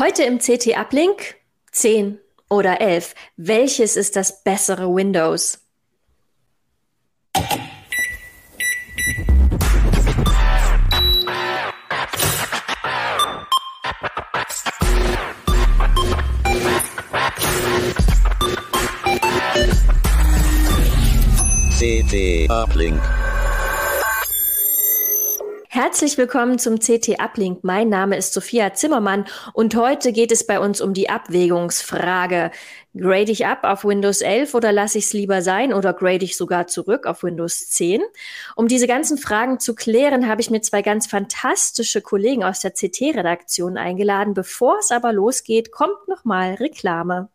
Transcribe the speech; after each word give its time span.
Heute 0.00 0.22
im 0.22 0.38
CT 0.38 0.78
Uplink 0.78 1.34
10 1.72 2.18
oder 2.48 2.80
11. 2.80 3.14
Welches 3.36 3.96
ist 3.96 4.16
das 4.16 4.42
bessere 4.42 4.88
Windows? 4.88 5.58
CT 21.78 22.48
Uplink. 22.48 23.29
Herzlich 25.82 26.18
willkommen 26.18 26.58
zum 26.58 26.78
CT 26.78 27.18
Uplink. 27.20 27.64
Mein 27.64 27.88
Name 27.88 28.18
ist 28.18 28.34
Sophia 28.34 28.74
Zimmermann 28.74 29.24
und 29.54 29.74
heute 29.76 30.12
geht 30.12 30.30
es 30.30 30.46
bei 30.46 30.60
uns 30.60 30.82
um 30.82 30.92
die 30.92 31.08
Abwägungsfrage. 31.08 32.50
Grade 32.94 33.32
ich 33.32 33.46
ab 33.46 33.60
auf 33.62 33.82
Windows 33.86 34.20
11 34.20 34.52
oder 34.52 34.72
lasse 34.72 34.98
ich 34.98 35.06
es 35.06 35.14
lieber 35.14 35.40
sein 35.40 35.72
oder 35.72 35.94
grade 35.94 36.22
ich 36.22 36.36
sogar 36.36 36.66
zurück 36.66 37.06
auf 37.06 37.22
Windows 37.22 37.70
10? 37.70 38.02
Um 38.56 38.68
diese 38.68 38.86
ganzen 38.86 39.16
Fragen 39.16 39.58
zu 39.58 39.74
klären, 39.74 40.28
habe 40.28 40.42
ich 40.42 40.50
mir 40.50 40.60
zwei 40.60 40.82
ganz 40.82 41.06
fantastische 41.06 42.02
Kollegen 42.02 42.44
aus 42.44 42.60
der 42.60 42.72
CT-Redaktion 42.72 43.78
eingeladen. 43.78 44.34
Bevor 44.34 44.76
es 44.80 44.90
aber 44.90 45.14
losgeht, 45.14 45.72
kommt 45.72 46.08
nochmal 46.08 46.56
Reklame. 46.56 47.30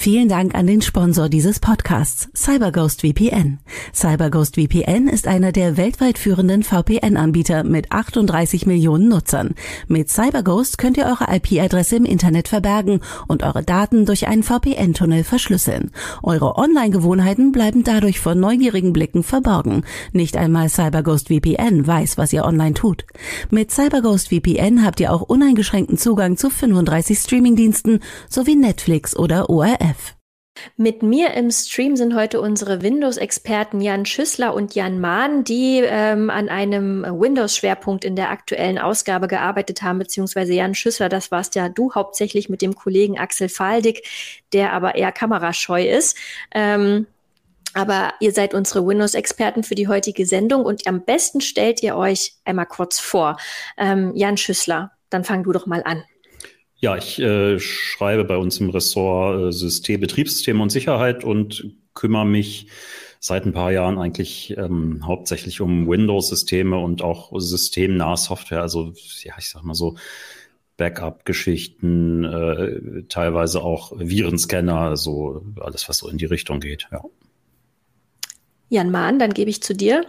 Vielen 0.00 0.28
Dank 0.28 0.54
an 0.54 0.68
den 0.68 0.80
Sponsor 0.80 1.28
dieses 1.28 1.58
Podcasts, 1.58 2.28
CyberGhost 2.32 3.00
VPN. 3.00 3.58
CyberGhost 3.92 4.54
VPN 4.54 5.08
ist 5.08 5.26
einer 5.26 5.50
der 5.50 5.76
weltweit 5.76 6.18
führenden 6.18 6.62
VPN-Anbieter 6.62 7.64
mit 7.64 7.90
38 7.90 8.64
Millionen 8.64 9.08
Nutzern. 9.08 9.56
Mit 9.88 10.08
CyberGhost 10.08 10.78
könnt 10.78 10.98
ihr 10.98 11.06
eure 11.06 11.34
IP-Adresse 11.34 11.96
im 11.96 12.04
Internet 12.04 12.46
verbergen 12.46 13.00
und 13.26 13.42
eure 13.42 13.64
Daten 13.64 14.06
durch 14.06 14.28
einen 14.28 14.44
VPN-Tunnel 14.44 15.24
verschlüsseln. 15.24 15.90
Eure 16.22 16.54
Online-Gewohnheiten 16.54 17.50
bleiben 17.50 17.82
dadurch 17.82 18.20
vor 18.20 18.36
neugierigen 18.36 18.92
Blicken 18.92 19.24
verborgen. 19.24 19.82
Nicht 20.12 20.36
einmal 20.36 20.68
CyberGhost 20.68 21.26
VPN 21.26 21.84
weiß, 21.88 22.18
was 22.18 22.32
ihr 22.32 22.44
online 22.44 22.74
tut. 22.74 23.04
Mit 23.50 23.72
CyberGhost 23.72 24.28
VPN 24.28 24.84
habt 24.84 25.00
ihr 25.00 25.12
auch 25.12 25.22
uneingeschränkten 25.22 25.98
Zugang 25.98 26.36
zu 26.36 26.50
35 26.50 27.18
Streamingdiensten 27.18 27.98
sowie 28.28 28.54
Netflix 28.54 29.16
oder 29.16 29.50
ORF. 29.50 29.87
Mit 30.76 31.02
mir 31.02 31.34
im 31.34 31.50
Stream 31.50 31.96
sind 31.96 32.14
heute 32.14 32.40
unsere 32.40 32.82
Windows-Experten 32.82 33.80
Jan 33.80 34.06
Schüssler 34.06 34.54
und 34.54 34.74
Jan 34.74 35.00
Mahn, 35.00 35.44
die 35.44 35.82
ähm, 35.84 36.30
an 36.30 36.48
einem 36.48 37.04
Windows-Schwerpunkt 37.04 38.04
in 38.04 38.16
der 38.16 38.30
aktuellen 38.30 38.78
Ausgabe 38.78 39.28
gearbeitet 39.28 39.82
haben, 39.82 39.98
beziehungsweise 39.98 40.54
Jan 40.54 40.74
Schüssler, 40.74 41.08
das 41.08 41.30
warst 41.30 41.54
ja 41.54 41.68
du 41.68 41.94
hauptsächlich 41.94 42.48
mit 42.48 42.62
dem 42.62 42.74
Kollegen 42.74 43.18
Axel 43.18 43.48
Faldig, 43.48 44.02
der 44.52 44.72
aber 44.72 44.94
eher 44.96 45.12
kamerascheu 45.12 45.86
ist. 45.86 46.16
Ähm, 46.52 47.06
aber 47.74 48.14
ihr 48.20 48.32
seid 48.32 48.54
unsere 48.54 48.86
Windows-Experten 48.86 49.62
für 49.62 49.74
die 49.74 49.88
heutige 49.88 50.26
Sendung 50.26 50.64
und 50.64 50.86
am 50.86 51.04
besten 51.04 51.40
stellt 51.40 51.82
ihr 51.82 51.96
euch 51.96 52.32
einmal 52.44 52.66
kurz 52.66 52.98
vor. 52.98 53.36
Ähm, 53.76 54.12
Jan 54.16 54.36
Schüssler, 54.36 54.92
dann 55.10 55.24
fang 55.24 55.44
du 55.44 55.52
doch 55.52 55.66
mal 55.66 55.82
an. 55.84 56.02
Ja, 56.80 56.96
ich 56.96 57.18
äh, 57.18 57.58
schreibe 57.58 58.24
bei 58.24 58.36
uns 58.36 58.58
im 58.60 58.70
Ressort 58.70 59.48
äh, 59.48 59.52
System, 59.52 60.00
Betriebssysteme 60.00 60.62
und 60.62 60.70
Sicherheit 60.70 61.24
und 61.24 61.74
kümmere 61.94 62.24
mich 62.24 62.68
seit 63.20 63.46
ein 63.46 63.52
paar 63.52 63.72
Jahren 63.72 63.98
eigentlich 63.98 64.56
ähm, 64.56 65.04
hauptsächlich 65.04 65.60
um 65.60 65.88
Windows-Systeme 65.88 66.78
und 66.78 67.02
auch 67.02 67.32
systemnahe 67.40 68.16
Software. 68.16 68.62
Also 68.62 68.92
ja, 69.22 69.34
ich 69.38 69.50
sag 69.50 69.64
mal 69.64 69.74
so 69.74 69.96
Backup-Geschichten, 70.76 72.24
äh, 72.24 73.02
teilweise 73.08 73.62
auch 73.62 73.92
Virenscanner, 73.96 74.96
so 74.96 75.42
alles, 75.60 75.88
was 75.88 75.98
so 75.98 76.08
in 76.08 76.18
die 76.18 76.26
Richtung 76.26 76.60
geht. 76.60 76.86
Ja. 76.92 77.02
Jan 78.68 78.92
Mahn, 78.92 79.18
dann 79.18 79.34
gebe 79.34 79.50
ich 79.50 79.62
zu 79.62 79.74
dir. 79.74 80.06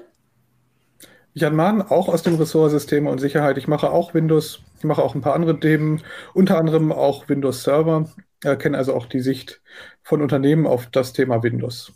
Jan 1.33 1.55
Mahn, 1.55 1.81
auch 1.81 2.07
aus 2.07 2.21
dem 2.21 2.35
Ressort 2.35 2.69
Systeme 2.69 3.09
und 3.09 3.17
Sicherheit. 3.17 3.57
Ich 3.57 3.67
mache 3.67 3.89
auch 3.89 4.13
Windows, 4.13 4.61
ich 4.79 4.85
mache 4.85 5.03
auch 5.03 5.13
ein 5.13 5.21
paar 5.21 5.35
andere 5.35 5.59
Themen, 5.59 6.01
unter 6.33 6.57
anderem 6.57 6.91
auch 6.91 7.29
Windows 7.29 7.63
Server, 7.63 8.09
äh, 8.43 8.55
kenne 8.55 8.77
also 8.77 8.95
auch 8.95 9.05
die 9.05 9.19
Sicht 9.19 9.61
von 10.01 10.21
Unternehmen 10.21 10.65
auf 10.65 10.87
das 10.87 11.13
Thema 11.13 11.43
Windows. 11.43 11.91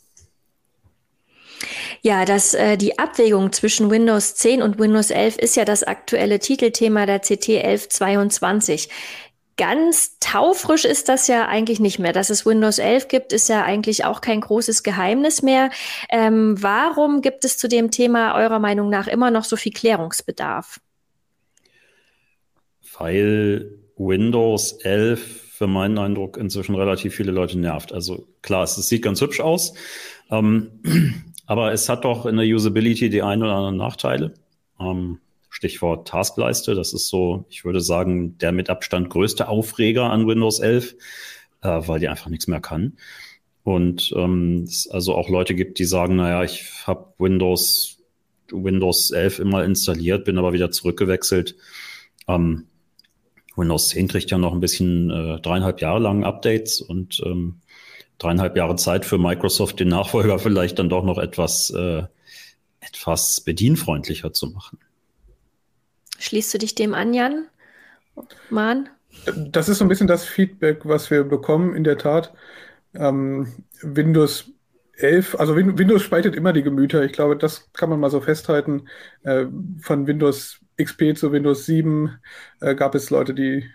Ja, 2.01 2.25
das, 2.25 2.53
äh, 2.53 2.75
die 2.75 2.99
Abwägung 2.99 3.53
zwischen 3.53 3.89
Windows 3.89 4.35
10 4.35 4.61
und 4.61 4.77
Windows 4.77 5.09
11 5.09 5.37
ist 5.37 5.55
ja 5.55 5.63
das 5.63 5.83
aktuelle 5.83 6.39
Titelthema 6.39 7.05
der 7.05 7.19
CT 7.19 7.63
1122 7.63 8.89
ganz 9.57 10.17
taufrisch 10.19 10.85
ist 10.85 11.09
das 11.09 11.27
ja 11.27 11.47
eigentlich 11.47 11.79
nicht 11.79 11.99
mehr. 11.99 12.13
Dass 12.13 12.29
es 12.29 12.45
Windows 12.45 12.79
11 12.79 13.07
gibt, 13.07 13.33
ist 13.33 13.49
ja 13.49 13.63
eigentlich 13.63 14.05
auch 14.05 14.21
kein 14.21 14.41
großes 14.41 14.83
Geheimnis 14.83 15.41
mehr. 15.41 15.69
Ähm, 16.09 16.61
warum 16.61 17.21
gibt 17.21 17.45
es 17.45 17.57
zu 17.57 17.67
dem 17.67 17.91
Thema 17.91 18.35
eurer 18.35 18.59
Meinung 18.59 18.89
nach 18.89 19.07
immer 19.07 19.31
noch 19.31 19.43
so 19.43 19.55
viel 19.55 19.71
Klärungsbedarf? 19.71 20.79
Weil 22.97 23.71
Windows 23.97 24.73
11 24.73 25.41
für 25.53 25.67
meinen 25.67 25.97
Eindruck 25.97 26.37
inzwischen 26.37 26.75
relativ 26.75 27.15
viele 27.15 27.31
Leute 27.31 27.59
nervt. 27.59 27.93
Also 27.93 28.27
klar, 28.41 28.63
es, 28.63 28.75
sieht 28.75 29.03
ganz 29.03 29.21
hübsch 29.21 29.39
aus, 29.39 29.73
ähm, 30.31 30.81
aber 31.45 31.71
es 31.71 31.89
hat 31.89 32.05
doch 32.05 32.25
in 32.25 32.37
der 32.37 32.45
Usability 32.45 33.09
die 33.09 33.21
ein 33.21 33.41
oder 33.43 33.53
anderen 33.53 33.77
Nachteile. 33.77 34.33
Ähm, 34.79 35.19
Stichwort 35.49 36.07
Taskleiste. 36.07 36.73
Das 36.73 36.93
ist 36.93 37.09
so, 37.09 37.45
ich 37.47 37.63
würde 37.63 37.79
sagen, 37.79 38.37
der 38.39 38.51
mit 38.51 38.71
Abstand 38.71 39.11
größte 39.11 39.47
Aufreger 39.47 40.09
an 40.09 40.27
Windows 40.27 40.59
11, 40.59 40.95
äh, 41.61 41.81
weil 41.87 41.99
die 41.99 42.07
einfach 42.07 42.29
nichts 42.29 42.47
mehr 42.47 42.59
kann. 42.59 42.97
Und 43.63 44.11
ähm, 44.17 44.63
es 44.67 44.89
also 44.89 45.15
auch 45.15 45.29
Leute 45.29 45.53
gibt, 45.53 45.77
die 45.77 45.85
sagen, 45.85 46.15
naja, 46.15 46.43
ich 46.43 46.65
habe 46.85 47.13
Windows, 47.19 47.99
Windows 48.51 49.11
11 49.11 49.39
immer 49.39 49.63
installiert, 49.63 50.25
bin 50.25 50.39
aber 50.39 50.53
wieder 50.53 50.71
zurückgewechselt. 50.71 51.55
Ähm, 52.27 52.67
Windows 53.55 53.89
10 53.89 54.07
kriegt 54.07 54.31
ja 54.31 54.37
noch 54.37 54.53
ein 54.53 54.59
bisschen 54.59 55.09
äh, 55.09 55.39
dreieinhalb 55.41 55.81
Jahre 55.81 55.99
lang 55.99 56.23
Updates 56.23 56.81
und 56.81 57.21
ähm, 57.25 57.61
dreieinhalb 58.17 58.55
Jahre 58.55 58.75
Zeit 58.75 59.05
für 59.05 59.17
Microsoft, 59.17 59.79
den 59.79 59.89
Nachfolger 59.89 60.39
vielleicht 60.39 60.79
dann 60.79 60.89
doch 60.89 61.03
noch 61.03 61.17
etwas, 61.17 61.69
äh, 61.71 62.03
etwas 62.79 63.41
bedienfreundlicher 63.41 64.33
zu 64.33 64.47
machen. 64.47 64.79
Schließt 66.19 66.53
du 66.53 66.57
dich 66.57 66.75
dem 66.75 66.93
an, 66.93 67.13
Jan? 67.13 67.47
Mann? 68.49 68.89
Das 69.35 69.69
ist 69.69 69.79
so 69.79 69.85
ein 69.85 69.89
bisschen 69.89 70.07
das 70.07 70.25
Feedback, 70.25 70.81
was 70.85 71.11
wir 71.11 71.23
bekommen, 71.23 71.75
in 71.75 71.83
der 71.83 71.97
Tat. 71.97 72.33
Ähm, 72.95 73.53
Windows 73.81 74.51
11, 74.95 75.35
also 75.39 75.55
Windows 75.55 76.01
spaltet 76.01 76.35
immer 76.35 76.53
die 76.53 76.63
Gemüter. 76.63 77.03
Ich 77.03 77.13
glaube, 77.13 77.35
das 77.35 77.71
kann 77.73 77.89
man 77.89 77.99
mal 77.99 78.09
so 78.09 78.21
festhalten. 78.21 78.87
Äh, 79.23 79.45
von 79.81 80.07
Windows 80.07 80.59
XP 80.77 81.15
zu 81.15 81.31
Windows 81.31 81.65
7 81.65 82.19
äh, 82.61 82.75
gab 82.75 82.95
es 82.95 83.09
Leute, 83.09 83.33
die 83.33 83.69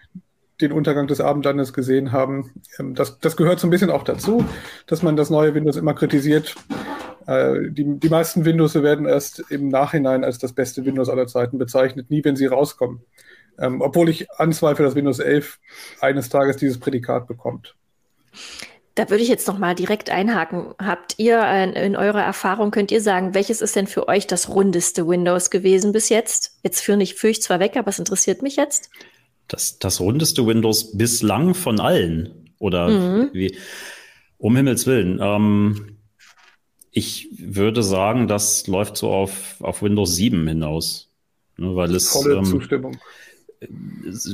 den 0.61 0.73
Untergang 0.73 1.07
des 1.07 1.21
Abendlandes 1.21 1.73
gesehen 1.73 2.13
haben. 2.13 2.53
Ähm, 2.79 2.95
das, 2.95 3.19
das 3.21 3.37
gehört 3.37 3.61
so 3.61 3.67
ein 3.67 3.71
bisschen 3.71 3.91
auch 3.91 4.05
dazu, 4.05 4.45
dass 4.87 5.03
man 5.03 5.17
das 5.17 5.31
neue 5.31 5.55
Windows 5.55 5.77
immer 5.77 5.95
kritisiert. 5.95 6.55
Äh, 7.27 7.71
die, 7.71 7.99
die 7.99 8.09
meisten 8.09 8.45
Windows 8.45 8.75
werden 8.75 9.07
erst 9.07 9.45
im 9.51 9.69
Nachhinein 9.69 10.25
als 10.25 10.39
das 10.39 10.53
beste 10.53 10.85
Windows 10.85 11.09
aller 11.09 11.27
Zeiten 11.27 11.59
bezeichnet, 11.59 12.11
nie 12.11 12.25
wenn 12.25 12.37
sie 12.37 12.47
rauskommen. 12.47 13.03
Ähm, 13.59 13.81
obwohl 13.81 14.09
ich 14.09 14.31
anzweifle, 14.33 14.85
dass 14.85 14.95
Windows 14.95 15.19
11 15.19 15.59
eines 16.01 16.29
Tages 16.29 16.57
dieses 16.57 16.79
Prädikat 16.79 17.27
bekommt. 17.27 17.77
Da 18.99 19.09
würde 19.11 19.23
ich 19.23 19.29
jetzt 19.29 19.47
noch 19.47 19.59
mal 19.59 19.77
direkt 19.77 20.11
einhaken. 20.11 20.75
Habt 20.77 21.15
ihr 21.19 21.41
äh, 21.41 21.87
in 21.87 21.95
eurer 21.95 22.21
Erfahrung, 22.21 22.73
könnt 22.73 22.91
ihr 22.91 23.01
sagen, 23.01 23.33
welches 23.33 23.61
ist 23.61 23.77
denn 23.77 23.87
für 23.87 24.09
euch 24.09 24.27
das 24.27 24.49
rundeste 24.49 25.07
Windows 25.07 25.51
gewesen 25.51 25.93
bis 25.93 26.09
jetzt? 26.09 26.59
Jetzt 26.65 26.81
führe 26.81 27.01
ich, 27.01 27.15
führe 27.15 27.31
ich 27.31 27.41
zwar 27.41 27.61
weg, 27.61 27.77
aber 27.77 27.91
es 27.91 28.01
interessiert 28.01 28.43
mich 28.43 28.57
jetzt. 28.57 28.91
Das, 29.47 29.79
das 29.79 30.01
rundeste 30.01 30.49
Windows 30.49 30.97
bislang 30.99 31.55
von 31.55 31.79
allen? 31.79 32.50
Oder 32.59 32.89
mhm. 32.89 33.31
wie? 33.33 33.56
Um 34.37 34.56
Himmels 34.56 34.85
Willen. 34.89 35.21
Ähm, 35.23 35.99
ich 36.91 37.29
würde 37.39 37.85
sagen, 37.85 38.27
das 38.27 38.67
läuft 38.67 38.97
so 38.97 39.12
auf, 39.12 39.61
auf 39.61 39.81
Windows 39.81 40.17
7 40.17 40.44
hinaus. 40.49 41.09
Ne, 41.56 41.77
weil 41.77 41.94
es 41.94 42.09
Volle 42.09 42.39
ähm, 42.39 42.44
Zustimmung. 42.44 42.97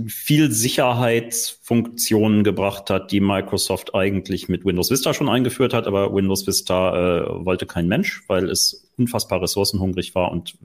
Viel 0.07 0.53
Sicherheitsfunktionen 0.53 2.45
gebracht 2.45 2.91
hat, 2.91 3.11
die 3.11 3.21
Microsoft 3.21 3.95
eigentlich 3.95 4.49
mit 4.49 4.65
Windows 4.65 4.91
Vista 4.91 5.15
schon 5.15 5.29
eingeführt 5.29 5.73
hat, 5.73 5.87
aber 5.87 6.15
Windows 6.15 6.47
Vista 6.47 7.23
äh, 7.23 7.45
wollte 7.45 7.67
kein 7.67 7.89
Mensch, 7.89 8.23
weil 8.29 8.51
es 8.51 8.91
unfassbar 8.97 9.43
ressourcenhungrig 9.43 10.15
war 10.15 10.31
und 10.31 10.57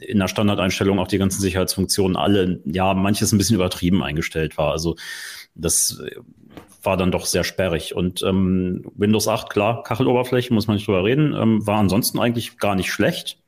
in 0.00 0.18
der 0.18 0.28
Standardeinstellung 0.28 0.98
auch 0.98 1.08
die 1.08 1.18
ganzen 1.18 1.40
Sicherheitsfunktionen 1.40 2.16
alle, 2.16 2.60
ja, 2.64 2.94
manches 2.94 3.32
ein 3.32 3.38
bisschen 3.38 3.56
übertrieben 3.56 4.02
eingestellt 4.02 4.56
war. 4.56 4.72
Also 4.72 4.96
das 5.54 6.02
war 6.82 6.96
dann 6.96 7.12
doch 7.12 7.26
sehr 7.26 7.44
sperrig. 7.44 7.94
Und 7.94 8.22
ähm, 8.22 8.90
Windows 8.96 9.28
8, 9.28 9.50
klar, 9.50 9.82
Kacheloberfläche, 9.82 10.52
muss 10.52 10.66
man 10.66 10.76
nicht 10.76 10.86
drüber 10.86 11.04
reden, 11.04 11.34
ähm, 11.34 11.66
war 11.66 11.78
ansonsten 11.78 12.18
eigentlich 12.18 12.58
gar 12.58 12.74
nicht 12.74 12.90
schlecht. 12.90 13.38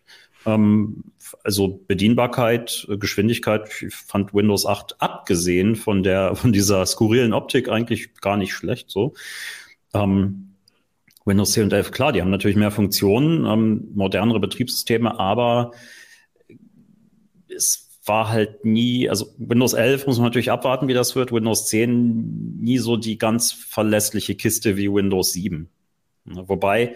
Ähm, 0.45 1.05
also 1.45 1.81
Bedienbarkeit, 1.87 2.87
Geschwindigkeit, 2.99 3.71
ich 3.83 3.95
fand 3.95 4.35
Windows 4.35 4.67
8 4.67 5.01
abgesehen 5.01 5.77
von 5.77 6.03
der, 6.03 6.35
von 6.37 6.53
dieser 6.53 6.85
skurrilen 6.87 7.33
Optik 7.33 7.69
eigentlich 7.69 8.15
gar 8.21 8.37
nicht 8.37 8.53
schlecht 8.53 8.91
so. 8.91 9.15
Ähm, 9.95 10.55
Windows 11.25 11.53
10 11.53 11.65
und 11.65 11.73
11, 11.73 11.91
klar, 11.91 12.13
die 12.13 12.23
haben 12.23 12.31
natürlich 12.31 12.57
mehr 12.57 12.71
Funktionen, 12.71 13.47
ähm, 13.47 13.89
modernere 13.95 14.39
Betriebssysteme, 14.39 15.19
aber 15.19 15.73
es 17.49 17.87
war 18.05 18.29
halt 18.29 18.65
nie, 18.65 19.09
also 19.09 19.35
Windows 19.37 19.73
11 19.73 20.07
muss 20.07 20.19
man 20.19 20.27
natürlich 20.27 20.53
abwarten, 20.53 20.87
wie 20.87 20.95
das 20.95 21.17
wird. 21.17 21.33
Windows 21.33 21.67
10 21.67 22.59
nie 22.61 22.79
so 22.79 22.97
die 22.97 23.19
ganz 23.19 23.53
verlässliche 23.53 24.37
Kiste 24.37 24.77
wie 24.77 24.93
Windows 24.93 25.33
7. 25.33 25.69
Wobei 26.25 26.95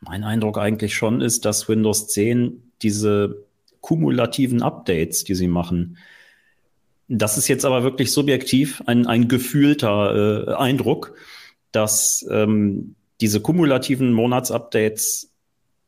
mein 0.00 0.24
Eindruck 0.24 0.58
eigentlich 0.58 0.94
schon 0.94 1.20
ist, 1.20 1.44
dass 1.44 1.68
Windows 1.68 2.08
10 2.08 2.72
diese 2.82 3.44
kumulativen 3.80 4.62
Updates, 4.62 5.24
die 5.24 5.34
sie 5.34 5.48
machen, 5.48 5.98
das 7.08 7.38
ist 7.38 7.48
jetzt 7.48 7.64
aber 7.64 7.82
wirklich 7.82 8.12
subjektiv 8.12 8.82
ein, 8.86 9.06
ein 9.06 9.28
gefühlter 9.28 10.46
äh, 10.48 10.54
Eindruck, 10.54 11.14
dass 11.72 12.26
ähm, 12.30 12.94
diese 13.20 13.40
kumulativen 13.40 14.12
Monatsupdates 14.12 15.32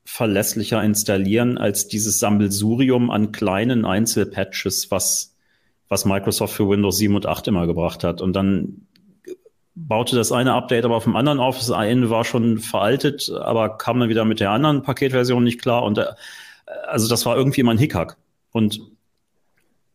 verlässlicher 0.05 0.83
installieren 0.83 1.59
als 1.59 1.89
dieses 1.89 2.19
Sammelsurium 2.19 3.11
an 3.11 3.33
kleinen 3.33 3.85
Einzelpatches, 3.85 4.91
was, 4.91 5.37
was 5.89 6.05
Microsoft 6.05 6.55
für 6.55 6.69
Windows 6.69 6.97
7 6.99 7.15
und 7.15 7.27
8 7.27 7.49
immer 7.49 7.67
gebracht 7.67 8.03
hat. 8.03 8.21
Und 8.21 8.33
dann 8.33 8.87
baute 9.75 10.17
das 10.17 10.33
eine 10.33 10.55
Update 10.55 10.85
aber 10.85 10.97
auf 10.97 11.05
dem 11.05 11.17
anderen 11.17 11.41
auf. 11.41 11.59
Das 11.59 11.71
eine 11.71 12.11
war 12.11 12.25
schon 12.25 12.59
veraltet, 12.59 13.31
aber 13.31 13.77
kam 13.79 14.01
dann 14.01 14.09
wieder 14.09 14.25
mit 14.25 14.41
der 14.41 14.51
anderen 14.51 14.83
Paketversion 14.83 15.45
nicht 15.45 15.61
klar. 15.61 15.83
Und 15.83 15.99
äh, 15.99 16.07
also 16.87 17.09
das 17.09 17.27
war 17.27 17.37
irgendwie 17.37 17.61
immer 17.61 17.73
ein 17.73 17.79
Hickhack. 17.79 18.17
Und 18.53 18.81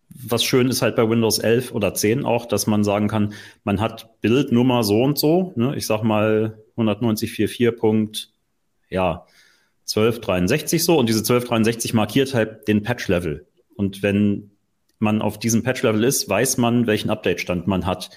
was 0.10 0.44
schön 0.44 0.70
ist 0.70 0.82
halt 0.82 0.96
bei 0.96 1.10
Windows 1.10 1.40
11 1.40 1.74
oder 1.74 1.94
10 1.94 2.26
auch, 2.26 2.46
dass 2.46 2.68
man 2.68 2.84
sagen 2.84 3.08
kann, 3.08 3.34
man 3.64 3.82
hat 3.82 4.22
Bildnummer 4.22 4.84
so 4.84 5.02
und 5.02 5.18
so. 5.18 5.54
Ne? 5.56 5.76
Ich 5.76 5.86
sag 5.86 6.04
mal 6.04 6.58
190.44. 6.78 8.28
Ja, 8.90 9.26
1263 9.82 10.84
so 10.84 10.98
und 10.98 11.10
diese 11.10 11.20
1263 11.20 11.94
markiert 11.94 12.34
halt 12.34 12.68
den 12.68 12.82
Patch-Level. 12.82 13.46
Und 13.76 14.02
wenn 14.04 14.52
man 15.00 15.22
auf 15.22 15.38
diesem 15.38 15.64
Patch-Level 15.64 16.04
ist, 16.04 16.30
weiß 16.30 16.58
man, 16.58 16.88
welchen 16.88 17.10
Update-Stand 17.10 17.68
man 17.68 17.86
hat 17.86 18.10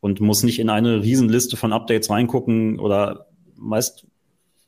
und 0.00 0.20
muss 0.20 0.42
nicht 0.42 0.58
in 0.58 0.70
eine 0.70 1.02
Riesenliste 1.02 1.56
von 1.56 1.72
Updates 1.72 2.10
reingucken 2.10 2.78
oder 2.78 3.26
meist 3.56 4.06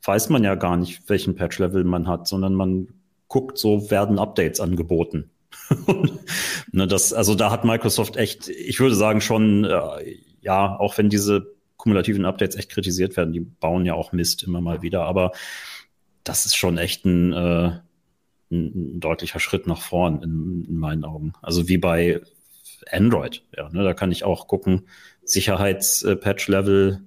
weiß 0.02 0.30
man 0.30 0.44
ja 0.44 0.54
gar 0.54 0.76
nicht, 0.76 1.08
welchen 1.08 1.34
Patch-Level 1.34 1.84
man 1.84 2.08
hat, 2.08 2.26
sondern 2.26 2.54
man 2.54 2.88
guckt, 3.28 3.58
so 3.58 3.90
werden 3.90 4.18
Updates 4.18 4.60
angeboten. 4.60 5.30
ne, 6.72 6.86
das, 6.86 7.12
also 7.12 7.34
da 7.34 7.50
hat 7.50 7.64
Microsoft 7.64 8.16
echt, 8.16 8.48
ich 8.48 8.80
würde 8.80 8.94
sagen 8.94 9.20
schon, 9.20 9.64
äh, 9.64 10.16
ja, 10.40 10.76
auch 10.78 10.96
wenn 10.98 11.10
diese 11.10 11.54
kumulativen 11.76 12.24
Updates 12.24 12.56
echt 12.56 12.70
kritisiert 12.70 13.16
werden, 13.16 13.32
die 13.32 13.40
bauen 13.40 13.84
ja 13.84 13.94
auch 13.94 14.12
Mist 14.12 14.42
immer 14.42 14.60
mal 14.60 14.82
wieder, 14.82 15.04
aber 15.04 15.32
das 16.24 16.46
ist 16.46 16.56
schon 16.56 16.78
echt 16.78 17.04
ein, 17.04 17.32
äh, 17.32 17.78
ein, 18.50 18.96
ein 18.96 19.00
deutlicher 19.00 19.40
Schritt 19.40 19.66
nach 19.66 19.80
vorn 19.80 20.22
in, 20.22 20.66
in, 20.68 20.76
meinen 20.76 21.04
Augen. 21.04 21.32
Also 21.40 21.68
wie 21.68 21.78
bei 21.78 22.20
Android, 22.90 23.44
ja, 23.56 23.68
ne, 23.70 23.82
da 23.84 23.94
kann 23.94 24.12
ich 24.12 24.24
auch 24.24 24.46
gucken, 24.46 24.86
Sicherheitspatch-Level, 25.32 27.00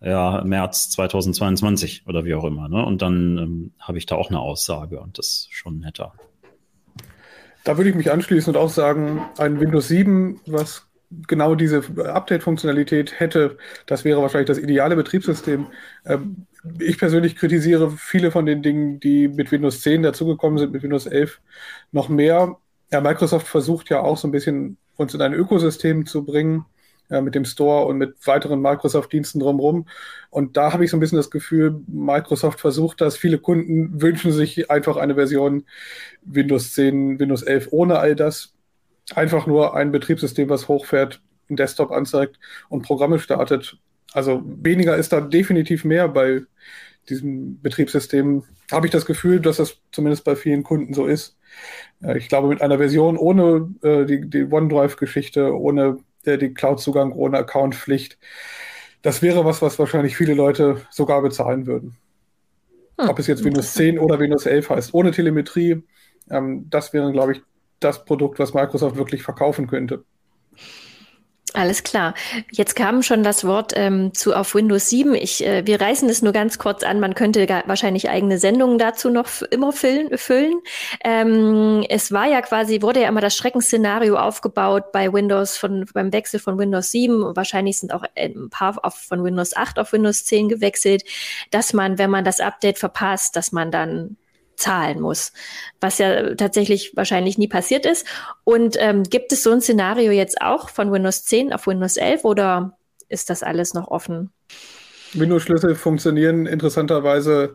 ja, 0.00 0.42
März 0.44 0.90
2022 0.90 2.04
oder 2.06 2.24
wie 2.24 2.34
auch 2.34 2.44
immer, 2.44 2.68
ne? 2.68 2.84
Und 2.84 3.02
dann 3.02 3.38
ähm, 3.38 3.72
habe 3.80 3.98
ich 3.98 4.06
da 4.06 4.14
auch 4.14 4.28
eine 4.28 4.40
Aussage 4.40 5.00
und 5.00 5.18
das 5.18 5.26
ist 5.26 5.48
schon 5.52 5.80
netter. 5.80 6.12
Da 7.64 7.76
würde 7.76 7.90
ich 7.90 7.96
mich 7.96 8.10
anschließen 8.10 8.54
und 8.54 8.60
auch 8.60 8.70
sagen, 8.70 9.22
ein 9.36 9.60
Windows 9.60 9.88
7, 9.88 10.40
was 10.46 10.86
genau 11.26 11.54
diese 11.54 11.82
Update-Funktionalität 12.04 13.18
hätte, 13.18 13.58
das 13.86 14.04
wäre 14.04 14.22
wahrscheinlich 14.22 14.48
das 14.48 14.58
ideale 14.58 14.96
Betriebssystem. 14.96 15.66
Ähm, 16.06 16.46
ich 16.78 16.98
persönlich 16.98 17.36
kritisiere 17.36 17.90
viele 17.90 18.30
von 18.30 18.46
den 18.46 18.62
Dingen, 18.62 19.00
die 19.00 19.28
mit 19.28 19.50
Windows 19.50 19.80
10 19.80 20.02
dazugekommen 20.02 20.58
sind, 20.58 20.72
mit 20.72 20.82
Windows 20.82 21.06
11 21.06 21.40
noch 21.92 22.08
mehr. 22.08 22.56
Ja, 22.92 23.00
Microsoft 23.00 23.46
versucht 23.46 23.90
ja 23.90 24.00
auch 24.00 24.16
so 24.16 24.28
ein 24.28 24.32
bisschen 24.32 24.76
uns 24.96 25.14
in 25.14 25.22
ein 25.22 25.34
Ökosystem 25.34 26.06
zu 26.06 26.24
bringen, 26.24 26.64
ja, 27.10 27.20
mit 27.20 27.34
dem 27.34 27.44
Store 27.44 27.86
und 27.86 27.98
mit 27.98 28.14
weiteren 28.26 28.60
Microsoft-Diensten 28.60 29.40
drumherum. 29.40 29.86
Und 30.30 30.56
da 30.56 30.72
habe 30.72 30.84
ich 30.84 30.90
so 30.90 30.96
ein 30.96 31.00
bisschen 31.00 31.16
das 31.16 31.30
Gefühl, 31.30 31.80
Microsoft 31.86 32.60
versucht 32.60 33.00
das. 33.00 33.16
Viele 33.16 33.38
Kunden 33.38 34.00
wünschen 34.02 34.32
sich 34.32 34.70
einfach 34.70 34.96
eine 34.96 35.14
Version 35.14 35.64
Windows 36.22 36.74
10, 36.74 37.18
Windows 37.18 37.42
11 37.42 37.68
ohne 37.70 37.98
all 37.98 38.14
das. 38.14 38.54
Einfach 39.14 39.46
nur 39.46 39.74
ein 39.74 39.90
Betriebssystem, 39.90 40.48
was 40.50 40.68
hochfährt, 40.68 41.22
einen 41.48 41.56
Desktop 41.56 41.90
anzeigt 41.90 42.38
und 42.68 42.82
Programme 42.82 43.18
startet. 43.18 43.78
Also 44.12 44.42
weniger 44.44 44.96
ist 44.96 45.12
da 45.12 45.20
definitiv 45.20 45.84
mehr 45.84 46.08
bei 46.08 46.42
diesem 47.08 47.60
Betriebssystem. 47.62 48.44
Habe 48.70 48.86
ich 48.86 48.92
das 48.92 49.06
Gefühl, 49.06 49.40
dass 49.40 49.56
das 49.56 49.78
zumindest 49.92 50.24
bei 50.24 50.36
vielen 50.36 50.62
Kunden 50.62 50.92
so 50.92 51.06
ist. 51.06 51.38
Ich 52.16 52.28
glaube, 52.28 52.48
mit 52.48 52.60
einer 52.60 52.76
Version 52.76 53.16
ohne 53.16 53.74
äh, 53.82 54.04
die, 54.04 54.28
die 54.28 54.44
OneDrive-Geschichte, 54.44 55.56
ohne 55.56 55.98
äh, 56.24 56.38
den 56.38 56.54
Cloud-Zugang, 56.54 57.12
ohne 57.12 57.38
Account-Pflicht, 57.38 58.18
das 59.02 59.22
wäre 59.22 59.44
was, 59.44 59.62
was 59.62 59.78
wahrscheinlich 59.78 60.16
viele 60.16 60.34
Leute 60.34 60.82
sogar 60.90 61.22
bezahlen 61.22 61.66
würden. 61.66 61.96
Hm. 62.98 63.08
Ob 63.08 63.18
es 63.18 63.26
jetzt 63.26 63.44
Windows 63.44 63.74
10 63.74 63.98
oder 63.98 64.18
Windows 64.18 64.46
11 64.46 64.70
heißt, 64.70 64.94
ohne 64.94 65.12
Telemetrie, 65.12 65.82
ähm, 66.30 66.66
das 66.68 66.92
wäre, 66.92 67.12
glaube 67.12 67.32
ich, 67.32 67.42
das 67.80 68.04
Produkt, 68.04 68.38
was 68.38 68.54
Microsoft 68.54 68.96
wirklich 68.96 69.22
verkaufen 69.22 69.66
könnte. 69.66 70.04
Alles 71.54 71.82
klar. 71.82 72.12
Jetzt 72.50 72.76
kam 72.76 73.02
schon 73.02 73.22
das 73.22 73.44
Wort 73.44 73.72
ähm, 73.74 74.12
zu 74.12 74.34
auf 74.34 74.54
Windows 74.54 74.90
7. 74.90 75.14
Ich, 75.14 75.44
äh, 75.46 75.66
wir 75.66 75.80
reißen 75.80 76.08
es 76.08 76.20
nur 76.20 76.32
ganz 76.32 76.58
kurz 76.58 76.82
an. 76.82 77.00
Man 77.00 77.14
könnte 77.14 77.46
gar, 77.46 77.66
wahrscheinlich 77.66 78.10
eigene 78.10 78.38
Sendungen 78.38 78.78
dazu 78.78 79.08
noch 79.08 79.42
immer 79.50 79.72
füllen. 79.72 80.16
füllen. 80.18 80.60
Ähm, 81.02 81.86
es 81.88 82.12
war 82.12 82.26
ja 82.26 82.42
quasi, 82.42 82.82
wurde 82.82 83.00
ja 83.00 83.08
immer 83.08 83.22
das 83.22 83.34
Schreckensszenario 83.34 84.16
aufgebaut 84.16 84.92
bei 84.92 85.10
Windows 85.10 85.56
von, 85.56 85.86
beim 85.94 86.12
Wechsel 86.12 86.38
von 86.38 86.58
Windows 86.58 86.90
7. 86.90 87.34
Wahrscheinlich 87.34 87.78
sind 87.78 87.94
auch 87.94 88.04
ein 88.14 88.50
paar 88.50 88.84
auf, 88.84 88.96
von 88.96 89.24
Windows 89.24 89.56
8 89.56 89.78
auf 89.78 89.92
Windows 89.92 90.26
10 90.26 90.50
gewechselt, 90.50 91.04
dass 91.50 91.72
man, 91.72 91.96
wenn 91.96 92.10
man 92.10 92.24
das 92.24 92.40
Update 92.40 92.78
verpasst, 92.78 93.36
dass 93.36 93.52
man 93.52 93.70
dann 93.70 94.18
zahlen 94.58 95.00
muss, 95.00 95.32
was 95.80 95.98
ja 95.98 96.34
tatsächlich 96.34 96.92
wahrscheinlich 96.94 97.38
nie 97.38 97.48
passiert 97.48 97.86
ist. 97.86 98.06
Und 98.44 98.76
ähm, 98.78 99.04
gibt 99.04 99.32
es 99.32 99.42
so 99.42 99.50
ein 99.50 99.60
Szenario 99.60 100.12
jetzt 100.12 100.40
auch 100.40 100.68
von 100.68 100.92
Windows 100.92 101.24
10 101.24 101.52
auf 101.52 101.66
Windows 101.66 101.96
11 101.96 102.24
oder 102.24 102.76
ist 103.08 103.30
das 103.30 103.42
alles 103.42 103.74
noch 103.74 103.88
offen? 103.88 104.30
Windows-Schlüssel 105.14 105.74
funktionieren 105.74 106.46
interessanterweise 106.46 107.54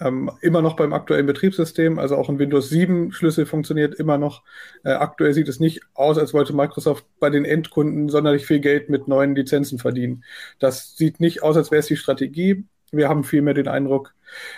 ähm, 0.00 0.30
immer 0.40 0.62
noch 0.62 0.76
beim 0.76 0.92
aktuellen 0.92 1.26
Betriebssystem, 1.26 1.98
also 1.98 2.16
auch 2.16 2.28
ein 2.28 2.38
Windows 2.38 2.68
7 2.68 3.12
Schlüssel 3.12 3.46
funktioniert 3.46 3.94
immer 3.94 4.18
noch. 4.18 4.42
Äh, 4.82 4.92
aktuell 4.92 5.34
sieht 5.34 5.48
es 5.48 5.60
nicht 5.60 5.82
aus, 5.94 6.18
als 6.18 6.34
wollte 6.34 6.54
Microsoft 6.54 7.04
bei 7.20 7.30
den 7.30 7.44
Endkunden 7.44 8.08
sonderlich 8.08 8.46
viel 8.46 8.60
Geld 8.60 8.88
mit 8.88 9.06
neuen 9.06 9.34
Lizenzen 9.34 9.78
verdienen. 9.78 10.24
Das 10.58 10.96
sieht 10.96 11.20
nicht 11.20 11.42
aus, 11.42 11.56
als 11.56 11.70
wäre 11.70 11.80
es 11.80 11.86
die 11.86 11.96
Strategie. 11.96 12.64
Wir 12.90 13.08
haben 13.08 13.24
vielmehr 13.24 13.54
den 13.54 13.68
Eindruck, 13.68 14.14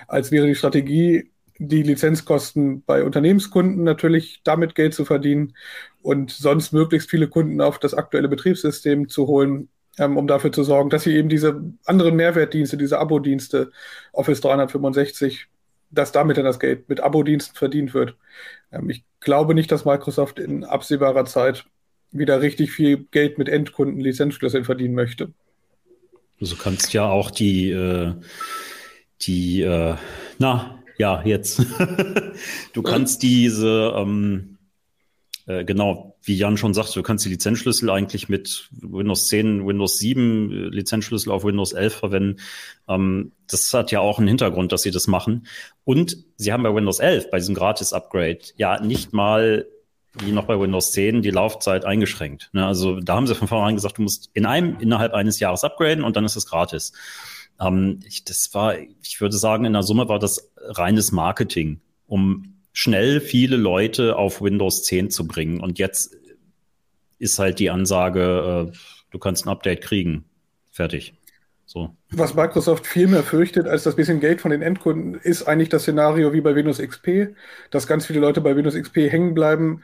als 0.09 0.31
wäre 0.31 0.47
die 0.47 0.55
Strategie, 0.55 1.31
die 1.59 1.83
Lizenzkosten 1.83 2.83
bei 2.83 3.03
Unternehmenskunden 3.05 3.85
natürlich 3.85 4.41
damit 4.45 4.75
Geld 4.75 4.95
zu 4.95 5.05
verdienen 5.05 5.55
und 6.03 6.31
sonst 6.31 6.73
möglichst 6.73 7.11
viele 7.11 7.29
Kunden 7.29 7.61
auf 7.61 7.79
das 7.79 7.95
aktuelle 7.95 8.29
Betriebssystem 8.29 9.09
zu 9.09 9.27
holen, 9.27 9.69
ähm, 9.99 10.17
um 10.17 10.27
dafür 10.27 10.53
zu 10.53 10.65
sorgen, 10.65 10.91
dass 10.91 11.05
sie 11.05 11.17
eben 11.17 11.29
diese 11.29 11.63
anderen 11.85 12.17
Mehrwertdienste, 12.17 12.77
diese 12.77 12.99
Abo-Dienste, 12.99 13.71
Office 14.13 14.41
365, 14.41 15.47
dass 15.91 16.13
damit 16.13 16.37
dann 16.37 16.45
das 16.45 16.61
Geld 16.61 16.89
mit 16.89 17.01
Abo-Diensten 17.01 17.57
verdient 17.57 17.95
wird. 17.95 18.17
Ähm, 18.73 18.91
ich 18.91 19.05
glaube 19.21 19.55
nicht, 19.55 19.73
dass 19.73 19.85
Microsoft 19.85 20.39
in 20.39 20.65
absehbarer 20.65 21.25
Zeit 21.25 21.65
wieder 22.13 22.41
richtig 22.41 22.71
viel 22.73 23.07
Geld 23.11 23.39
mit 23.39 23.49
Endkunden 23.49 24.01
Lizenzschlüsseln 24.01 24.65
verdienen 24.65 24.95
möchte. 24.95 25.33
Du 26.39 26.57
kannst 26.57 26.93
ja 26.93 27.09
auch 27.09 27.31
die, 27.31 27.71
äh, 27.71 28.13
die, 29.23 29.63
äh, 29.63 29.95
na, 30.39 30.79
ja, 30.99 31.23
jetzt. 31.25 31.63
du 32.73 32.83
kannst 32.83 33.23
diese, 33.23 33.95
ähm, 33.97 34.59
äh, 35.47 35.65
genau, 35.65 36.17
wie 36.23 36.37
Jan 36.37 36.57
schon 36.57 36.75
sagte, 36.75 36.95
du 36.95 37.03
kannst 37.03 37.25
die 37.25 37.31
Lizenzschlüssel 37.31 37.89
eigentlich 37.91 38.29
mit 38.29 38.69
Windows 38.73 39.29
10, 39.29 39.67
Windows 39.67 39.99
7 39.99 40.51
äh, 40.51 40.55
Lizenzschlüssel 40.75 41.31
auf 41.33 41.45
Windows 41.45 41.73
11 41.73 41.95
verwenden. 41.95 42.41
Ähm, 42.89 43.33
das 43.47 43.73
hat 43.73 43.93
ja 43.93 44.01
auch 44.01 44.19
einen 44.19 44.29
Hintergrund, 44.29 44.73
dass 44.73 44.83
sie 44.83 44.91
das 44.91 45.07
machen. 45.07 45.47
Und 45.85 46.19
sie 46.37 46.53
haben 46.53 46.63
bei 46.63 46.75
Windows 46.75 46.99
11, 46.99 47.31
bei 47.31 47.39
diesem 47.39 47.55
Gratis-Upgrade, 47.55 48.39
ja 48.57 48.81
nicht 48.81 49.13
mal 49.13 49.67
wie 50.23 50.33
noch 50.33 50.47
bei 50.47 50.59
Windows 50.59 50.93
10 50.93 51.23
die 51.23 51.31
Laufzeit 51.31 51.85
eingeschränkt. 51.85 52.51
Ne? 52.53 52.67
Also 52.67 53.01
da 53.01 53.17
haben 53.17 53.27
sie 53.27 53.35
von 53.35 53.49
vornherein 53.49 53.75
gesagt, 53.75 53.99
du 53.99 54.03
musst 54.03 54.31
in 54.33 54.47
einem 54.47 54.79
innerhalb 54.81 55.13
eines 55.13 55.41
Jahres 55.41 55.65
upgraden 55.65 56.05
und 56.05 56.17
dann 56.17 56.25
ist 56.25 56.37
es 56.37 56.47
gratis. 56.47 56.93
Ähm, 57.61 58.01
ich, 58.07 58.25
das 58.25 58.51
war, 58.53 58.79
ich 58.79 59.21
würde 59.21 59.37
sagen, 59.37 59.65
in 59.65 59.73
der 59.73 59.83
Summe 59.83 60.09
war 60.09 60.19
das 60.19 60.53
reines 60.57 61.13
Marketing, 61.13 61.81
um 62.07 62.57
schnell 62.73 63.21
viele 63.21 63.57
Leute 63.57 64.17
auf 64.17 64.43
Windows 64.43 64.85
10 64.85 65.11
zu 65.11 65.27
bringen. 65.27 65.61
Und 65.61 65.79
jetzt 65.79 66.17
ist 67.19 67.39
halt 67.39 67.59
die 67.59 67.71
Ansage, 67.71 68.71
äh, 68.73 68.77
du 69.11 69.19
kannst 69.19 69.47
ein 69.47 69.51
Update 69.51 69.83
kriegen. 69.83 70.25
Fertig. 70.71 71.15
So. 71.69 71.97
Was 72.11 72.35
Microsoft 72.35 72.87
viel 72.87 73.09
mehr 73.09 73.25
fürchtet 73.25 73.67
als 73.67 73.83
das 73.83 73.97
bisschen 73.97 74.21
Geld 74.21 74.41
von 74.41 74.53
den 74.53 74.63
Endkunden, 74.63 75.15
ist 75.15 75.49
eigentlich 75.49 75.69
das 75.69 75.83
Szenario 75.83 76.33
wie 76.33 76.41
bei 76.41 76.55
Windows 76.55 76.79
XP, 76.79 77.35
dass 77.73 77.89
ganz 77.89 78.07
viele 78.07 78.21
Leute 78.21 78.41
bei 78.41 78.55
Windows 78.55 78.77
XP 78.77 79.11
hängen 79.11 79.35
bleiben. 79.35 79.83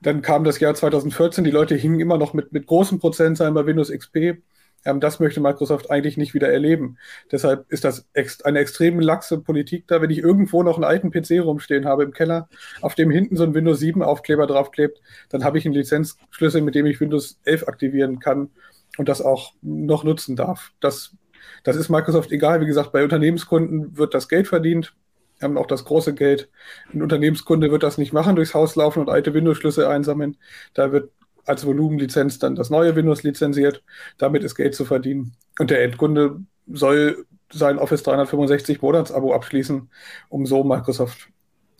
Dann 0.00 0.22
kam 0.22 0.44
das 0.44 0.60
Jahr 0.60 0.74
2014, 0.74 1.42
die 1.42 1.50
Leute 1.50 1.74
hingen 1.74 1.98
immer 1.98 2.18
noch 2.18 2.34
mit, 2.34 2.52
mit 2.52 2.66
großen 2.66 3.00
Prozentzahlen 3.00 3.52
bei 3.52 3.66
Windows 3.66 3.90
XP. 3.90 4.42
Ähm, 4.84 5.00
das 5.00 5.20
möchte 5.20 5.40
Microsoft 5.40 5.90
eigentlich 5.90 6.16
nicht 6.16 6.34
wieder 6.34 6.52
erleben. 6.52 6.98
Deshalb 7.30 7.70
ist 7.70 7.84
das 7.84 8.06
ex 8.12 8.42
eine 8.42 8.58
extrem 8.58 9.00
laxe 9.00 9.40
Politik 9.40 9.86
da. 9.86 10.00
Wenn 10.00 10.10
ich 10.10 10.18
irgendwo 10.18 10.62
noch 10.62 10.76
einen 10.76 10.84
alten 10.84 11.10
PC 11.10 11.42
rumstehen 11.42 11.86
habe 11.86 12.04
im 12.04 12.12
Keller, 12.12 12.48
auf 12.80 12.94
dem 12.94 13.10
hinten 13.10 13.36
so 13.36 13.44
ein 13.44 13.54
Windows 13.54 13.78
7 13.78 14.02
Aufkleber 14.02 14.46
draufklebt, 14.46 15.00
dann 15.28 15.44
habe 15.44 15.58
ich 15.58 15.64
einen 15.64 15.74
Lizenzschlüssel, 15.74 16.62
mit 16.62 16.74
dem 16.74 16.86
ich 16.86 17.00
Windows 17.00 17.40
11 17.44 17.68
aktivieren 17.68 18.18
kann 18.18 18.50
und 18.98 19.08
das 19.08 19.22
auch 19.22 19.52
noch 19.62 20.04
nutzen 20.04 20.36
darf. 20.36 20.72
Das, 20.80 21.16
das 21.62 21.76
ist 21.76 21.88
Microsoft 21.88 22.32
egal. 22.32 22.60
Wie 22.60 22.66
gesagt, 22.66 22.92
bei 22.92 23.02
Unternehmenskunden 23.02 23.96
wird 23.96 24.14
das 24.14 24.28
Geld 24.28 24.48
verdient 24.48 24.94
haben 25.42 25.58
auch 25.58 25.66
das 25.66 25.84
große 25.84 26.14
Geld. 26.14 26.48
Ein 26.92 27.02
Unternehmenskunde 27.02 27.70
wird 27.70 27.82
das 27.82 27.98
nicht 27.98 28.12
machen, 28.12 28.36
durchs 28.36 28.54
Haus 28.54 28.76
laufen 28.76 29.00
und 29.00 29.10
alte 29.10 29.34
Windows-Schlüssel 29.34 29.86
einsammeln. 29.86 30.36
Da 30.74 30.92
wird 30.92 31.10
als 31.46 31.66
Volumenlizenz 31.66 32.38
dann 32.38 32.54
das 32.54 32.70
neue 32.70 32.96
Windows 32.96 33.22
lizenziert. 33.22 33.82
Damit 34.18 34.44
ist 34.44 34.54
Geld 34.54 34.74
zu 34.74 34.84
verdienen. 34.84 35.36
Und 35.58 35.70
der 35.70 35.82
Endkunde 35.82 36.40
soll 36.66 37.26
sein 37.52 37.78
Office 37.78 38.02
365 38.02 38.82
Monatsabo 38.82 39.34
abschließen, 39.34 39.90
um 40.28 40.46
so 40.46 40.64
Microsoft 40.64 41.28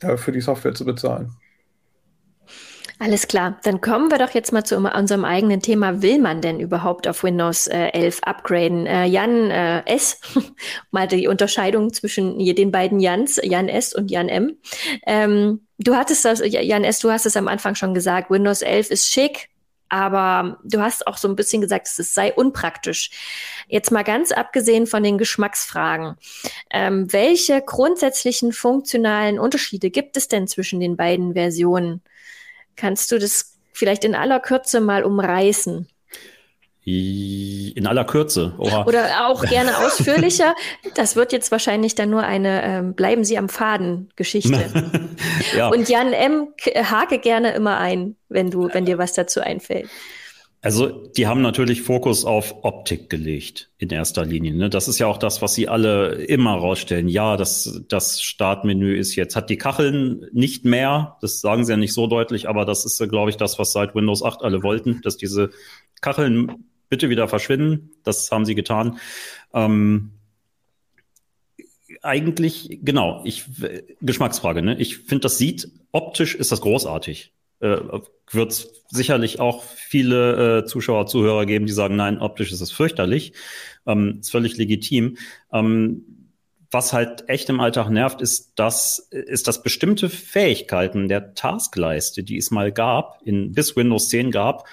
äh, 0.00 0.16
für 0.16 0.32
die 0.32 0.40
Software 0.40 0.74
zu 0.74 0.84
bezahlen. 0.84 1.34
Alles 3.00 3.26
klar, 3.26 3.58
dann 3.64 3.80
kommen 3.80 4.10
wir 4.10 4.18
doch 4.18 4.30
jetzt 4.30 4.52
mal 4.52 4.62
zu 4.62 4.76
unserem 4.76 5.24
eigenen 5.24 5.60
Thema. 5.60 6.00
Will 6.00 6.20
man 6.20 6.40
denn 6.40 6.60
überhaupt 6.60 7.08
auf 7.08 7.24
Windows 7.24 7.66
äh, 7.66 7.88
11 7.88 8.20
upgraden? 8.22 8.86
Äh, 8.86 9.06
Jan 9.06 9.50
äh, 9.50 9.82
S, 9.86 10.20
mal 10.92 11.08
die 11.08 11.26
Unterscheidung 11.26 11.92
zwischen 11.92 12.38
den 12.38 12.70
beiden 12.70 13.00
Jans, 13.00 13.40
Jan 13.42 13.68
S 13.68 13.94
und 13.94 14.12
Jan 14.12 14.28
M. 14.28 14.56
Ähm, 15.06 15.66
du 15.78 15.96
hattest 15.96 16.24
das, 16.24 16.40
Jan 16.44 16.84
S, 16.84 17.00
du 17.00 17.10
hast 17.10 17.26
es 17.26 17.36
am 17.36 17.48
Anfang 17.48 17.74
schon 17.74 17.94
gesagt, 17.94 18.30
Windows 18.30 18.62
11 18.62 18.90
ist 18.90 19.08
schick, 19.08 19.48
aber 19.94 20.58
du 20.64 20.80
hast 20.80 21.06
auch 21.06 21.16
so 21.16 21.28
ein 21.28 21.36
bisschen 21.36 21.60
gesagt, 21.60 21.86
es 21.86 22.14
sei 22.14 22.32
unpraktisch. 22.32 23.12
Jetzt 23.68 23.92
mal 23.92 24.02
ganz 24.02 24.32
abgesehen 24.32 24.88
von 24.88 25.04
den 25.04 25.18
Geschmacksfragen. 25.18 26.16
Ähm, 26.68 27.12
welche 27.12 27.62
grundsätzlichen 27.62 28.52
funktionalen 28.52 29.38
Unterschiede 29.38 29.90
gibt 29.90 30.16
es 30.16 30.26
denn 30.26 30.48
zwischen 30.48 30.80
den 30.80 30.96
beiden 30.96 31.34
Versionen? 31.34 32.02
Kannst 32.74 33.12
du 33.12 33.20
das 33.20 33.56
vielleicht 33.72 34.04
in 34.04 34.16
aller 34.16 34.40
Kürze 34.40 34.80
mal 34.80 35.04
umreißen? 35.04 35.88
In 36.86 37.86
aller 37.86 38.04
Kürze. 38.04 38.54
Oha. 38.58 38.84
Oder 38.84 39.28
auch 39.28 39.42
gerne 39.44 39.78
ausführlicher. 39.78 40.54
Das 40.94 41.16
wird 41.16 41.32
jetzt 41.32 41.50
wahrscheinlich 41.50 41.94
dann 41.94 42.10
nur 42.10 42.22
eine 42.22 42.62
ähm, 42.62 42.94
Bleiben 42.94 43.24
Sie 43.24 43.38
am 43.38 43.48
Faden 43.48 44.10
Geschichte. 44.16 44.70
ja. 45.56 45.68
Und 45.68 45.88
Jan 45.88 46.12
M. 46.12 46.48
hake 46.74 47.18
gerne 47.20 47.52
immer 47.52 47.78
ein, 47.78 48.16
wenn 48.28 48.50
du, 48.50 48.68
wenn 48.72 48.84
dir 48.84 48.98
was 48.98 49.14
dazu 49.14 49.40
einfällt. 49.40 49.88
Also 50.64 50.88
die 50.88 51.26
haben 51.26 51.42
natürlich 51.42 51.82
Fokus 51.82 52.24
auf 52.24 52.64
Optik 52.64 53.10
gelegt 53.10 53.70
in 53.76 53.90
erster 53.90 54.24
Linie. 54.24 54.54
Ne? 54.54 54.70
Das 54.70 54.88
ist 54.88 54.98
ja 54.98 55.06
auch 55.06 55.18
das, 55.18 55.42
was 55.42 55.54
sie 55.54 55.68
alle 55.68 56.14
immer 56.14 56.54
rausstellen. 56.54 57.06
Ja, 57.06 57.36
das, 57.36 57.82
das 57.88 58.22
Startmenü 58.22 58.96
ist 58.96 59.14
jetzt, 59.14 59.36
hat 59.36 59.50
die 59.50 59.58
Kacheln 59.58 60.26
nicht 60.32 60.64
mehr. 60.64 61.18
Das 61.20 61.42
sagen 61.42 61.66
sie 61.66 61.72
ja 61.72 61.76
nicht 61.76 61.92
so 61.92 62.06
deutlich, 62.06 62.48
aber 62.48 62.64
das 62.64 62.86
ist, 62.86 62.98
glaube 63.10 63.28
ich, 63.28 63.36
das, 63.36 63.58
was 63.58 63.72
seit 63.72 63.94
Windows 63.94 64.22
8 64.22 64.40
alle 64.40 64.62
wollten, 64.62 65.02
dass 65.02 65.18
diese 65.18 65.50
Kacheln 66.00 66.64
bitte 66.94 67.10
wieder 67.10 67.26
verschwinden. 67.26 67.90
Das 68.04 68.30
haben 68.30 68.44
sie 68.44 68.54
getan. 68.54 68.98
Ähm, 69.52 70.12
eigentlich, 72.02 72.78
genau, 72.82 73.20
ich, 73.24 73.46
Geschmacksfrage, 74.00 74.62
ne? 74.62 74.76
Ich 74.78 74.98
finde, 74.98 75.22
das 75.22 75.38
sieht, 75.38 75.68
optisch 75.90 76.36
ist 76.36 76.52
das 76.52 76.60
großartig. 76.60 77.32
Äh, 77.58 77.78
Wird 78.30 78.52
es 78.52 78.84
sicherlich 78.90 79.40
auch 79.40 79.64
viele 79.64 80.58
äh, 80.58 80.64
Zuschauer, 80.66 81.06
Zuhörer 81.08 81.46
geben, 81.46 81.66
die 81.66 81.72
sagen, 81.72 81.96
nein, 81.96 82.20
optisch 82.20 82.52
ist 82.52 82.60
es 82.60 82.70
fürchterlich. 82.70 83.32
Ähm, 83.86 84.18
ist 84.20 84.30
völlig 84.30 84.56
legitim. 84.56 85.16
Ähm, 85.52 86.04
was 86.70 86.92
halt 86.92 87.28
echt 87.28 87.48
im 87.48 87.58
Alltag 87.58 87.90
nervt, 87.90 88.20
ist, 88.20 88.52
dass, 88.54 89.00
ist, 89.10 89.48
dass 89.48 89.64
bestimmte 89.64 90.08
Fähigkeiten 90.08 91.08
der 91.08 91.34
Taskleiste, 91.34 92.22
die 92.22 92.36
es 92.36 92.52
mal 92.52 92.70
gab, 92.70 93.20
in, 93.24 93.50
bis 93.52 93.74
Windows 93.74 94.08
10 94.10 94.30
gab, 94.30 94.68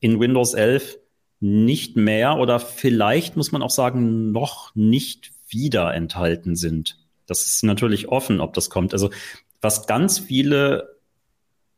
in 0.00 0.20
Windows 0.20 0.52
11 0.52 0.98
nicht 1.42 1.96
mehr 1.96 2.38
oder 2.38 2.60
vielleicht 2.60 3.36
muss 3.36 3.50
man 3.50 3.62
auch 3.62 3.70
sagen, 3.70 4.30
noch 4.30 4.74
nicht 4.76 5.32
wieder 5.48 5.92
enthalten 5.92 6.54
sind. 6.54 6.98
Das 7.26 7.46
ist 7.46 7.64
natürlich 7.64 8.08
offen, 8.08 8.40
ob 8.40 8.54
das 8.54 8.70
kommt. 8.70 8.92
Also 8.92 9.10
was 9.60 9.86
ganz 9.86 10.20
viele 10.20 10.96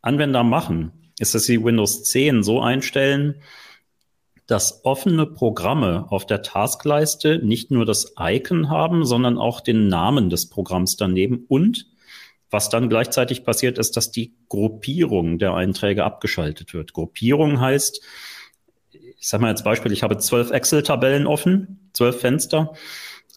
Anwender 0.03 0.45
machen, 0.45 0.93
ist, 1.19 1.35
dass 1.35 1.45
sie 1.45 1.65
Windows 1.65 2.05
10 2.05 2.43
so 2.43 2.61
einstellen, 2.61 3.37
dass 4.47 4.85
offene 4.85 5.25
Programme 5.25 6.07
auf 6.11 6.27
der 6.27 6.43
Taskleiste 6.43 7.41
nicht 7.43 7.71
nur 7.71 7.87
das 7.87 8.15
Icon 8.21 8.69
haben, 8.69 9.07
sondern 9.07 9.39
auch 9.39 9.63
den 9.63 9.89
Namen 9.89 10.29
des 10.29 10.51
Programms 10.51 10.97
daneben 10.97 11.47
und 11.49 11.87
was 12.51 12.69
dann 12.69 12.89
gleichzeitig 12.89 13.45
passiert, 13.45 13.79
ist, 13.79 13.97
dass 13.97 14.13
die 14.13 14.35
Gruppierung 14.49 15.39
der 15.39 15.55
Einträge 15.55 16.05
abgeschaltet 16.05 16.73
wird. 16.75 16.93
Gruppierung 16.93 17.59
heißt, 17.59 18.01
ich 19.25 19.31
sage 19.31 19.41
mal 19.41 19.49
als 19.49 19.65
Beispiel, 19.65 19.91
ich 19.91 20.03
habe 20.03 20.19
zwölf 20.19 20.51
Excel-Tabellen 20.51 21.27
offen, 21.27 21.89
zwölf 21.95 22.21
Fenster 22.21 22.75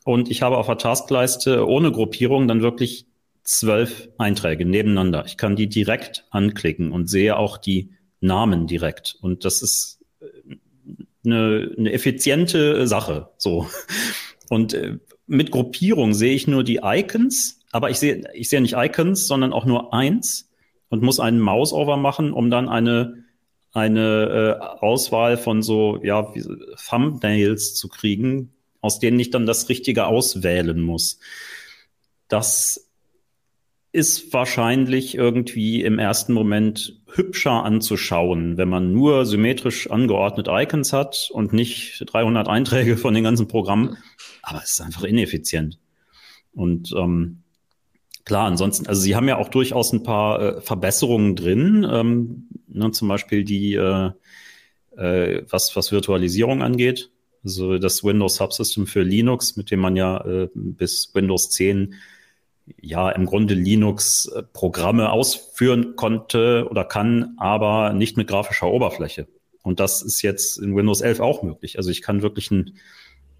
und 0.03 0.29
ich 0.29 0.41
habe 0.41 0.58
auf 0.58 0.65
der 0.65 0.77
Taskleiste 0.77 1.65
ohne 1.65 1.94
Gruppierung 1.94 2.46
dann 2.50 2.62
wirklich 2.62 3.06
zwölf 3.46 4.10
Einträge 4.17 4.65
nebeneinander. 4.65 5.24
Ich 5.25 5.38
kann 5.38 5.56
die 5.56 5.70
direkt 5.70 6.25
anklicken 6.29 6.91
und 6.91 7.10
sehe 7.10 7.38
auch 7.38 7.58
die 7.58 7.91
Namen 8.20 8.67
direkt. 8.67 9.15
Und 9.22 9.46
das 9.46 9.62
ist 9.62 10.03
eine, 11.24 11.74
eine 11.77 11.94
effiziente 11.94 12.86
Sache. 12.86 13.29
So. 13.38 13.70
Und 14.50 14.74
äh, 14.74 14.98
mit 15.25 15.51
Gruppierung 15.51 16.13
sehe 16.13 16.34
ich 16.34 16.48
nur 16.48 16.65
die 16.65 16.82
Icons, 16.84 17.62
aber 17.72 17.89
ich 17.91 18.00
sehe, 18.00 18.24
ich 18.34 18.50
sehe 18.50 18.60
nicht 18.60 18.75
Icons, 18.75 19.25
sondern 19.25 19.53
auch 19.53 19.63
nur 19.63 19.94
eins 19.94 20.50
und 20.89 21.01
muss 21.01 21.22
einen 21.22 21.39
Mouseover 21.39 21.96
machen, 21.96 22.34
um 22.34 22.50
dann 22.50 22.67
eine 22.67 23.24
eine 23.74 24.60
äh, 24.60 24.84
Auswahl 24.84 25.38
von 25.38 25.62
so 25.62 26.00
ja 26.04 26.34
wie, 26.34 26.44
Thumbnails 26.90 27.76
zu 27.76 27.88
kriegen, 27.88 28.54
aus 28.82 29.00
denen 29.00 29.20
ich 29.20 29.30
dann 29.30 29.46
das 29.46 29.70
Richtige 29.70 30.08
auswählen 30.08 30.82
muss. 30.82 31.20
Das 32.28 32.88
ist 33.92 34.34
wahrscheinlich 34.34 35.16
irgendwie 35.16 35.82
im 35.82 35.98
ersten 35.98 36.34
Moment 36.34 37.02
hübscher 37.14 37.64
anzuschauen, 37.64 38.58
wenn 38.58 38.70
man 38.70 38.94
nur 38.94 39.26
symmetrisch 39.26 39.90
angeordnete 39.90 40.52
Icons 40.54 40.94
hat 40.94 41.30
und 41.32 41.54
nicht 41.54 42.04
300 42.06 42.48
Einträge 42.48 42.98
von 42.98 43.14
den 43.14 43.24
ganzen 43.24 43.48
Programmen. 43.48 43.98
Aber 44.44 44.62
es 44.62 44.74
ist 44.74 44.82
einfach 44.82 45.04
ineffizient. 45.04 45.80
Und 46.54 46.94
ähm, 46.98 47.44
Klar, 48.28 48.46
ansonsten, 48.46 48.88
also 48.88 49.00
Sie 49.00 49.16
haben 49.16 49.30
ja 49.30 49.38
auch 49.38 49.48
durchaus 49.48 49.94
ein 49.94 50.04
paar 50.04 50.42
äh, 50.42 50.62
Verbesserungen 50.62 51.38
drin, 51.38 51.88
ähm, 51.90 52.50
ne, 52.68 52.92
zum 52.92 53.08
Beispiel 53.08 53.46
die, 53.46 53.76
äh, 53.76 54.12
äh, 54.98 55.44
was, 55.50 55.78
was 55.78 55.94
Virtualisierung 55.94 56.62
angeht. 56.62 57.10
Also 57.46 57.78
das 57.78 58.04
Windows 58.04 58.36
Subsystem 58.36 58.86
für 58.86 59.02
Linux, 59.02 59.56
mit 59.56 59.72
dem 59.72 59.80
man 59.80 59.96
ja 59.96 60.26
äh, 60.26 60.50
bis 60.54 61.16
Windows 61.16 61.52
10 61.52 61.94
ja 62.82 63.10
im 63.12 63.28
Grunde 63.28 63.54
Linux-Programme 63.54 65.10
ausführen 65.10 65.96
konnte 65.96 66.68
oder 66.70 66.84
kann, 66.84 67.36
aber 67.38 67.94
nicht 67.94 68.18
mit 68.18 68.28
grafischer 68.28 68.68
Oberfläche. 68.68 69.30
Und 69.64 69.80
das 69.80 70.02
ist 70.02 70.22
jetzt 70.22 70.58
in 70.58 70.76
Windows 70.76 71.00
11 71.00 71.22
auch 71.22 71.44
möglich. 71.44 71.78
Also 71.78 71.92
ich 71.92 72.02
kann 72.02 72.22
wirklich 72.22 72.52
ein 72.52 72.78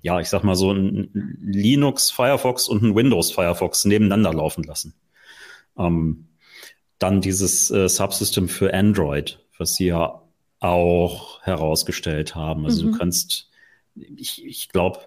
ja, 0.02 0.20
ich 0.20 0.30
sag 0.30 0.44
mal 0.44 0.56
so 0.56 0.72
ein 0.72 1.10
Linux 1.42 2.12
Firefox 2.12 2.68
und 2.68 2.84
ein 2.84 2.96
Windows 2.96 3.32
Firefox 3.32 3.86
nebeneinander 3.86 4.34
laufen 4.34 4.64
lassen. 4.64 4.94
Ähm, 5.78 6.28
dann 7.00 7.22
dieses 7.22 7.70
äh, 7.72 7.88
Subsystem 7.88 8.50
für 8.50 8.74
Android, 8.74 9.40
was 9.58 9.76
sie 9.76 9.88
ja 9.88 10.22
auch 10.60 11.42
herausgestellt 11.44 12.36
haben. 12.36 12.66
Also 12.66 12.86
mhm. 12.86 12.92
du 12.92 12.98
kannst, 12.98 13.50
ich, 13.96 14.44
ich 14.44 14.70
glaube, 14.70 15.00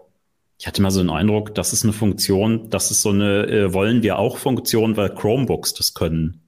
ich 0.59 0.67
hatte 0.67 0.83
mal 0.83 0.91
so 0.91 1.01
einen 1.01 1.11
Eindruck, 1.11 1.55
das 1.55 1.73
ist 1.73 1.85
eine 1.85 1.93
Funktion, 1.93 2.69
das 2.71 2.91
ist 2.91 3.03
so 3.03 3.11
eine 3.11 3.47
äh, 3.47 3.73
wollen 3.73 4.03
wir 4.03 4.19
auch 4.19 4.37
Funktion, 4.37 4.97
weil 4.97 5.15
Chromebooks 5.15 5.75
das 5.75 5.95
können. 5.95 6.43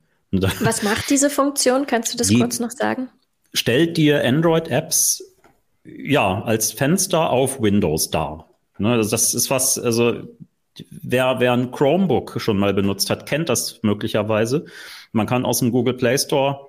Was 0.61 0.83
macht 0.83 1.11
diese 1.11 1.31
Funktion? 1.31 1.87
Kannst 1.87 2.13
du 2.13 2.19
das 2.19 2.33
kurz 2.33 2.59
noch 2.59 2.71
sagen? 2.71 3.09
Stellt 3.53 3.97
dir 3.97 4.25
Android-Apps 4.25 5.32
ja, 5.85 6.43
als 6.43 6.73
Fenster 6.73 7.31
auf 7.31 7.61
Windows 7.61 8.11
dar. 8.11 8.49
Ne, 8.79 8.93
also 8.93 9.11
das 9.11 9.35
ist 9.35 9.51
was, 9.51 9.79
also 9.79 10.23
wer, 10.91 11.41
wer 11.41 11.53
ein 11.53 11.71
Chromebook 11.71 12.41
schon 12.41 12.59
mal 12.59 12.75
benutzt 12.75 13.11
hat, 13.11 13.27
kennt 13.27 13.49
das 13.49 13.83
möglicherweise. 13.83 14.67
Man 15.13 15.27
kann 15.27 15.45
aus 15.45 15.59
dem 15.59 15.71
Google 15.71 15.95
Play 15.95 16.19
Store 16.19 16.69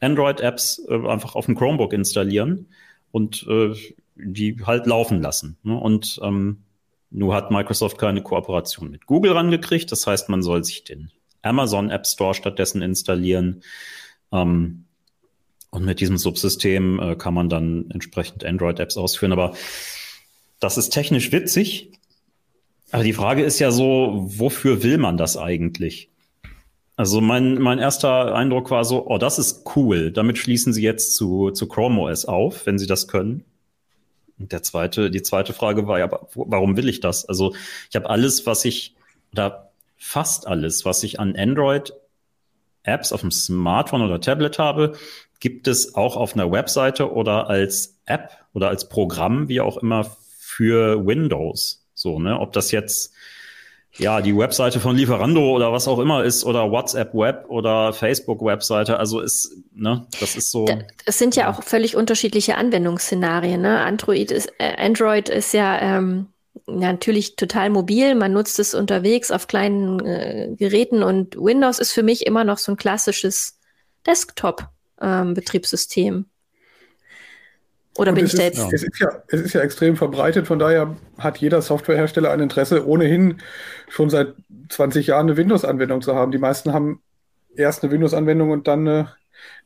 Android-Apps 0.00 0.84
äh, 0.88 1.08
einfach 1.08 1.34
auf 1.34 1.46
dem 1.46 1.56
Chromebook 1.56 1.92
installieren 1.92 2.68
und 3.12 3.46
äh, 3.48 3.74
die 4.16 4.56
halt 4.64 4.86
laufen 4.86 5.22
lassen. 5.22 5.56
Ne? 5.62 5.78
Und 5.78 6.20
ähm, 6.22 6.62
nur 7.10 7.34
hat 7.34 7.50
Microsoft 7.50 7.98
keine 7.98 8.22
Kooperation 8.22 8.90
mit 8.90 9.06
Google 9.06 9.32
rangekriegt. 9.32 9.90
Das 9.92 10.06
heißt, 10.06 10.28
man 10.28 10.42
soll 10.42 10.64
sich 10.64 10.84
den 10.84 11.10
Amazon 11.42 11.90
App 11.90 12.06
Store 12.06 12.34
stattdessen 12.34 12.82
installieren. 12.82 13.62
Ähm, 14.32 14.83
und 15.74 15.84
mit 15.84 15.98
diesem 15.98 16.18
Subsystem 16.18 17.00
äh, 17.00 17.16
kann 17.16 17.34
man 17.34 17.48
dann 17.48 17.90
entsprechend 17.90 18.44
Android-Apps 18.44 18.96
ausführen. 18.96 19.32
Aber 19.32 19.54
das 20.60 20.78
ist 20.78 20.90
technisch 20.90 21.32
witzig. 21.32 21.90
Aber 22.92 23.02
die 23.02 23.12
Frage 23.12 23.42
ist 23.42 23.58
ja 23.58 23.72
so, 23.72 24.24
wofür 24.24 24.84
will 24.84 24.98
man 24.98 25.16
das 25.16 25.36
eigentlich? 25.36 26.10
Also 26.94 27.20
mein, 27.20 27.54
mein 27.54 27.80
erster 27.80 28.36
Eindruck 28.36 28.70
war 28.70 28.84
so, 28.84 29.08
oh, 29.08 29.18
das 29.18 29.40
ist 29.40 29.64
cool. 29.74 30.12
Damit 30.12 30.38
schließen 30.38 30.72
sie 30.72 30.82
jetzt 30.82 31.16
zu, 31.16 31.50
zu 31.50 31.66
Chrome 31.66 32.00
OS 32.02 32.24
auf, 32.24 32.66
wenn 32.66 32.78
sie 32.78 32.86
das 32.86 33.08
können. 33.08 33.42
Und 34.38 34.52
der 34.52 34.62
zweite, 34.62 35.10
die 35.10 35.22
zweite 35.22 35.54
Frage 35.54 35.88
war 35.88 35.98
ja, 35.98 36.08
warum 36.34 36.76
will 36.76 36.88
ich 36.88 37.00
das? 37.00 37.24
Also 37.24 37.52
ich 37.90 37.96
habe 37.96 38.08
alles, 38.08 38.46
was 38.46 38.64
ich, 38.64 38.94
oder 39.32 39.72
fast 39.96 40.46
alles, 40.46 40.84
was 40.84 41.02
ich 41.02 41.18
an 41.18 41.34
Android-Apps 41.34 43.12
auf 43.12 43.22
dem 43.22 43.32
Smartphone 43.32 44.02
oder 44.02 44.20
Tablet 44.20 44.60
habe, 44.60 44.96
gibt 45.44 45.68
es 45.68 45.94
auch 45.94 46.16
auf 46.16 46.32
einer 46.32 46.50
Webseite 46.50 47.12
oder 47.12 47.50
als 47.50 47.98
App 48.06 48.30
oder 48.54 48.70
als 48.70 48.88
Programm, 48.88 49.46
wie 49.46 49.60
auch 49.60 49.76
immer, 49.76 50.06
für 50.38 51.04
Windows. 51.04 51.84
So, 51.92 52.18
ne? 52.18 52.40
Ob 52.40 52.54
das 52.54 52.70
jetzt 52.70 53.12
ja 53.98 54.22
die 54.22 54.34
Webseite 54.34 54.80
von 54.80 54.96
Lieferando 54.96 55.54
oder 55.54 55.70
was 55.70 55.86
auch 55.86 55.98
immer 55.98 56.24
ist 56.24 56.44
oder 56.44 56.70
WhatsApp 56.70 57.12
Web 57.12 57.44
oder 57.48 57.92
Facebook 57.92 58.42
Webseite. 58.42 58.98
Also 58.98 59.20
ist, 59.20 59.54
ne, 59.74 60.06
das 60.18 60.34
ist 60.34 60.50
so. 60.50 60.64
Es 61.04 61.18
sind 61.18 61.36
ja 61.36 61.50
auch 61.50 61.62
völlig 61.62 61.94
unterschiedliche 61.94 62.56
Anwendungsszenarien. 62.56 63.60
Ne? 63.60 63.80
Android 63.80 64.30
ist, 64.30 64.50
äh, 64.56 64.74
Android 64.78 65.28
ist 65.28 65.52
ja 65.52 65.78
ähm, 65.78 66.28
natürlich 66.66 67.36
total 67.36 67.68
mobil. 67.68 68.14
Man 68.14 68.32
nutzt 68.32 68.58
es 68.58 68.72
unterwegs 68.72 69.30
auf 69.30 69.46
kleinen 69.46 70.00
äh, 70.06 70.54
Geräten 70.56 71.02
und 71.02 71.36
Windows 71.36 71.80
ist 71.80 71.92
für 71.92 72.02
mich 72.02 72.24
immer 72.24 72.44
noch 72.44 72.56
so 72.56 72.72
ein 72.72 72.78
klassisches 72.78 73.58
Desktop 74.06 74.70
ähm, 75.04 75.34
Betriebssystem. 75.34 76.26
Oder 77.96 78.10
Und 78.10 78.16
bin 78.16 78.24
es 78.24 78.34
ich 78.34 78.40
da 78.40 78.46
ist, 78.46 78.58
jetzt? 78.58 78.72
es, 78.72 78.82
ist 78.82 79.00
ja, 79.00 79.22
es 79.28 79.40
ist 79.40 79.52
ja 79.52 79.60
extrem 79.60 79.96
verbreitet, 79.96 80.46
von 80.46 80.58
daher 80.58 80.96
hat 81.18 81.38
jeder 81.38 81.62
Softwarehersteller 81.62 82.30
ein 82.30 82.40
Interesse, 82.40 82.86
ohnehin 82.86 83.40
schon 83.88 84.10
seit 84.10 84.34
20 84.68 85.06
Jahren 85.06 85.28
eine 85.28 85.36
Windows-Anwendung 85.36 86.02
zu 86.02 86.14
haben. 86.14 86.32
Die 86.32 86.38
meisten 86.38 86.72
haben 86.72 87.02
erst 87.54 87.84
eine 87.84 87.92
Windows-Anwendung 87.92 88.50
und 88.50 88.66
dann 88.66 88.80
eine, 88.80 89.14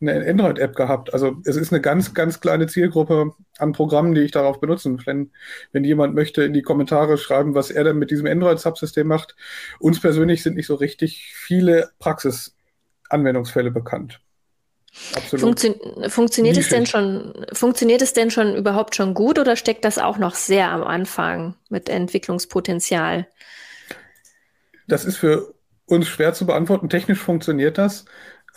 eine 0.01 0.29
Android-App 0.29 0.77
gehabt. 0.77 1.15
Also 1.15 1.37
es 1.47 1.57
ist 1.57 1.73
eine 1.73 1.81
ganz, 1.81 2.13
ganz 2.13 2.41
kleine 2.41 2.67
Zielgruppe 2.67 3.33
an 3.57 3.73
Programmen, 3.73 4.15
die 4.15 4.21
ich 4.21 4.33
darauf 4.33 4.61
benutzen. 4.61 5.01
Wenn, 5.07 5.31
wenn 5.73 5.85
jemand 5.85 6.15
möchte, 6.15 6.43
in 6.43 6.53
die 6.53 6.63
Kommentare 6.63 7.17
schreiben, 7.17 7.55
was 7.55 7.71
er 7.71 7.85
denn 7.85 7.99
mit 7.99 8.11
diesem 8.11 8.27
Android-Subsystem 8.27 9.07
macht. 9.07 9.37
Uns 9.79 10.01
persönlich 10.01 10.43
sind 10.43 10.57
nicht 10.57 10.67
so 10.67 10.75
richtig 10.75 11.33
viele 11.35 11.89
Praxis-Anwendungsfälle 11.99 13.71
bekannt. 13.71 14.21
Absolut. 15.15 15.61
Funktio 15.61 16.09
funktioniert 16.09 16.57
es 16.57 16.69
denn 16.69 16.87
schon, 16.87 17.47
funktioniert 17.53 18.03
es 18.03 18.13
denn 18.13 18.31
schon 18.31 18.55
überhaupt 18.55 18.95
schon 18.95 19.15
gut 19.15 19.39
oder 19.39 19.57
steckt 19.57 19.85
das 19.85 19.99
auch 19.99 20.19
noch 20.19 20.35
sehr 20.35 20.71
am 20.71 20.83
Anfang 20.83 21.55
mit 21.69 21.89
Entwicklungspotenzial? 21.89 23.27
Das 24.87 25.05
ist 25.05 25.17
für 25.17 25.55
uns 25.87 26.07
schwer 26.07 26.35
zu 26.35 26.47
beantworten. 26.47 26.89
Technisch 26.89 27.19
funktioniert 27.19 27.79
das. 27.79 28.07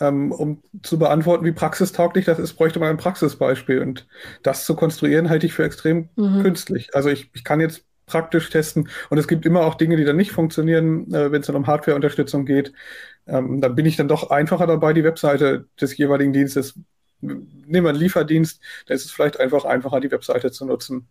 Ähm, 0.00 0.32
um 0.32 0.62
zu 0.82 0.98
beantworten, 0.98 1.44
wie 1.44 1.52
praxistauglich 1.52 2.24
das 2.24 2.38
ist, 2.38 2.54
bräuchte 2.54 2.80
man 2.80 2.88
ein 2.88 2.96
Praxisbeispiel. 2.96 3.80
Und 3.80 4.06
das 4.42 4.64
zu 4.64 4.74
konstruieren, 4.74 5.28
halte 5.28 5.46
ich 5.46 5.52
für 5.52 5.64
extrem 5.64 6.08
Mhm. 6.16 6.42
künstlich. 6.42 6.94
Also 6.94 7.10
ich, 7.10 7.30
ich 7.34 7.44
kann 7.44 7.60
jetzt 7.60 7.84
praktisch 8.12 8.50
testen 8.50 8.90
und 9.08 9.16
es 9.16 9.26
gibt 9.26 9.46
immer 9.46 9.62
auch 9.62 9.74
Dinge, 9.74 9.96
die 9.96 10.04
dann 10.04 10.16
nicht 10.16 10.32
funktionieren, 10.32 11.12
äh, 11.14 11.32
wenn 11.32 11.40
es 11.40 11.46
dann 11.46 11.56
um 11.56 11.66
Hardware-Unterstützung 11.66 12.44
geht. 12.44 12.74
Ähm, 13.26 13.62
dann 13.62 13.74
bin 13.74 13.86
ich 13.86 13.96
dann 13.96 14.08
doch 14.08 14.28
einfacher 14.30 14.66
dabei, 14.66 14.92
die 14.92 15.04
Webseite 15.04 15.66
des 15.80 15.96
jeweiligen 15.96 16.34
Dienstes. 16.34 16.74
Nehmen 17.20 17.84
wir 17.84 17.88
einen 17.88 17.98
Lieferdienst, 17.98 18.60
da 18.86 18.94
ist 18.94 19.06
es 19.06 19.12
vielleicht 19.12 19.40
einfach 19.40 19.64
einfacher, 19.64 20.00
die 20.00 20.10
Webseite 20.10 20.50
zu 20.50 20.66
nutzen. 20.66 21.08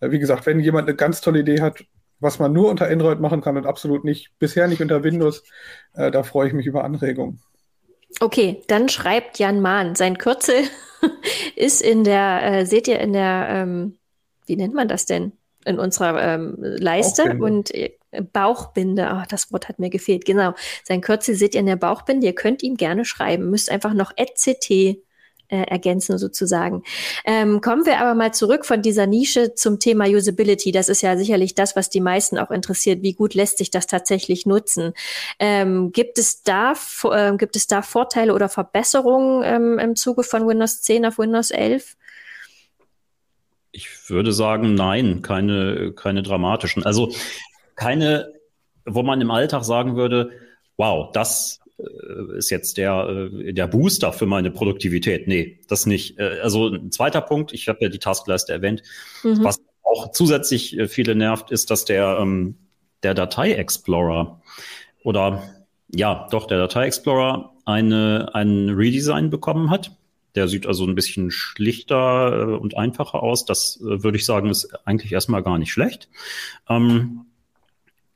Äh, 0.00 0.10
wie 0.10 0.18
gesagt, 0.18 0.44
wenn 0.44 0.60
jemand 0.60 0.88
eine 0.88 0.96
ganz 0.96 1.22
tolle 1.22 1.40
Idee 1.40 1.62
hat, 1.62 1.84
was 2.20 2.38
man 2.38 2.52
nur 2.52 2.68
unter 2.68 2.88
Android 2.88 3.18
machen 3.18 3.40
kann 3.40 3.56
und 3.56 3.66
absolut 3.66 4.04
nicht, 4.04 4.30
bisher 4.38 4.68
nicht 4.68 4.82
unter 4.82 5.02
Windows, 5.04 5.42
äh, 5.94 6.10
da 6.10 6.22
freue 6.22 6.48
ich 6.48 6.52
mich 6.52 6.66
über 6.66 6.84
Anregungen. 6.84 7.40
Okay, 8.20 8.62
dann 8.66 8.90
schreibt 8.90 9.38
Jan 9.38 9.62
Mahn. 9.62 9.94
Sein 9.94 10.18
Kürzel 10.18 10.64
ist 11.56 11.80
in 11.80 12.04
der, 12.04 12.42
äh, 12.44 12.66
seht 12.66 12.88
ihr 12.88 13.00
in 13.00 13.14
der, 13.14 13.46
ähm, 13.50 13.98
wie 14.46 14.56
nennt 14.56 14.74
man 14.74 14.88
das 14.88 15.06
denn? 15.06 15.32
In 15.64 15.78
unserer 15.78 16.20
ähm, 16.20 16.56
Leiste 16.58 17.22
Bauchbinde. 17.22 17.44
und 17.44 17.74
äh, 17.74 17.92
Bauchbinde. 18.32 19.08
Ah, 19.08 19.26
das 19.28 19.52
Wort 19.52 19.68
hat 19.68 19.78
mir 19.78 19.90
gefehlt. 19.90 20.24
Genau. 20.24 20.54
Sein 20.84 21.00
Kürzel 21.00 21.34
seht 21.34 21.54
ihr 21.54 21.60
in 21.60 21.66
der 21.66 21.76
Bauchbinde. 21.76 22.26
Ihr 22.26 22.34
könnt 22.34 22.62
ihm 22.62 22.76
gerne 22.76 23.04
schreiben. 23.04 23.50
Müsst 23.50 23.70
einfach 23.70 23.94
noch 23.94 24.12
@ct 24.16 25.02
äh, 25.52 25.64
ergänzen 25.64 26.18
sozusagen. 26.18 26.82
Ähm, 27.24 27.60
kommen 27.60 27.84
wir 27.84 28.00
aber 28.00 28.14
mal 28.14 28.32
zurück 28.32 28.64
von 28.64 28.80
dieser 28.80 29.06
Nische 29.06 29.54
zum 29.54 29.78
Thema 29.78 30.06
Usability. 30.06 30.72
Das 30.72 30.88
ist 30.88 31.02
ja 31.02 31.16
sicherlich 31.16 31.54
das, 31.54 31.76
was 31.76 31.90
die 31.90 32.00
meisten 32.00 32.38
auch 32.38 32.50
interessiert. 32.50 33.02
Wie 33.02 33.12
gut 33.12 33.34
lässt 33.34 33.58
sich 33.58 33.70
das 33.70 33.86
tatsächlich 33.86 34.46
nutzen? 34.46 34.94
Ähm, 35.38 35.92
gibt 35.92 36.18
es 36.18 36.42
da 36.42 36.72
ähm, 37.12 37.36
gibt 37.36 37.56
es 37.56 37.66
da 37.66 37.82
Vorteile 37.82 38.34
oder 38.34 38.48
Verbesserungen 38.48 39.42
ähm, 39.44 39.78
im 39.78 39.94
Zuge 39.94 40.22
von 40.22 40.48
Windows 40.48 40.80
10 40.80 41.04
auf 41.04 41.18
Windows 41.18 41.50
11? 41.50 41.96
Ich 43.72 44.10
würde 44.10 44.32
sagen, 44.32 44.74
nein, 44.74 45.22
keine, 45.22 45.92
keine 45.92 46.22
dramatischen. 46.22 46.84
Also 46.84 47.12
keine, 47.74 48.32
wo 48.84 49.02
man 49.02 49.20
im 49.20 49.30
Alltag 49.30 49.64
sagen 49.64 49.96
würde, 49.96 50.30
wow, 50.76 51.10
das 51.12 51.60
äh, 51.78 52.36
ist 52.36 52.50
jetzt 52.50 52.76
der, 52.76 53.30
äh, 53.32 53.52
der 53.52 53.66
Booster 53.66 54.12
für 54.12 54.26
meine 54.26 54.50
Produktivität. 54.50 55.26
Nee, 55.26 55.60
das 55.68 55.86
nicht. 55.86 56.18
Äh, 56.18 56.40
Also 56.42 56.68
ein 56.68 56.92
zweiter 56.92 57.22
Punkt, 57.22 57.52
ich 57.52 57.68
habe 57.68 57.78
ja 57.82 57.88
die 57.88 57.98
Taskleiste 57.98 58.52
erwähnt, 58.52 58.82
Mhm. 59.24 59.42
was 59.42 59.58
auch 59.84 60.10
zusätzlich 60.12 60.76
viele 60.88 61.14
nervt, 61.14 61.50
ist, 61.50 61.70
dass 61.70 61.84
der, 61.84 62.18
ähm, 62.20 62.56
der 63.02 63.14
Datei-Explorer 63.14 64.40
oder 65.02 65.42
ja, 65.94 66.26
doch, 66.30 66.46
der 66.46 66.58
Datei-Explorer 66.58 67.52
eine, 67.64 68.30
ein 68.34 68.70
Redesign 68.70 69.28
bekommen 69.30 69.70
hat. 69.70 69.92
Der 70.34 70.48
sieht 70.48 70.66
also 70.66 70.86
ein 70.86 70.94
bisschen 70.94 71.30
schlichter 71.30 72.48
äh, 72.48 72.56
und 72.56 72.76
einfacher 72.76 73.22
aus. 73.22 73.44
Das 73.44 73.80
äh, 73.82 74.02
würde 74.02 74.16
ich 74.16 74.24
sagen, 74.24 74.48
ist 74.48 74.72
eigentlich 74.84 75.12
erstmal 75.12 75.42
gar 75.42 75.58
nicht 75.58 75.72
schlecht. 75.72 76.08
Ähm, 76.68 77.26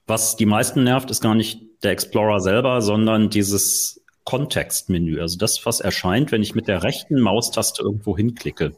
was 0.06 0.36
die 0.36 0.46
meisten 0.46 0.84
nervt, 0.84 1.10
ist 1.10 1.20
gar 1.20 1.34
nicht 1.34 1.60
der 1.82 1.90
Explorer 1.92 2.40
selber, 2.40 2.80
sondern 2.80 3.28
dieses 3.28 4.02
Kontextmenü. 4.24 5.20
Also 5.20 5.38
das, 5.38 5.64
was 5.66 5.80
erscheint, 5.80 6.32
wenn 6.32 6.42
ich 6.42 6.54
mit 6.54 6.68
der 6.68 6.82
rechten 6.82 7.20
Maustaste 7.20 7.82
irgendwo 7.82 8.16
hinklicke. 8.16 8.76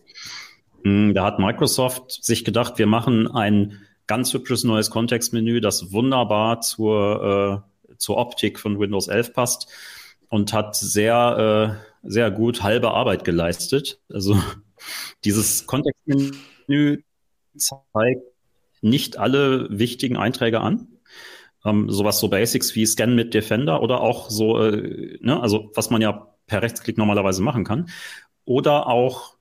Hm, 0.85 1.15
Da 1.15 1.25
hat 1.25 1.39
Microsoft 1.39 2.23
sich 2.23 2.45
gedacht, 2.45 2.79
wir 2.79 2.87
machen 2.87 3.31
ein 3.31 3.81
ganz 4.07 4.33
hübsches 4.33 4.65
neues 4.65 4.91
Kontextmenü, 4.91 5.61
das 5.61 5.93
wunderbar 5.93 6.61
zur, 6.61 7.65
äh, 7.89 7.97
zur 7.97 8.17
Optik 8.17 8.59
von 8.59 8.79
Windows 8.79 9.09
11 9.09 9.33
passt 9.33 9.69
und 10.29 10.53
hat 10.53 10.77
sehr, 10.77 11.79
äh, 11.81 11.88
sehr 12.03 12.31
gut 12.31 12.63
halbe 12.63 12.93
Arbeit 12.93 13.25
geleistet. 13.25 14.01
Also 14.09 14.41
dieses 15.25 15.67
Kontextmenü 15.67 17.03
zeigt 17.57 18.23
nicht 18.81 19.19
alle 19.19 19.67
wichtigen 19.71 20.17
Einträge 20.17 20.61
an. 20.61 20.89
Ähm, 21.65 21.91
sowas 21.91 22.21
so 22.21 22.29
Basics 22.29 22.75
wie 22.75 22.87
Scan 22.87 23.15
mit 23.15 23.35
Defender 23.35 23.83
oder 23.83 24.01
auch 24.01 24.31
so, 24.31 24.63
äh, 24.63 25.19
ne, 25.21 25.41
also 25.41 25.71
was 25.75 25.91
man 25.91 26.01
ja 26.01 26.29
per 26.47 26.63
Rechtsklick 26.63 26.97
normalerweise 26.99 27.43
machen 27.43 27.65
kann. 27.65 27.91
Oder 28.45 28.87
auch 28.87 29.37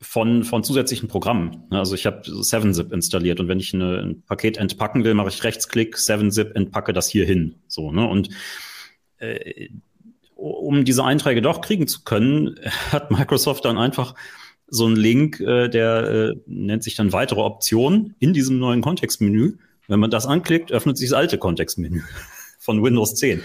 von, 0.00 0.42
von 0.42 0.64
zusätzlichen 0.64 1.08
Programmen. 1.08 1.64
Ne, 1.70 1.78
Also 1.78 1.94
ich 1.94 2.06
habe 2.06 2.22
7-Zip 2.22 2.92
installiert 2.92 3.40
und 3.40 3.48
wenn 3.48 3.60
ich 3.60 3.72
eine, 3.72 4.00
ein 4.00 4.22
Paket 4.22 4.56
entpacken 4.56 5.04
will, 5.04 5.14
mache 5.14 5.28
ich 5.28 5.44
Rechtsklick, 5.44 5.96
7-Zip, 5.96 6.56
entpacke 6.56 6.92
das 6.92 7.08
hier 7.08 7.24
hin. 7.24 7.62
So, 7.68 7.92
ne? 7.92 8.06
Und 8.06 8.30
äh, 9.18 9.68
um 10.42 10.84
diese 10.84 11.04
Einträge 11.04 11.40
doch 11.40 11.60
kriegen 11.60 11.86
zu 11.86 12.02
können, 12.02 12.58
hat 12.92 13.10
Microsoft 13.10 13.64
dann 13.64 13.78
einfach 13.78 14.14
so 14.66 14.86
einen 14.86 14.96
Link, 14.96 15.40
äh, 15.40 15.68
der 15.68 16.08
äh, 16.08 16.36
nennt 16.46 16.82
sich 16.82 16.96
dann 16.96 17.12
weitere 17.12 17.40
Optionen 17.40 18.14
in 18.18 18.32
diesem 18.32 18.58
neuen 18.58 18.80
Kontextmenü. 18.80 19.58
Wenn 19.86 20.00
man 20.00 20.10
das 20.10 20.26
anklickt, 20.26 20.72
öffnet 20.72 20.96
sich 20.96 21.10
das 21.10 21.18
alte 21.18 21.38
Kontextmenü 21.38 22.02
von 22.58 22.82
Windows 22.82 23.14
10. 23.16 23.40
Äh, 23.40 23.42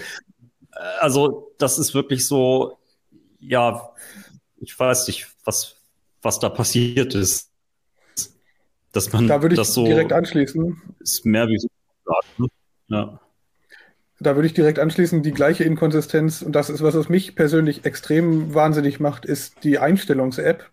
Also 1.00 1.52
das 1.58 1.78
ist 1.78 1.94
wirklich 1.94 2.26
so, 2.26 2.78
ja, 3.40 3.90
ich 4.56 4.76
weiß 4.78 5.06
nicht, 5.06 5.28
was, 5.44 5.76
was 6.22 6.40
da 6.40 6.48
passiert 6.48 7.14
ist. 7.14 7.50
Dass 8.92 9.12
man 9.12 9.28
Da 9.28 9.42
würde 9.42 9.54
ich 9.54 9.60
das 9.60 9.74
so 9.74 9.84
direkt 9.84 10.12
anschließen. 10.12 10.80
ist 11.00 11.26
mehr 11.26 11.46
wie 11.46 11.58
so. 11.58 11.68
Ja. 12.88 13.20
Da 14.20 14.34
würde 14.34 14.46
ich 14.46 14.54
direkt 14.54 14.78
anschließen, 14.78 15.22
die 15.22 15.32
gleiche 15.32 15.64
Inkonsistenz, 15.64 16.42
und 16.42 16.52
das 16.52 16.70
ist, 16.70 16.82
was 16.82 16.94
es 16.94 17.08
mich 17.08 17.36
persönlich 17.36 17.84
extrem 17.84 18.52
wahnsinnig 18.54 18.98
macht, 19.00 19.24
ist 19.24 19.62
die 19.62 19.78
Einstellungs-App 19.78 20.70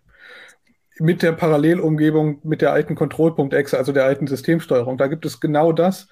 mit 0.98 1.22
der 1.22 1.32
Parallelumgebung 1.32 2.40
mit 2.42 2.62
der 2.62 2.72
alten 2.72 2.94
Kontrollpunkt-Exe, 2.94 3.76
also 3.78 3.92
der 3.92 4.04
alten 4.04 4.26
Systemsteuerung. 4.26 4.98
Da 4.98 5.06
gibt 5.06 5.26
es 5.26 5.40
genau 5.40 5.72
das. 5.72 6.08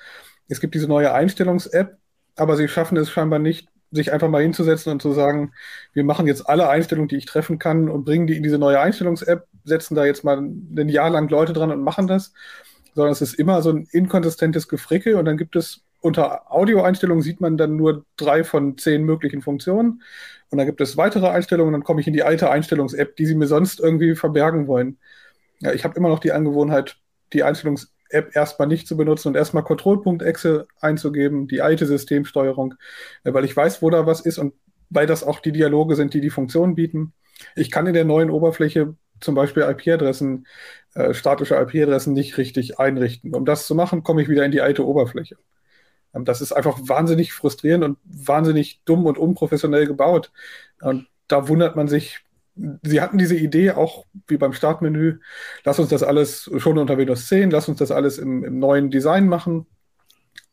Es 0.48 0.60
gibt 0.60 0.74
diese 0.74 0.86
neue 0.86 1.12
Einstellungs-App, 1.12 1.96
aber 2.36 2.56
sie 2.56 2.68
schaffen 2.68 2.96
es 2.98 3.10
scheinbar 3.10 3.38
nicht, 3.38 3.68
sich 3.90 4.12
einfach 4.12 4.28
mal 4.28 4.42
hinzusetzen 4.42 4.92
und 4.92 5.00
zu 5.00 5.12
sagen, 5.12 5.52
wir 5.92 6.04
machen 6.04 6.26
jetzt 6.26 6.48
alle 6.48 6.68
Einstellungen, 6.68 7.08
die 7.08 7.16
ich 7.16 7.26
treffen 7.26 7.58
kann 7.58 7.88
und 7.88 8.04
bringen 8.04 8.26
die 8.26 8.36
in 8.36 8.42
diese 8.42 8.58
neue 8.58 8.80
Einstellungs-App, 8.80 9.46
setzen 9.64 9.94
da 9.94 10.04
jetzt 10.04 10.24
mal 10.24 10.38
ein 10.38 10.88
Jahr 10.88 11.10
lang 11.10 11.28
Leute 11.28 11.52
dran 11.52 11.70
und 11.70 11.82
machen 11.82 12.06
das, 12.06 12.32
sondern 12.94 13.12
es 13.12 13.22
ist 13.22 13.34
immer 13.34 13.62
so 13.62 13.70
ein 13.70 13.88
inkonsistentes 13.90 14.68
Gefrickel 14.68 15.14
und 15.14 15.24
dann 15.24 15.36
gibt 15.36 15.56
es 15.56 15.82
unter 16.04 16.52
Audioeinstellungen 16.52 17.22
sieht 17.22 17.40
man 17.40 17.56
dann 17.56 17.76
nur 17.76 18.04
drei 18.16 18.44
von 18.44 18.76
zehn 18.76 19.04
möglichen 19.04 19.40
Funktionen 19.40 20.02
und 20.50 20.58
dann 20.58 20.66
gibt 20.66 20.80
es 20.82 20.96
weitere 20.98 21.28
Einstellungen, 21.28 21.72
dann 21.72 21.82
komme 21.82 22.00
ich 22.02 22.06
in 22.06 22.12
die 22.12 22.22
alte 22.22 22.50
Einstellungs-App, 22.50 23.16
die 23.16 23.26
sie 23.26 23.34
mir 23.34 23.46
sonst 23.46 23.80
irgendwie 23.80 24.14
verbergen 24.14 24.66
wollen. 24.66 24.98
Ja, 25.60 25.72
ich 25.72 25.84
habe 25.84 25.96
immer 25.96 26.10
noch 26.10 26.18
die 26.18 26.32
Angewohnheit, 26.32 26.98
die 27.32 27.42
Einstellungs 27.42 27.94
App 28.10 28.36
erstmal 28.36 28.68
nicht 28.68 28.86
zu 28.86 28.96
benutzen 28.98 29.28
und 29.28 29.34
erstmal 29.34 29.64
Kontrollpunkt-Exe 29.64 30.66
einzugeben, 30.80 31.48
die 31.48 31.62
alte 31.62 31.86
Systemsteuerung, 31.86 32.74
äh, 33.24 33.32
weil 33.32 33.44
ich 33.46 33.56
weiß, 33.56 33.80
wo 33.82 33.88
da 33.90 34.06
was 34.06 34.20
ist 34.20 34.38
und 34.38 34.54
weil 34.90 35.06
das 35.06 35.24
auch 35.24 35.40
die 35.40 35.52
Dialoge 35.52 35.96
sind, 35.96 36.12
die 36.14 36.20
die 36.20 36.30
Funktionen 36.30 36.74
bieten. 36.74 37.14
Ich 37.56 37.70
kann 37.70 37.86
in 37.86 37.94
der 37.94 38.04
neuen 38.04 38.30
Oberfläche 38.30 38.94
zum 39.20 39.34
Beispiel 39.34 39.62
IP-Adressen, 39.62 40.46
äh, 40.94 41.14
statische 41.14 41.56
IP-Adressen 41.56 42.12
nicht 42.12 42.36
richtig 42.36 42.78
einrichten. 42.78 43.34
Um 43.34 43.46
das 43.46 43.66
zu 43.66 43.74
machen, 43.74 44.02
komme 44.02 44.22
ich 44.22 44.28
wieder 44.28 44.44
in 44.44 44.52
die 44.52 44.60
alte 44.60 44.86
Oberfläche. 44.86 45.36
Ähm, 46.14 46.24
das 46.24 46.40
ist 46.40 46.52
einfach 46.52 46.78
wahnsinnig 46.82 47.32
frustrierend 47.32 47.84
und 47.84 47.98
wahnsinnig 48.04 48.80
dumm 48.84 49.06
und 49.06 49.18
unprofessionell 49.18 49.86
gebaut. 49.86 50.32
Und 50.80 51.08
da 51.28 51.48
wundert 51.48 51.76
man 51.76 51.88
sich, 51.88 52.20
Sie 52.82 53.00
hatten 53.00 53.18
diese 53.18 53.34
Idee 53.34 53.72
auch 53.72 54.06
wie 54.28 54.36
beim 54.36 54.52
Startmenü, 54.52 55.18
lass 55.64 55.80
uns 55.80 55.88
das 55.88 56.04
alles 56.04 56.48
schon 56.58 56.78
unter 56.78 56.98
Windows 56.98 57.26
10, 57.26 57.50
lass 57.50 57.68
uns 57.68 57.78
das 57.78 57.90
alles 57.90 58.18
im, 58.18 58.44
im 58.44 58.60
neuen 58.60 58.90
Design 58.90 59.26
machen, 59.26 59.66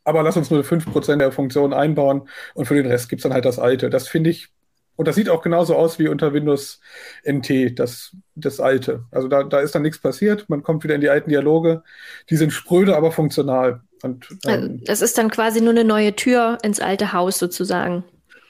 aber 0.04 0.24
lass 0.24 0.36
uns 0.38 0.50
nur 0.50 0.63
5% 0.63 1.21
der 1.21 1.32
Funktionen 1.32 1.74
einbauen 1.74 2.28
und 2.56 2.65
für 2.65 2.74
den 2.76 2.88
Rest 2.88 3.08
gibt 3.10 3.19
es 3.19 3.24
dann 3.24 3.34
halt 3.34 3.45
das 3.45 3.60
alte. 3.60 3.91
Das 3.91 4.08
finde 4.08 4.32
ich, 4.32 4.50
und 4.95 5.08
das 5.08 5.15
sieht 5.15 5.30
auch 5.30 5.43
genauso 5.43 5.76
aus 5.76 6.00
wie 6.00 6.08
unter 6.08 6.34
Windows 6.34 6.82
NT, 7.24 7.78
das, 7.78 8.15
das 8.34 8.60
alte. 8.60 9.06
Also 9.12 9.28
da, 9.28 9.43
da 9.43 9.60
ist 9.60 9.76
dann 9.76 9.84
nichts 9.84 10.00
passiert, 10.00 10.50
man 10.50 10.63
kommt 10.63 10.84
wieder 10.84 10.95
in 10.95 11.02
die 11.02 11.10
alten 11.10 11.30
Dialoge, 11.30 11.84
die 12.32 12.36
sind 12.36 12.52
spröde, 12.52 12.95
aber 12.95 13.12
funktional. 13.12 13.84
Und, 14.03 14.27
also 14.45 14.67
ähm, 14.67 14.81
das 14.85 15.01
ist 15.01 15.17
dann 15.17 15.29
quasi 15.29 15.61
nur 15.61 15.71
eine 15.71 15.83
neue 15.83 16.15
Tür 16.15 16.57
ins 16.63 16.79
alte 16.79 17.13
Haus 17.13 17.39
sozusagen. 17.39 18.03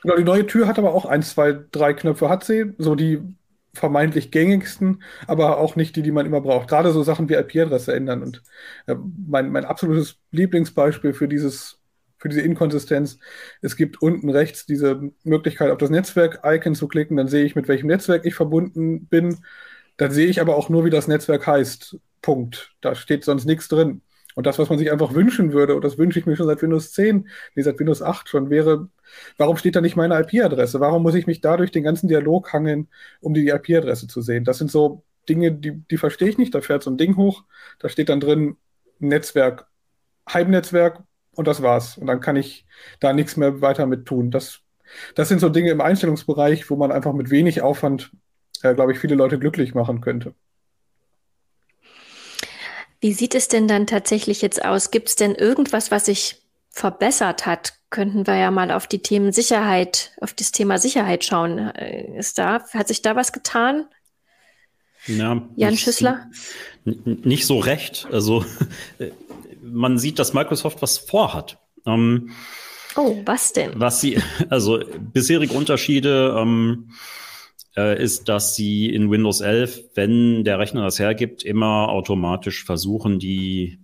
Genau, 0.04 0.16
die 0.16 0.24
neue 0.24 0.48
Tür 0.48 0.68
hat 0.68 0.80
aber 0.80 0.94
auch 0.94 1.06
ein, 1.06 1.22
zwei, 1.22 1.60
drei 1.72 1.94
Knöpfe 1.94 2.30
hat 2.30 2.44
sie, 2.44 2.74
so 2.78 2.96
die 2.96 3.22
vermeintlich 3.74 4.32
gängigsten, 4.32 5.04
aber 5.28 5.58
auch 5.58 5.76
nicht 5.76 5.96
die, 5.96 6.02
die 6.02 6.12
man 6.12 6.26
immer 6.26 6.42
braucht. 6.42 6.68
Gerade 6.68 6.92
so 6.92 7.04
Sachen 7.04 7.30
wie 7.30 7.36
IP-Adresse 7.36 7.94
ändern. 7.94 8.22
Und 8.22 8.44
äh, 8.88 8.96
mein, 9.28 9.52
mein 9.52 9.66
absolutes 9.66 10.18
Lieblingsbeispiel 10.32 11.14
für 11.14 11.28
dieses 11.28 11.78
für 12.22 12.30
diese 12.30 12.42
Inkonsistenz. 12.42 13.18
Es 13.62 13.76
gibt 13.76 14.02
unten 14.02 14.30
rechts 14.30 14.68
diese 14.68 15.12
Möglichkeit, 15.24 15.72
auf 15.72 15.80
das 15.80 15.90
Netzwerk-Icon 15.90 16.76
zu 16.76 16.88
klicken. 16.88 17.18
Dann 17.18 17.28
sehe 17.28 17.44
ich, 17.46 17.56
mit 17.56 17.68
welchem 17.68 17.88
Netzwerk 17.88 18.26
ich 18.26 18.36
verbunden 18.36 19.08
bin. 19.08 19.40
Dann 19.98 20.12
sehe 20.12 20.28
ich 20.28 20.40
aber 20.40 20.56
auch 20.56 20.70
nur, 20.70 20.86
wie 20.86 20.92
das 20.92 21.08
Netzwerk 21.08 21.48
heißt. 21.48 21.98
Punkt. 22.22 22.76
Da 22.82 22.94
steht 22.94 23.24
sonst 23.24 23.46
nichts 23.46 23.68
drin. 23.68 24.02
Und 24.36 24.46
das, 24.46 24.60
was 24.60 24.70
man 24.70 24.78
sich 24.78 24.92
einfach 24.92 25.14
wünschen 25.14 25.54
würde, 25.54 25.76
und 25.76 25.84
das 25.84 25.98
wünsche 25.98 26.20
ich 26.20 26.26
mir 26.26 26.36
schon 26.36 26.48
seit 26.48 26.62
Windows 26.62 26.92
10, 26.94 27.28
nee, 27.56 27.62
seit 27.62 27.80
Windows 27.80 28.02
8 28.02 28.30
schon, 28.30 28.50
wäre, 28.50 28.90
warum 29.38 29.58
steht 29.58 29.76
da 29.76 29.82
nicht 29.82 29.96
meine 29.96 30.20
IP-Adresse? 30.20 30.80
Warum 30.80 31.04
muss 31.04 31.16
ich 31.16 31.28
mich 31.28 31.42
dadurch 31.42 31.72
den 31.72 31.84
ganzen 31.84 32.08
Dialog 32.08 32.54
hangeln, 32.54 32.88
um 33.20 33.34
die 33.34 33.48
IP-Adresse 33.50 34.08
zu 34.08 34.22
sehen? 34.22 34.44
Das 34.44 34.58
sind 34.58 34.72
so 34.72 35.04
Dinge, 35.30 35.52
die, 35.52 35.72
die 35.90 35.98
verstehe 35.98 36.30
ich 36.30 36.38
nicht. 36.38 36.56
Da 36.56 36.62
fährt 36.62 36.84
so 36.84 36.92
ein 36.92 36.98
Ding 36.98 37.16
hoch, 37.18 37.44
da 37.80 37.90
steht 37.90 38.10
dann 38.10 38.20
drin 38.20 38.58
Netzwerk, 39.00 39.68
Heimnetzwerk 40.32 41.04
und 41.36 41.48
das 41.48 41.62
war's. 41.62 41.98
Und 41.98 42.08
dann 42.08 42.20
kann 42.22 42.36
ich 42.36 42.66
da 43.00 43.14
nichts 43.14 43.38
mehr 43.38 43.62
weiter 43.62 43.86
mit 43.86 44.06
tun. 44.06 44.32
Das, 44.32 44.62
das 45.16 45.30
sind 45.30 45.40
so 45.40 45.50
Dinge 45.50 45.72
im 45.72 45.82
Einstellungsbereich, 45.82 46.70
wo 46.70 46.76
man 46.76 46.92
einfach 46.92 47.14
mit 47.14 47.30
wenig 47.30 47.62
Aufwand, 47.62 48.12
äh, 48.64 48.74
glaube 48.74 48.92
ich, 48.94 49.00
viele 49.00 49.16
Leute 49.16 49.40
glücklich 49.40 49.74
machen 49.74 50.02
könnte. 50.02 50.36
Wie 53.02 53.14
sieht 53.14 53.36
es 53.36 53.48
denn 53.48 53.68
dann 53.68 53.88
tatsächlich 53.88 54.42
jetzt 54.42 54.64
aus? 54.64 54.92
Gibt 54.92 55.10
es 55.10 55.16
denn 55.16 55.36
irgendwas, 55.36 55.92
was 55.92 56.06
sich 56.06 56.38
verbessert 56.70 57.46
hat? 57.46 57.74
Könnten 57.90 58.26
wir 58.26 58.36
ja 58.36 58.52
mal 58.52 58.72
auf 58.72 58.88
die 58.88 59.02
Themen 59.02 59.34
Sicherheit, 59.34 60.12
auf 60.22 60.34
das 60.34 60.52
Thema 60.52 60.78
Sicherheit 60.78 61.26
schauen. 61.26 61.58
Äh, 61.58 62.18
ist 62.18 62.38
da, 62.38 62.64
hat 62.74 62.88
sich 62.88 63.02
da 63.02 63.16
was 63.16 63.34
getan? 63.34 63.86
Ja, 65.08 65.42
Jan 65.56 65.78
Schüssler? 65.78 66.28
Nicht 66.86 67.48
so 67.48 67.60
recht. 67.60 68.08
Also 68.12 68.46
man 69.62 69.98
sieht, 69.98 70.20
dass 70.20 70.34
Microsoft 70.34 70.82
was 70.82 70.98
vorhat. 70.98 71.58
Ähm, 71.86 72.32
oh, 72.96 73.18
was 73.26 73.54
denn? 73.54 73.72
Was 73.76 74.02
sie, 74.02 74.22
also 74.50 74.80
bisherige 75.14 75.54
Unterschiede, 75.54 76.36
ähm, 76.38 76.92
äh, 77.76 78.02
ist, 78.02 78.30
dass 78.30 78.56
sie 78.56 78.94
in 78.94 79.12
Windows 79.12 79.42
11, 79.42 79.92
wenn 79.96 80.44
der 80.44 80.60
Rechner 80.60 80.84
das 80.84 81.00
hergibt, 81.00 81.44
immer 81.44 81.90
automatisch 81.90 82.64
versuchen, 82.64 83.20
die 83.20 83.80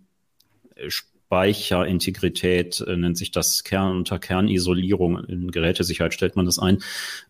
Speicherintegrität, 0.87 2.81
äh, 2.81 2.95
nennt 2.95 3.17
sich 3.17 3.31
das 3.31 3.63
Kern 3.63 3.97
unter 3.97 4.19
Kernisolierung, 4.19 5.23
in 5.25 5.51
Gerätesicherheit 5.51 6.13
stellt 6.13 6.35
man 6.35 6.45
das 6.45 6.59
ein, 6.59 6.83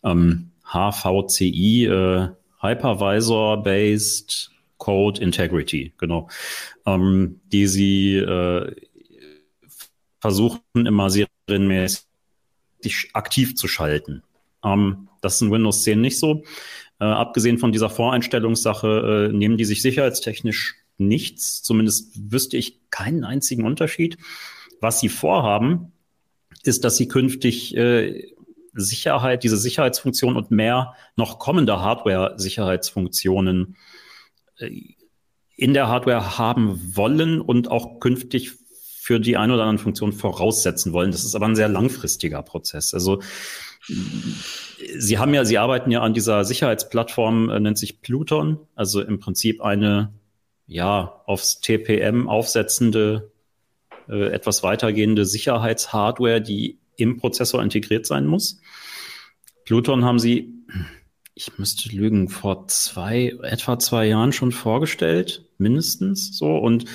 ähm, 0.03 0.51
HVCI, 0.63 1.85
äh, 1.85 2.29
Hypervisor 2.61 3.63
Based 3.63 4.51
Code 4.77 5.21
Integrity, 5.21 5.93
genau, 5.97 6.29
ähm, 6.85 7.39
die 7.51 7.67
sie 7.67 8.15
äh, 8.17 8.75
versuchen 10.19 10.61
immer 10.73 11.09
serienmäßig 11.09 12.05
aktiv 13.13 13.55
zu 13.55 13.67
schalten. 13.67 14.23
Ähm, 14.63 15.06
das 15.21 15.35
ist 15.35 15.41
in 15.41 15.51
Windows 15.51 15.83
10 15.83 15.99
nicht 15.99 16.19
so. 16.19 16.43
Äh, 16.99 17.05
abgesehen 17.05 17.57
von 17.57 17.71
dieser 17.71 17.89
Voreinstellungssache 17.89 19.29
äh, 19.31 19.33
nehmen 19.35 19.57
die 19.57 19.65
sich 19.65 19.81
sicherheitstechnisch 19.81 20.75
nichts. 20.97 21.61
Zumindest 21.61 22.31
wüsste 22.31 22.57
ich 22.57 22.89
keinen 22.89 23.23
einzigen 23.23 23.65
Unterschied. 23.65 24.17
Was 24.79 24.99
sie 24.99 25.09
vorhaben, 25.09 25.91
ist, 26.63 26.83
dass 26.83 26.97
sie 26.97 27.07
künftig 27.07 27.75
äh, 27.75 28.31
Sicherheit, 28.73 29.43
diese 29.43 29.57
Sicherheitsfunktion 29.57 30.35
und 30.35 30.51
mehr 30.51 30.93
noch 31.15 31.39
kommende 31.39 31.79
Hardware-Sicherheitsfunktionen 31.79 33.75
äh, 34.57 34.69
in 35.55 35.73
der 35.73 35.87
Hardware 35.87 36.37
haben 36.37 36.95
wollen 36.95 37.41
und 37.41 37.71
auch 37.71 37.99
künftig 37.99 38.51
für 39.01 39.19
die 39.19 39.37
ein 39.37 39.49
oder 39.51 39.63
anderen 39.63 39.79
Funktion 39.79 40.13
voraussetzen 40.13 40.93
wollen. 40.93 41.11
Das 41.11 41.23
ist 41.23 41.33
aber 41.33 41.47
ein 41.47 41.55
sehr 41.55 41.69
langfristiger 41.69 42.43
Prozess. 42.43 42.93
Also 42.93 43.21
Sie 44.97 45.17
haben 45.17 45.33
ja, 45.33 45.45
Sie 45.45 45.57
arbeiten 45.57 45.91
ja 45.91 46.01
an 46.01 46.13
dieser 46.13 46.45
Sicherheitsplattform, 46.45 47.49
äh, 47.49 47.59
nennt 47.59 47.77
sich 47.77 48.01
Pluton, 48.01 48.59
also 48.75 49.01
im 49.01 49.19
Prinzip 49.19 49.61
eine 49.61 50.13
ja 50.65 51.21
aufs 51.25 51.61
TPM 51.61 52.27
aufsetzende, 52.27 53.31
äh, 54.09 54.27
etwas 54.27 54.63
weitergehende 54.63 55.25
Sicherheitshardware, 55.25 56.41
die 56.41 56.79
im 56.95 57.17
Prozessor 57.17 57.63
integriert 57.63 58.05
sein 58.05 58.25
muss. 58.25 58.59
Pluton 59.65 60.05
haben 60.05 60.19
Sie, 60.19 60.53
ich 61.33 61.57
müsste 61.57 61.89
lügen, 61.89 62.29
vor 62.29 62.67
zwei, 62.67 63.35
etwa 63.43 63.79
zwei 63.79 64.07
Jahren 64.07 64.33
schon 64.33 64.51
vorgestellt, 64.51 65.45
mindestens 65.57 66.37
so 66.37 66.57
und 66.57 66.85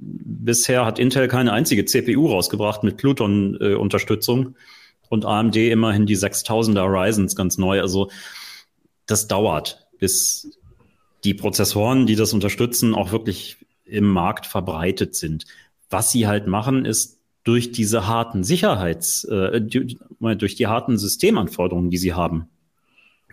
Bisher 0.00 0.86
hat 0.86 1.00
Intel 1.00 1.26
keine 1.26 1.52
einzige 1.52 1.84
CPU 1.84 2.28
rausgebracht 2.28 2.84
mit 2.84 2.98
Pluton-Unterstützung. 2.98 4.50
Äh, 4.50 4.52
und 5.08 5.24
AMD 5.24 5.56
immerhin 5.56 6.06
die 6.06 6.16
6000er 6.16 6.84
Ryzens 6.84 7.36
ganz 7.36 7.58
neu. 7.58 7.80
Also 7.80 8.10
das 9.06 9.28
dauert, 9.28 9.86
bis 9.98 10.58
die 11.24 11.34
Prozessoren, 11.34 12.06
die 12.06 12.16
das 12.16 12.32
unterstützen, 12.32 12.94
auch 12.94 13.12
wirklich 13.12 13.56
im 13.84 14.04
Markt 14.04 14.46
verbreitet 14.46 15.14
sind. 15.14 15.46
Was 15.90 16.10
sie 16.10 16.26
halt 16.26 16.46
machen, 16.46 16.84
ist 16.84 17.18
durch 17.44 17.72
diese 17.72 18.06
harten 18.06 18.44
Sicherheits, 18.44 19.24
äh, 19.24 19.60
durch 19.62 20.54
die 20.54 20.66
harten 20.66 20.98
Systemanforderungen, 20.98 21.90
die 21.90 21.96
sie 21.96 22.12
haben, 22.12 22.48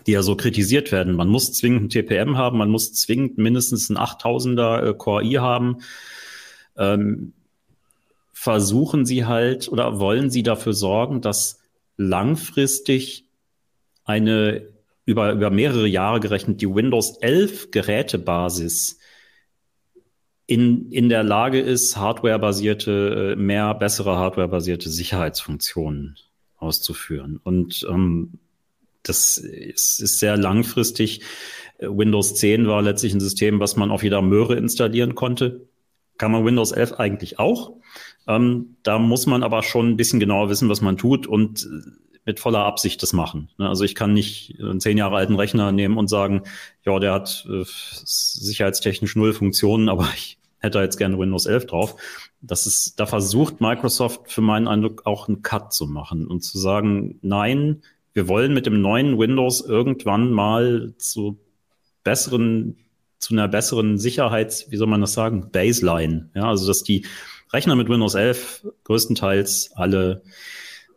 die 0.07 0.13
ja 0.13 0.21
so 0.21 0.35
kritisiert 0.35 0.91
werden. 0.91 1.15
Man 1.15 1.27
muss 1.27 1.51
zwingend 1.51 1.83
ein 1.83 1.89
TPM 1.89 2.38
haben, 2.38 2.57
man 2.57 2.69
muss 2.69 2.93
zwingend 2.93 3.38
mindestens 3.38 3.89
ein 3.89 3.97
8000er 3.97 4.89
äh, 4.89 4.93
Core 4.93 5.23
i 5.23 5.33
haben. 5.33 5.79
Ähm, 6.77 7.33
versuchen 8.31 9.05
sie 9.05 9.25
halt 9.25 9.67
oder 9.69 9.99
wollen 9.99 10.29
sie 10.29 10.43
dafür 10.43 10.73
sorgen, 10.73 11.21
dass 11.21 11.59
langfristig 11.97 13.25
eine 14.03 14.67
über, 15.05 15.34
über 15.34 15.49
mehrere 15.51 15.88
Jahre 15.88 16.19
gerechnet 16.19 16.62
die 16.62 16.73
Windows 16.73 17.17
11 17.21 17.71
Gerätebasis 17.71 18.99
in, 20.47 20.91
in 20.91 21.10
der 21.10 21.23
Lage 21.23 21.60
ist, 21.60 21.97
hardwarebasierte, 21.97 23.34
äh, 23.34 23.36
mehr 23.36 23.73
bessere 23.73 24.17
hardwarebasierte 24.17 24.89
Sicherheitsfunktionen 24.89 26.17
auszuführen. 26.58 27.39
Und 27.43 27.86
ähm, 27.89 28.39
das 29.03 29.38
ist, 29.38 29.99
ist 30.01 30.19
sehr 30.19 30.38
langfristig. 30.38 31.21
Windows 31.79 32.36
10 32.36 32.67
war 32.67 32.81
letztlich 32.81 33.13
ein 33.13 33.19
System, 33.19 33.60
was 33.60 33.75
man 33.75 33.91
auf 33.91 34.03
jeder 34.03 34.21
Möhre 34.21 34.55
installieren 34.55 35.15
konnte. 35.15 35.67
Kann 36.17 36.31
man 36.31 36.45
Windows 36.45 36.71
11 36.71 36.93
eigentlich 36.93 37.39
auch. 37.39 37.73
Ähm, 38.27 38.77
da 38.83 38.99
muss 38.99 39.25
man 39.25 39.43
aber 39.43 39.63
schon 39.63 39.89
ein 39.89 39.97
bisschen 39.97 40.19
genauer 40.19 40.49
wissen, 40.49 40.69
was 40.69 40.81
man 40.81 40.97
tut 40.97 41.27
und 41.27 41.67
mit 42.25 42.39
voller 42.39 42.65
Absicht 42.65 43.01
das 43.03 43.13
machen. 43.13 43.49
Ne? 43.57 43.69
Also 43.69 43.83
ich 43.83 43.95
kann 43.95 44.13
nicht 44.13 44.59
einen 44.59 44.79
zehn 44.79 44.97
Jahre 44.97 45.15
alten 45.15 45.35
Rechner 45.35 45.71
nehmen 45.71 45.97
und 45.97 46.09
sagen, 46.09 46.41
ja, 46.83 46.97
der 46.99 47.13
hat 47.13 47.47
äh, 47.49 47.63
sicherheitstechnisch 47.65 49.15
null 49.15 49.33
Funktionen, 49.33 49.89
aber 49.89 50.09
ich 50.15 50.39
hätte 50.57 50.79
jetzt 50.79 50.97
gerne 50.97 51.19
Windows 51.19 51.45
11 51.45 51.67
drauf. 51.67 51.95
Das 52.41 52.65
ist, 52.65 52.99
da 52.99 53.05
versucht 53.05 53.61
Microsoft 53.61 54.31
für 54.31 54.41
meinen 54.41 54.67
Eindruck 54.67 55.05
auch 55.05 55.27
einen 55.27 55.43
Cut 55.43 55.73
zu 55.73 55.85
machen 55.85 56.27
und 56.27 56.41
zu 56.41 56.57
sagen, 56.57 57.19
nein, 57.21 57.83
wir 58.13 58.27
wollen 58.27 58.53
mit 58.53 58.65
dem 58.65 58.81
neuen 58.81 59.19
Windows 59.19 59.61
irgendwann 59.61 60.31
mal 60.31 60.93
zu 60.97 61.38
besseren, 62.03 62.77
zu 63.19 63.33
einer 63.33 63.47
besseren 63.47 63.97
Sicherheits, 63.97 64.71
wie 64.71 64.77
soll 64.77 64.88
man 64.88 65.01
das 65.01 65.13
sagen, 65.13 65.51
Baseline. 65.51 66.29
Ja, 66.33 66.49
also 66.49 66.65
dass 66.65 66.83
die 66.83 67.05
Rechner 67.56 67.76
mit 67.76 67.89
Windows 67.89 68.15
11 68.15 68.68
größtenteils 68.84 69.72
alle 69.76 70.24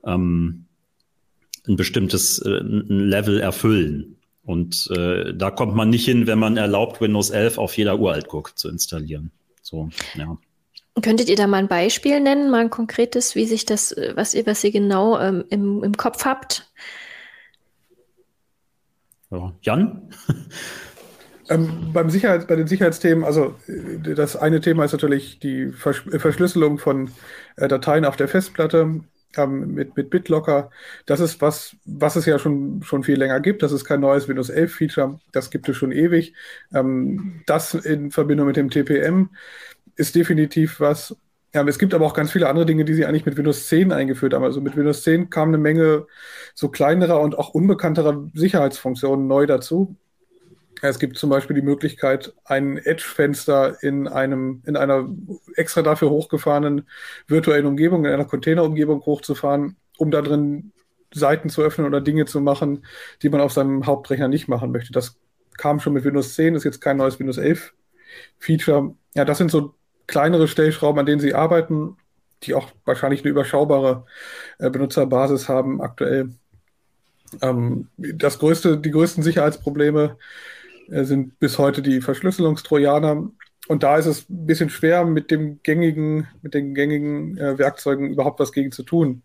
ähm, 0.04 0.66
ein 1.68 1.76
bestimmtes 1.76 2.40
äh, 2.40 2.48
Level 2.48 3.40
erfüllen. 3.40 4.16
Und 4.42 4.88
äh, 4.96 5.34
da 5.34 5.50
kommt 5.50 5.74
man 5.74 5.90
nicht 5.90 6.04
hin, 6.04 6.26
wenn 6.26 6.38
man 6.38 6.56
erlaubt, 6.56 7.00
Windows 7.00 7.30
11 7.30 7.58
auf 7.58 7.76
jeder 7.76 7.98
Uraltguck 7.98 8.58
zu 8.58 8.68
installieren. 8.68 9.30
So, 9.62 9.90
ja. 10.14 10.36
Könntet 11.00 11.28
ihr 11.28 11.36
da 11.36 11.46
mal 11.46 11.58
ein 11.58 11.68
Beispiel 11.68 12.18
nennen, 12.18 12.50
mal 12.50 12.62
ein 12.62 12.70
konkretes, 12.70 13.36
wie 13.36 13.44
sich 13.44 13.64
das, 13.64 13.92
äh, 13.92 14.14
was 14.16 14.34
ihr, 14.34 14.46
was 14.46 14.64
ihr 14.64 14.72
genau 14.72 15.18
ähm, 15.20 15.44
im, 15.50 15.84
im 15.84 15.96
Kopf 15.96 16.24
habt? 16.24 16.72
Ja. 19.30 19.52
Jan? 19.62 20.10
Ähm, 21.48 21.92
beim 21.92 22.10
Sicherheit, 22.10 22.46
bei 22.46 22.56
den 22.56 22.66
Sicherheitsthemen, 22.66 23.24
also 23.24 23.54
äh, 23.66 24.14
das 24.14 24.36
eine 24.36 24.60
Thema 24.60 24.84
ist 24.84 24.92
natürlich 24.92 25.38
die 25.38 25.72
Versch 25.72 26.04
Verschlüsselung 26.18 26.78
von 26.78 27.10
äh, 27.56 27.68
Dateien 27.68 28.04
auf 28.04 28.16
der 28.16 28.28
Festplatte 28.28 29.00
ähm, 29.36 29.74
mit, 29.74 29.96
mit 29.96 30.10
BitLocker. 30.10 30.70
Das 31.06 31.20
ist 31.20 31.40
was, 31.40 31.76
was 31.84 32.16
es 32.16 32.26
ja 32.26 32.38
schon, 32.38 32.82
schon 32.82 33.02
viel 33.02 33.18
länger 33.18 33.40
gibt. 33.40 33.62
Das 33.62 33.72
ist 33.72 33.84
kein 33.84 34.00
neues 34.00 34.28
Windows 34.28 34.50
11 34.50 34.74
Feature. 34.74 35.20
Das 35.32 35.50
gibt 35.50 35.68
es 35.68 35.76
schon 35.76 35.92
ewig. 35.92 36.34
Ähm, 36.74 37.42
das 37.46 37.74
in 37.74 38.10
Verbindung 38.10 38.46
mit 38.46 38.56
dem 38.56 38.70
TPM 38.70 39.30
ist 39.96 40.14
definitiv 40.14 40.80
was. 40.80 41.16
Ja, 41.54 41.66
es 41.66 41.78
gibt 41.78 41.94
aber 41.94 42.04
auch 42.06 42.14
ganz 42.14 42.30
viele 42.30 42.48
andere 42.48 42.66
Dinge, 42.66 42.84
die 42.84 42.92
sie 42.94 43.06
eigentlich 43.06 43.24
mit 43.26 43.36
Windows 43.38 43.68
10 43.68 43.90
eingeführt 43.92 44.34
haben. 44.34 44.44
Also 44.44 44.60
mit 44.60 44.76
Windows 44.76 45.02
10 45.02 45.30
kam 45.30 45.48
eine 45.48 45.58
Menge 45.58 46.06
so 46.54 46.68
kleinerer 46.68 47.20
und 47.20 47.38
auch 47.38 47.50
unbekannterer 47.50 48.28
Sicherheitsfunktionen 48.34 49.26
neu 49.26 49.46
dazu. 49.46 49.96
Es 50.82 50.98
gibt 50.98 51.18
zum 51.18 51.30
Beispiel 51.30 51.54
die 51.54 51.62
Möglichkeit, 51.62 52.34
ein 52.44 52.76
Edge-Fenster 52.76 53.82
in 53.82 54.06
einem, 54.06 54.62
in 54.66 54.76
einer 54.76 55.08
extra 55.56 55.82
dafür 55.82 56.10
hochgefahrenen 56.10 56.88
virtuellen 57.26 57.66
Umgebung, 57.66 58.04
in 58.04 58.12
einer 58.12 58.24
Containerumgebung 58.24 59.00
hochzufahren, 59.00 59.76
um 59.96 60.10
da 60.10 60.22
drin 60.22 60.72
Seiten 61.12 61.48
zu 61.48 61.62
öffnen 61.62 61.86
oder 61.86 62.00
Dinge 62.00 62.26
zu 62.26 62.40
machen, 62.40 62.84
die 63.22 63.28
man 63.28 63.40
auf 63.40 63.52
seinem 63.52 63.86
Hauptrechner 63.86 64.28
nicht 64.28 64.48
machen 64.48 64.70
möchte. 64.70 64.92
Das 64.92 65.16
kam 65.56 65.80
schon 65.80 65.94
mit 65.94 66.04
Windows 66.04 66.34
10, 66.34 66.54
ist 66.54 66.64
jetzt 66.64 66.80
kein 66.80 66.96
neues 66.96 67.18
Windows 67.18 67.38
11 67.38 67.74
Feature. 68.38 68.94
Ja, 69.14 69.24
das 69.24 69.38
sind 69.38 69.50
so 69.50 69.74
kleinere 70.06 70.48
Stellschrauben, 70.48 71.00
an 71.00 71.06
denen 71.06 71.20
sie 71.20 71.34
arbeiten, 71.34 71.96
die 72.44 72.54
auch 72.54 72.70
wahrscheinlich 72.84 73.22
eine 73.22 73.30
überschaubare 73.30 74.06
äh, 74.58 74.70
Benutzerbasis 74.70 75.48
haben 75.48 75.80
aktuell. 75.80 76.30
Ähm, 77.42 77.88
das 77.96 78.38
größte, 78.38 78.78
die 78.78 78.90
größten 78.90 79.22
Sicherheitsprobleme 79.22 80.16
sind 80.88 81.38
bis 81.38 81.58
heute 81.58 81.82
die 81.82 82.00
Verschlüsselungstrojaner. 82.00 83.30
Und 83.68 83.82
da 83.82 83.98
ist 83.98 84.06
es 84.06 84.28
ein 84.30 84.46
bisschen 84.46 84.70
schwer, 84.70 85.04
mit 85.04 85.30
dem 85.30 85.60
gängigen, 85.62 86.26
mit 86.42 86.54
den 86.54 86.74
gängigen 86.74 87.36
äh, 87.36 87.58
Werkzeugen 87.58 88.10
überhaupt 88.10 88.40
was 88.40 88.52
gegen 88.52 88.72
zu 88.72 88.82
tun. 88.82 89.22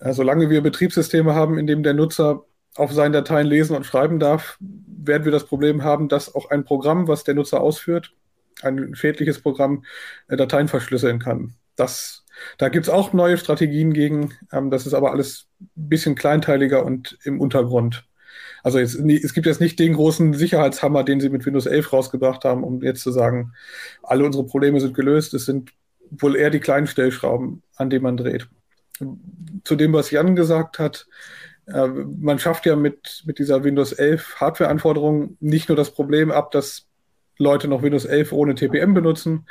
Äh, 0.00 0.12
solange 0.12 0.50
wir 0.50 0.60
Betriebssysteme 0.60 1.34
haben, 1.34 1.58
in 1.58 1.66
dem 1.66 1.82
der 1.82 1.94
Nutzer 1.94 2.44
auf 2.76 2.92
seinen 2.92 3.12
Dateien 3.12 3.46
lesen 3.46 3.76
und 3.76 3.86
schreiben 3.86 4.18
darf, 4.18 4.58
werden 4.60 5.24
wir 5.24 5.32
das 5.32 5.46
Problem 5.46 5.84
haben, 5.84 6.08
dass 6.08 6.34
auch 6.34 6.50
ein 6.50 6.64
Programm, 6.64 7.06
was 7.06 7.22
der 7.22 7.34
Nutzer 7.34 7.60
ausführt, 7.60 8.12
ein 8.62 8.94
schädliches 8.94 9.40
Programm, 9.40 9.84
äh, 10.28 10.36
Dateien 10.36 10.68
verschlüsseln 10.68 11.20
kann. 11.20 11.54
Das, 11.76 12.24
da 12.58 12.68
gibt 12.68 12.86
es 12.86 12.90
auch 12.92 13.12
neue 13.12 13.38
Strategien 13.38 13.92
gegen. 13.92 14.32
Ähm, 14.52 14.70
das 14.70 14.86
ist 14.86 14.94
aber 14.94 15.12
alles 15.12 15.46
ein 15.60 15.88
bisschen 15.88 16.16
kleinteiliger 16.16 16.84
und 16.84 17.18
im 17.22 17.40
Untergrund. 17.40 18.04
Also 18.64 18.78
jetzt, 18.78 18.94
es 18.96 19.34
gibt 19.34 19.46
jetzt 19.46 19.60
nicht 19.60 19.78
den 19.78 19.92
großen 19.92 20.32
Sicherheitshammer, 20.32 21.04
den 21.04 21.20
sie 21.20 21.28
mit 21.28 21.44
Windows 21.44 21.66
11 21.66 21.92
rausgebracht 21.92 22.44
haben, 22.44 22.64
um 22.64 22.82
jetzt 22.82 23.02
zu 23.02 23.12
sagen, 23.12 23.52
alle 24.02 24.24
unsere 24.24 24.44
Probleme 24.46 24.80
sind 24.80 24.94
gelöst. 24.94 25.34
Es 25.34 25.44
sind 25.44 25.70
wohl 26.10 26.34
eher 26.34 26.48
die 26.48 26.60
kleinen 26.60 26.86
Stellschrauben, 26.86 27.62
an 27.76 27.90
denen 27.90 28.02
man 28.02 28.16
dreht. 28.16 28.48
Zu 29.64 29.76
dem, 29.76 29.92
was 29.92 30.10
Jan 30.10 30.34
gesagt 30.34 30.78
hat, 30.78 31.06
äh, 31.66 31.86
man 31.86 32.38
schafft 32.38 32.64
ja 32.64 32.74
mit, 32.74 33.22
mit 33.26 33.38
dieser 33.38 33.64
Windows 33.64 33.92
11 33.92 34.36
Hardware-Anforderung 34.40 35.36
nicht 35.40 35.68
nur 35.68 35.76
das 35.76 35.90
Problem 35.90 36.30
ab, 36.30 36.50
dass 36.50 36.86
Leute 37.36 37.68
noch 37.68 37.82
Windows 37.82 38.06
11 38.06 38.32
ohne 38.32 38.54
TPM 38.54 38.94
benutzen, 38.94 39.46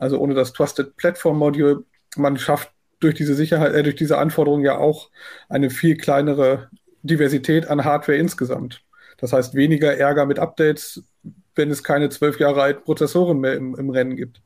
also 0.00 0.18
ohne 0.18 0.34
das 0.34 0.52
Trusted 0.52 0.96
Platform 0.96 1.38
Module. 1.38 1.84
Man 2.16 2.36
schafft 2.36 2.72
durch 2.98 3.14
diese 3.14 3.34
Sicherheit, 3.34 3.74
äh, 3.74 3.84
durch 3.84 3.96
diese 3.96 4.18
Anforderung 4.18 4.62
ja 4.62 4.76
auch 4.76 5.10
eine 5.48 5.70
viel 5.70 5.96
kleinere 5.96 6.68
Diversität 7.06 7.68
an 7.68 7.84
Hardware 7.84 8.18
insgesamt. 8.18 8.82
Das 9.18 9.32
heißt, 9.32 9.54
weniger 9.54 9.96
Ärger 9.96 10.26
mit 10.26 10.38
Updates, 10.38 11.02
wenn 11.54 11.70
es 11.70 11.82
keine 11.82 12.08
zwölf 12.10 12.38
Jahre 12.38 12.62
alten 12.62 12.84
Prozessoren 12.84 13.40
mehr 13.40 13.54
im, 13.54 13.74
im 13.74 13.90
Rennen 13.90 14.16
gibt. 14.16 14.42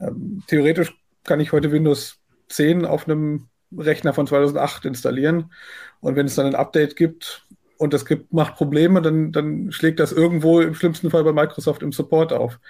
Ähm, 0.00 0.42
theoretisch 0.46 0.96
kann 1.24 1.40
ich 1.40 1.52
heute 1.52 1.72
Windows 1.72 2.18
10 2.48 2.84
auf 2.84 3.08
einem 3.08 3.48
Rechner 3.76 4.12
von 4.12 4.26
2008 4.26 4.84
installieren. 4.84 5.52
Und 6.00 6.16
wenn 6.16 6.26
es 6.26 6.36
dann 6.36 6.46
ein 6.46 6.54
Update 6.54 6.96
gibt 6.96 7.46
und 7.76 7.92
das 7.92 8.06
gibt, 8.06 8.32
macht 8.32 8.56
Probleme, 8.56 9.02
dann, 9.02 9.32
dann 9.32 9.72
schlägt 9.72 9.98
das 10.00 10.12
irgendwo 10.12 10.60
im 10.60 10.74
schlimmsten 10.74 11.10
Fall 11.10 11.24
bei 11.24 11.32
Microsoft 11.32 11.82
im 11.82 11.92
Support 11.92 12.32
auf. 12.32 12.60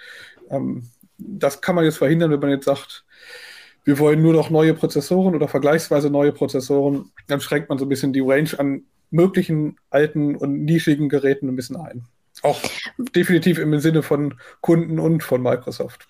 Ähm, 0.49 0.89
das 1.17 1.61
kann 1.61 1.75
man 1.75 1.85
jetzt 1.85 1.97
verhindern, 1.97 2.31
wenn 2.31 2.39
man 2.39 2.49
jetzt 2.49 2.65
sagt, 2.65 3.05
wir 3.83 3.99
wollen 3.99 4.21
nur 4.21 4.33
noch 4.33 4.49
neue 4.49 4.73
Prozessoren 4.73 5.35
oder 5.35 5.47
vergleichsweise 5.47 6.09
neue 6.09 6.31
Prozessoren. 6.31 7.11
Dann 7.27 7.39
schränkt 7.39 7.69
man 7.69 7.77
so 7.77 7.85
ein 7.85 7.89
bisschen 7.89 8.13
die 8.13 8.21
Range 8.21 8.49
an 8.57 8.83
möglichen 9.15 9.77
alten 9.89 10.35
und 10.35 10.65
nischigen 10.65 11.09
Geräten 11.09 11.47
ein 11.47 11.55
bisschen 11.55 11.77
ein. 11.77 12.03
Auch 12.41 12.59
definitiv 13.15 13.57
im 13.59 13.79
Sinne 13.79 14.03
von 14.03 14.35
Kunden 14.61 14.99
und 14.99 15.23
von 15.23 15.41
Microsoft. 15.41 16.05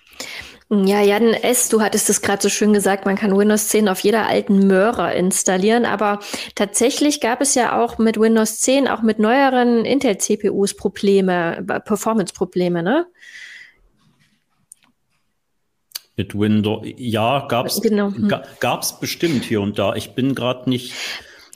Ja, 0.69 0.99
Jan 1.01 1.27
S., 1.27 1.69
du 1.69 1.81
hattest 1.81 2.09
es 2.09 2.23
gerade 2.23 2.41
so 2.41 2.49
schön 2.49 2.73
gesagt, 2.73 3.05
man 3.05 3.15
kann 3.15 3.37
Windows 3.37 3.67
10 3.67 3.87
auf 3.87 3.99
jeder 3.99 4.27
alten 4.27 4.65
Möhre 4.65 5.13
installieren, 5.13 5.85
aber 5.85 6.19
tatsächlich 6.55 7.21
gab 7.21 7.41
es 7.41 7.53
ja 7.53 7.79
auch 7.79 7.99
mit 7.99 8.19
Windows 8.19 8.61
10, 8.61 8.87
auch 8.87 9.03
mit 9.03 9.19
neueren 9.19 9.85
Intel-CPUs 9.85 10.75
Probleme, 10.75 11.63
Performance-Probleme, 11.85 12.81
ne? 12.81 13.05
Mit 16.17 16.33
Windows, 16.33 16.87
ja, 16.97 17.45
gab 17.47 17.67
es 17.67 17.79
genau. 17.81 18.07
Hm. 18.07 18.33
gab's 18.59 18.99
bestimmt 18.99 19.43
hier 19.43 19.61
und 19.61 19.77
da. 19.77 19.93
Ich 19.93 20.15
bin 20.15 20.33
gerade 20.33 20.67
nicht 20.67 20.93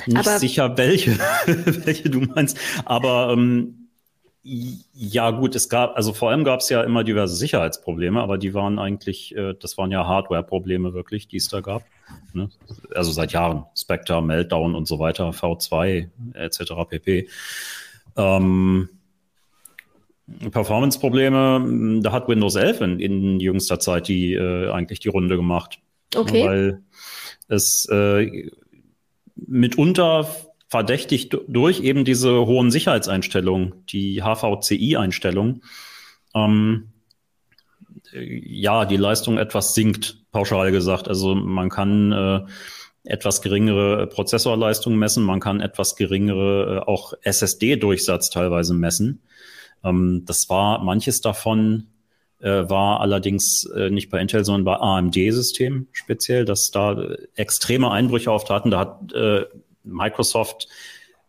nicht 0.08 0.18
aber, 0.18 0.40
sicher, 0.40 0.78
welche, 0.78 1.18
welche 1.48 2.10
du 2.10 2.22
meinst. 2.22 2.58
Aber 2.86 3.34
ähm, 3.34 3.90
ja, 4.42 5.32
gut, 5.32 5.56
es 5.56 5.70
gab, 5.70 5.96
also 5.96 6.14
vor 6.14 6.30
allem 6.30 6.44
gab 6.44 6.62
es 6.62 6.70
ja 6.70 6.82
immer 6.82 7.04
diverse 7.04 7.36
Sicherheitsprobleme, 7.36 8.22
aber 8.22 8.38
die 8.38 8.54
waren 8.54 8.80
eigentlich, 8.80 9.36
äh, 9.36 9.54
das 9.60 9.78
waren 9.78 9.92
ja 9.92 10.08
Hardware-Probleme 10.08 10.94
wirklich, 10.94 11.28
die 11.28 11.38
es 11.38 11.50
da 11.50 11.60
gab. 11.62 11.84
Ne? 12.34 12.50
Also 12.96 13.12
seit 13.12 13.34
Jahren. 13.34 13.66
Spectre, 13.78 14.22
Meltdown 14.22 14.76
und 14.76 14.88
so 14.88 15.00
weiter, 15.00 15.30
V2 15.32 16.08
etc. 16.34 16.74
pp. 16.90 17.28
Ähm, 18.16 18.90
Performance-Probleme, 20.52 22.02
da 22.02 22.12
hat 22.12 22.28
Windows 22.28 22.56
11 22.56 22.82
in, 22.82 23.00
in 23.00 23.40
jüngster 23.40 23.80
Zeit 23.80 24.08
die 24.08 24.34
äh, 24.34 24.70
eigentlich 24.72 25.00
die 25.00 25.10
Runde 25.10 25.36
gemacht. 25.36 25.80
Okay. 26.16 26.46
Weil 26.46 26.82
es 27.48 27.88
äh, 27.92 28.50
mitunter 29.48 30.28
verdächtig 30.68 31.30
durch 31.48 31.82
eben 31.82 32.06
diese 32.06 32.46
hohen 32.46 32.72
Sicherheitseinstellungen, 32.72 33.86
die 33.88 34.22
HVCI-Einstellungen, 34.22 35.64
ähm, 36.36 36.90
ja, 38.12 38.86
die 38.86 38.98
Leistung 38.98 39.38
etwas 39.38 39.74
sinkt, 39.74 40.32
pauschal 40.32 40.72
gesagt. 40.72 41.08
Also 41.08 41.36
man 41.36 41.70
kann 41.70 42.12
äh, 42.12 42.42
etwas 43.04 43.42
geringere 43.42 44.08
Prozessorleistung 44.08 44.96
messen, 44.96 45.24
man 45.24 45.40
kann 45.40 45.62
etwas 45.62 45.96
geringere 45.96 46.78
äh, 46.78 46.80
auch 46.88 47.14
SSD-Durchsatz 47.24 48.30
teilweise 48.30 48.74
messen. 48.74 49.24
Ähm, 49.84 50.24
das 50.26 50.50
war 50.50 50.84
manches 50.84 51.22
davon 51.22 51.88
äh, 52.40 52.70
war 52.70 53.02
allerdings 53.02 53.66
äh, 53.76 53.90
nicht 53.90 54.10
bei 54.10 54.20
Intel, 54.20 54.46
sondern 54.46 54.66
bei 54.66 54.76
AMD-Systemen 54.78 55.88
speziell, 55.92 56.46
dass 56.46 56.72
da 56.72 57.16
extreme 57.36 57.92
Einbrüche 57.92 58.32
auftraten. 58.32 58.72
Da 58.72 58.80
hat 58.80 59.14
äh, 59.14 59.46
Microsoft 59.84 60.68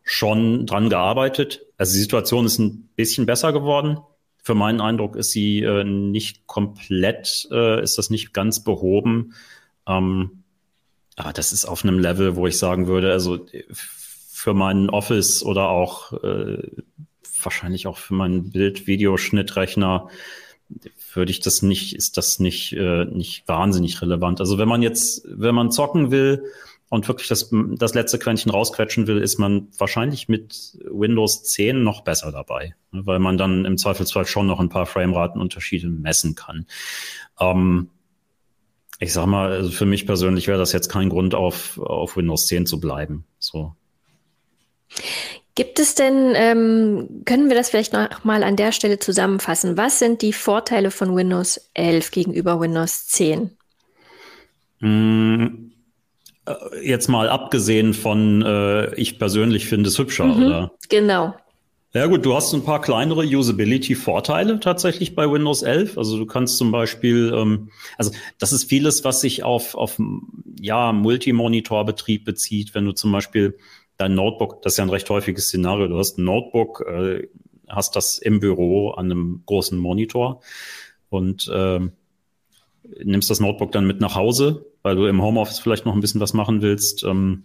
schon 0.03 0.67
dran 0.67 0.89
gearbeitet. 0.89 1.63
Also 1.79 1.95
die 1.95 2.01
Situation 2.01 2.47
ist 2.47 2.59
ein 2.59 2.89
bisschen 2.97 3.27
besser 3.27 3.53
geworden. 3.53 3.99
Für 4.43 4.55
meinen 4.55 4.81
Eindruck 4.81 5.17
ist 5.17 5.33
sie 5.33 5.61
äh, 5.61 5.85
nicht 5.85 6.47
komplett, 6.47 7.49
äh, 7.51 7.83
ist 7.83 7.99
das 7.99 8.11
nicht 8.11 8.33
ganz 8.33 8.65
behoben. 8.65 9.35
Ähm, 9.87 10.45
aber 11.17 11.33
das 11.33 11.53
ist 11.53 11.65
auf 11.65 11.85
einem 11.85 11.99
Level, 11.99 12.37
wo 12.37 12.47
ich 12.47 12.57
sagen 12.57 12.87
würde, 12.87 13.13
also 13.13 13.47
für 13.73 14.55
meinen 14.55 14.89
Office 14.89 15.43
oder 15.43 15.69
auch 15.69 16.13
äh, 16.23 16.63
wahrscheinlich 17.43 17.87
auch 17.87 17.99
für 17.99 18.15
meinen 18.15 18.51
Bild-Videoschnittrechner 18.51 20.09
würde 21.15 21.31
ich 21.31 21.41
das 21.41 21.63
nicht, 21.63 21.95
ist 21.95 22.17
das 22.17 22.39
nicht, 22.39 22.73
äh, 22.73 23.05
nicht 23.05 23.47
wahnsinnig 23.47 24.01
relevant. 24.03 24.41
Also 24.41 24.59
wenn 24.59 24.69
man 24.69 24.83
jetzt, 24.83 25.23
wenn 25.27 25.55
man 25.55 25.71
zocken 25.71 26.11
will 26.11 26.45
und 26.89 27.09
wirklich 27.09 27.29
das, 27.29 27.51
das 27.53 27.95
letzte 27.95 28.19
Quäntchen 28.19 28.51
rausquetschen 28.51 29.07
will, 29.07 29.19
ist 29.19 29.39
man 29.39 29.69
wahrscheinlich 29.79 30.29
mit 30.29 30.79
Windows 30.91 31.45
10 31.45 31.83
noch 31.83 32.03
besser 32.03 32.33
dabei, 32.33 32.75
ne, 32.91 33.07
weil 33.07 33.19
man 33.19 33.39
dann 33.39 33.65
im 33.65 33.79
Zweifelsfall 33.79 34.27
schon 34.27 34.47
noch 34.47 34.61
ein 34.61 34.69
paar 34.69 34.87
Frameratenunterschiede 34.87 35.89
messen 35.89 36.35
kann. 36.35 36.67
Ähm, 37.39 37.91
ich 38.99 39.13
sag 39.13 39.27
mal, 39.27 39.53
also 39.53 39.71
für 39.71 39.87
mich 39.87 40.07
persönlich 40.07 40.47
wäre 40.47 40.59
das 40.59 40.73
jetzt 40.73 40.89
kein 40.89 41.09
Grund, 41.09 41.35
auf, 41.35 41.79
auf 41.79 42.17
Windows 42.17 42.47
10 42.47 42.67
zu 42.67 42.81
bleiben. 42.81 43.25
So. 43.39 43.75
Gibt 45.61 45.79
es 45.79 45.95
denn, 45.95 46.33
ähm, 46.37 47.23
können 47.27 47.51
wir 47.51 47.55
das 47.55 47.69
vielleicht 47.69 47.93
noch 47.93 48.25
mal 48.25 48.45
an 48.45 48.57
der 48.57 48.73
Stelle 48.73 48.99
zusammenfassen? 48.99 49.77
Was 49.77 49.99
sind 49.99 50.23
die 50.23 50.33
Vorteile 50.33 50.91
von 50.91 51.15
Windows 51.15 51.69
11 51.75 52.13
gegenüber 52.13 52.59
Windows 52.59 53.09
10? 53.09 53.51
Mm, 54.79 55.45
äh, 56.47 56.55
jetzt 56.83 57.09
mal 57.09 57.29
abgesehen 57.29 57.93
von, 57.93 58.41
äh, 58.41 58.95
ich 58.95 59.19
persönlich 59.19 59.67
finde 59.67 59.91
es 59.91 59.99
hübscher, 59.99 60.25
mhm, 60.25 60.47
oder? 60.47 60.73
Genau. 60.89 61.35
Ja 61.93 62.07
gut, 62.07 62.25
du 62.25 62.35
hast 62.35 62.55
ein 62.55 62.65
paar 62.65 62.81
kleinere 62.81 63.27
Usability-Vorteile 63.27 64.61
tatsächlich 64.61 65.15
bei 65.15 65.31
Windows 65.31 65.61
11. 65.61 65.99
Also 65.99 66.17
du 66.17 66.25
kannst 66.25 66.57
zum 66.57 66.71
Beispiel, 66.71 67.35
ähm, 67.37 67.69
also 67.99 68.13
das 68.39 68.55
ist 68.55 68.65
vieles, 68.65 69.05
was 69.05 69.21
sich 69.21 69.43
auf, 69.43 69.75
auf 69.75 70.01
ja, 70.59 70.93
Multimonitor-Betrieb 70.93 72.25
bezieht. 72.25 72.75
Wenn 72.75 72.87
du 72.87 72.93
zum 72.93 73.13
Beispiel 73.13 73.59
dein 74.01 74.15
Notebook, 74.15 74.63
das 74.63 74.75
ist 74.75 74.77
ja 74.79 74.85
ein 74.85 74.91
recht 74.91 75.11
häufiges 75.11 75.49
Szenario, 75.49 75.89
du 75.89 75.99
hast 75.99 76.19
ein 76.19 76.25
Notebook, 76.25 76.85
äh, 76.89 77.29
hast 77.69 77.97
das 77.97 78.19
im 78.19 78.41
Büro 78.41 78.91
an 78.91 79.07
einem 79.07 79.43
großen 79.47 79.79
Monitor 79.79 80.41
und 81.09 81.49
äh, 81.49 81.81
nimmst 83.05 83.31
das 83.31 83.41
Notebook 83.41 83.73
dann 83.73 83.87
mit 83.87 84.01
nach 84.01 84.15
Hause, 84.15 84.67
weil 84.83 84.97
du 84.97 85.07
im 85.07 85.23
Homeoffice 85.23 85.59
vielleicht 85.59 85.87
noch 85.87 85.95
ein 85.95 86.01
bisschen 86.01 86.21
was 86.21 86.33
machen 86.33 86.63
willst. 86.63 87.05
Ähm, 87.05 87.45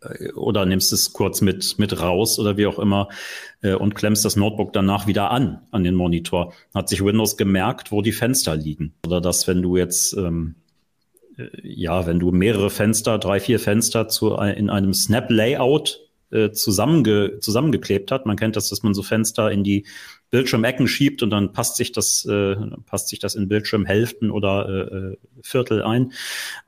äh, 0.00 0.32
oder 0.32 0.64
nimmst 0.66 0.92
es 0.92 1.12
kurz 1.12 1.40
mit, 1.42 1.78
mit 1.78 2.00
raus 2.00 2.38
oder 2.38 2.56
wie 2.56 2.66
auch 2.66 2.78
immer 2.78 3.08
äh, 3.62 3.74
und 3.74 3.94
klemmst 3.94 4.24
das 4.24 4.36
Notebook 4.36 4.72
danach 4.72 5.06
wieder 5.06 5.30
an, 5.30 5.60
an 5.70 5.84
den 5.84 5.94
Monitor. 5.94 6.52
Hat 6.74 6.88
sich 6.88 7.04
Windows 7.04 7.36
gemerkt, 7.36 7.92
wo 7.92 8.02
die 8.02 8.12
Fenster 8.12 8.56
liegen. 8.56 8.94
Oder 9.06 9.20
dass, 9.20 9.46
wenn 9.46 9.62
du 9.62 9.76
jetzt 9.76 10.14
ähm, 10.16 10.56
äh, 10.56 10.65
ja, 11.62 12.06
wenn 12.06 12.18
du 12.18 12.32
mehrere 12.32 12.70
Fenster, 12.70 13.18
drei, 13.18 13.40
vier 13.40 13.60
Fenster 13.60 14.08
zu, 14.08 14.34
in 14.34 14.70
einem 14.70 14.94
Snap-Layout 14.94 16.00
äh, 16.30 16.50
zusammenge, 16.50 17.38
zusammengeklebt 17.40 18.10
hat. 18.10 18.26
Man 18.26 18.36
kennt 18.36 18.56
das, 18.56 18.68
dass 18.68 18.82
man 18.82 18.94
so 18.94 19.02
Fenster 19.02 19.50
in 19.50 19.62
die 19.62 19.86
Bildschirmecken 20.30 20.88
schiebt 20.88 21.22
und 21.22 21.30
dann 21.30 21.52
passt 21.52 21.76
sich 21.76 21.92
das, 21.92 22.24
äh, 22.24 22.56
passt 22.86 23.08
sich 23.08 23.18
das 23.18 23.34
in 23.34 23.48
Bildschirmhälften 23.48 24.30
oder 24.30 24.68
äh, 24.68 24.96
äh, 24.96 25.16
Viertel 25.42 25.82
ein. 25.82 26.12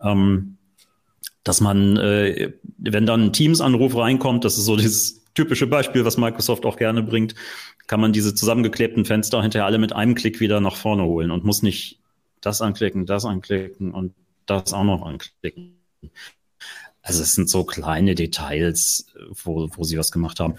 Ähm, 0.02 0.59
dass 1.44 1.61
man, 1.61 1.96
äh, 1.96 2.52
wenn 2.76 3.07
dann 3.07 3.26
ein 3.26 3.33
Teams-Anruf 3.33 3.96
reinkommt, 3.96 4.44
das 4.44 4.59
ist 4.59 4.66
so 4.66 4.76
dieses 4.76 5.24
typische 5.35 5.66
Beispiel, 5.66 6.04
was 6.04 6.18
Microsoft 6.18 6.66
auch 6.66 6.76
gerne 6.76 7.02
bringt, 7.02 7.35
kann 7.87 8.00
man 8.00 8.12
diese 8.12 8.35
zusammengeklebten 8.35 9.04
Fenster 9.07 9.40
hinterher 9.40 9.66
alle 9.66 9.78
mit 9.78 9.92
einem 9.92 10.14
Klick 10.14 10.40
wieder 10.40 10.61
nach 10.61 10.76
vorne 10.76 11.04
holen 11.04 11.31
und 11.31 11.44
muss 11.44 11.62
nicht 11.62 12.00
das 12.40 12.61
anklicken, 12.61 13.07
das 13.07 13.24
anklicken 13.24 13.92
und 13.92 14.14
das 14.49 14.73
auch 14.73 14.85
noch 14.85 15.03
anklicken. 15.03 15.79
Also 17.03 17.23
es 17.23 17.33
sind 17.33 17.49
so 17.49 17.65
kleine 17.65 18.15
Details, 18.15 19.07
wo, 19.45 19.69
wo 19.75 19.85
sie 19.85 19.99
was 19.99 20.11
gemacht 20.11 20.41
haben. 20.41 20.57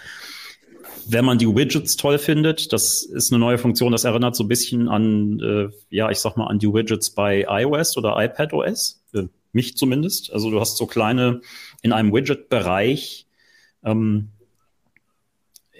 Wenn 1.07 1.25
man 1.25 1.37
die 1.37 1.47
Widgets 1.47 1.95
toll 1.95 2.17
findet, 2.17 2.71
das 2.73 3.03
ist 3.03 3.31
eine 3.31 3.39
neue 3.39 3.57
Funktion, 3.57 3.91
das 3.91 4.03
erinnert 4.03 4.35
so 4.35 4.43
ein 4.43 4.47
bisschen 4.47 4.89
an, 4.89 5.39
äh, 5.39 5.69
ja, 5.89 6.09
ich 6.09 6.19
sag 6.19 6.37
mal, 6.37 6.47
an 6.47 6.59
die 6.59 6.71
Widgets 6.71 7.11
bei 7.11 7.45
iOS 7.47 7.97
oder 7.97 8.15
iPadOS, 8.17 9.01
äh, 9.13 9.23
mich 9.53 9.75
zumindest. 9.75 10.31
Also 10.31 10.51
du 10.51 10.59
hast 10.59 10.77
so 10.77 10.85
kleine, 10.85 11.41
in 11.81 11.93
einem 11.93 12.13
Widget-Bereich, 12.13 13.27
ähm, 13.83 14.29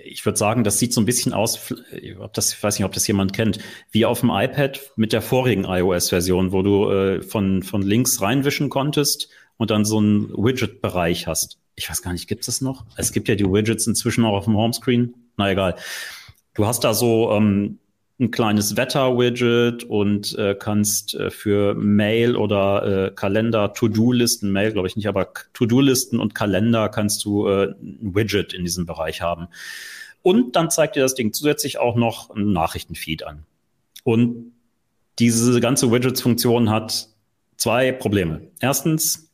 ich 0.03 0.25
würde 0.25 0.37
sagen, 0.37 0.63
das 0.63 0.79
sieht 0.79 0.93
so 0.93 1.01
ein 1.01 1.05
bisschen 1.05 1.33
aus, 1.33 1.71
ob 2.19 2.33
das, 2.33 2.53
ich 2.53 2.63
weiß 2.63 2.77
nicht, 2.77 2.85
ob 2.85 2.91
das 2.91 3.07
jemand 3.07 3.33
kennt, 3.33 3.59
wie 3.91 4.05
auf 4.05 4.21
dem 4.21 4.29
iPad 4.29 4.79
mit 4.95 5.13
der 5.13 5.21
vorigen 5.21 5.65
iOS-Version, 5.65 6.51
wo 6.51 6.61
du 6.61 6.89
äh, 6.89 7.21
von, 7.21 7.63
von 7.63 7.81
links 7.81 8.21
reinwischen 8.21 8.69
konntest 8.69 9.29
und 9.57 9.71
dann 9.71 9.85
so 9.85 9.97
einen 9.97 10.29
Widget-Bereich 10.29 11.27
hast. 11.27 11.59
Ich 11.75 11.89
weiß 11.89 12.01
gar 12.01 12.13
nicht, 12.13 12.27
gibt 12.27 12.41
es 12.41 12.47
das 12.47 12.61
noch? 12.61 12.85
Es 12.97 13.11
gibt 13.11 13.27
ja 13.27 13.35
die 13.35 13.45
Widgets 13.45 13.87
inzwischen 13.87 14.25
auch 14.25 14.35
auf 14.35 14.45
dem 14.45 14.57
Homescreen. 14.57 15.13
Na 15.37 15.51
egal. 15.51 15.75
Du 16.53 16.65
hast 16.65 16.83
da 16.83 16.93
so 16.93 17.31
ähm, 17.31 17.79
ein 18.19 18.31
kleines 18.31 18.75
Wetter-Widget 18.75 19.85
und 19.85 20.37
äh, 20.37 20.53
kannst 20.53 21.15
äh, 21.15 21.31
für 21.31 21.73
Mail 21.73 22.35
oder 22.35 23.07
äh, 23.07 23.11
Kalender, 23.11 23.73
To-Do-Listen, 23.73 24.51
Mail 24.51 24.73
glaube 24.73 24.87
ich 24.89 24.97
nicht, 24.97 25.07
aber 25.07 25.31
To-Do-Listen 25.53 26.19
und 26.19 26.35
Kalender 26.35 26.89
kannst 26.89 27.23
du 27.23 27.47
äh, 27.47 27.73
ein 27.81 28.13
Widget 28.13 28.53
in 28.53 28.65
diesem 28.65 28.85
Bereich 28.85 29.21
haben. 29.21 29.47
Und 30.21 30.57
dann 30.57 30.69
zeigt 30.69 30.97
dir 30.97 31.01
das 31.01 31.15
Ding 31.15 31.31
zusätzlich 31.31 31.77
auch 31.79 31.95
noch 31.95 32.29
einen 32.29 32.51
Nachrichtenfeed 32.51 33.23
an. 33.23 33.45
Und 34.03 34.51
diese 35.17 35.59
ganze 35.61 35.91
Widgets-Funktion 35.91 36.69
hat 36.69 37.07
zwei 37.55 37.93
Probleme. 37.93 38.41
Erstens, 38.59 39.31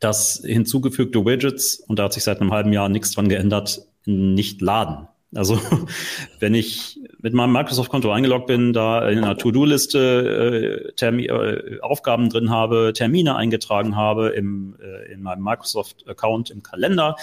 dass 0.00 0.42
hinzugefügte 0.44 1.24
Widgets, 1.24 1.76
und 1.76 2.00
da 2.00 2.04
hat 2.04 2.12
sich 2.12 2.24
seit 2.24 2.40
einem 2.40 2.52
halben 2.52 2.72
Jahr 2.72 2.88
nichts 2.88 3.12
dran 3.12 3.28
geändert, 3.28 3.86
nicht 4.06 4.60
laden. 4.60 5.06
Also 5.34 5.60
wenn 6.40 6.54
ich 6.54 7.00
mit 7.22 7.34
meinem 7.34 7.52
Microsoft-Konto 7.52 8.10
eingeloggt 8.10 8.48
bin, 8.48 8.72
da 8.72 9.08
in 9.08 9.18
einer 9.18 9.38
To-Do-Liste 9.38 10.92
äh, 11.00 11.06
äh, 11.06 11.80
Aufgaben 11.80 12.28
drin 12.28 12.50
habe, 12.50 12.92
Termine 12.94 13.36
eingetragen 13.36 13.94
habe 13.96 14.30
im, 14.30 14.76
äh, 14.82 15.12
in 15.12 15.22
meinem 15.22 15.44
Microsoft-Account 15.44 16.50
im 16.50 16.64
Kalender, 16.64 17.16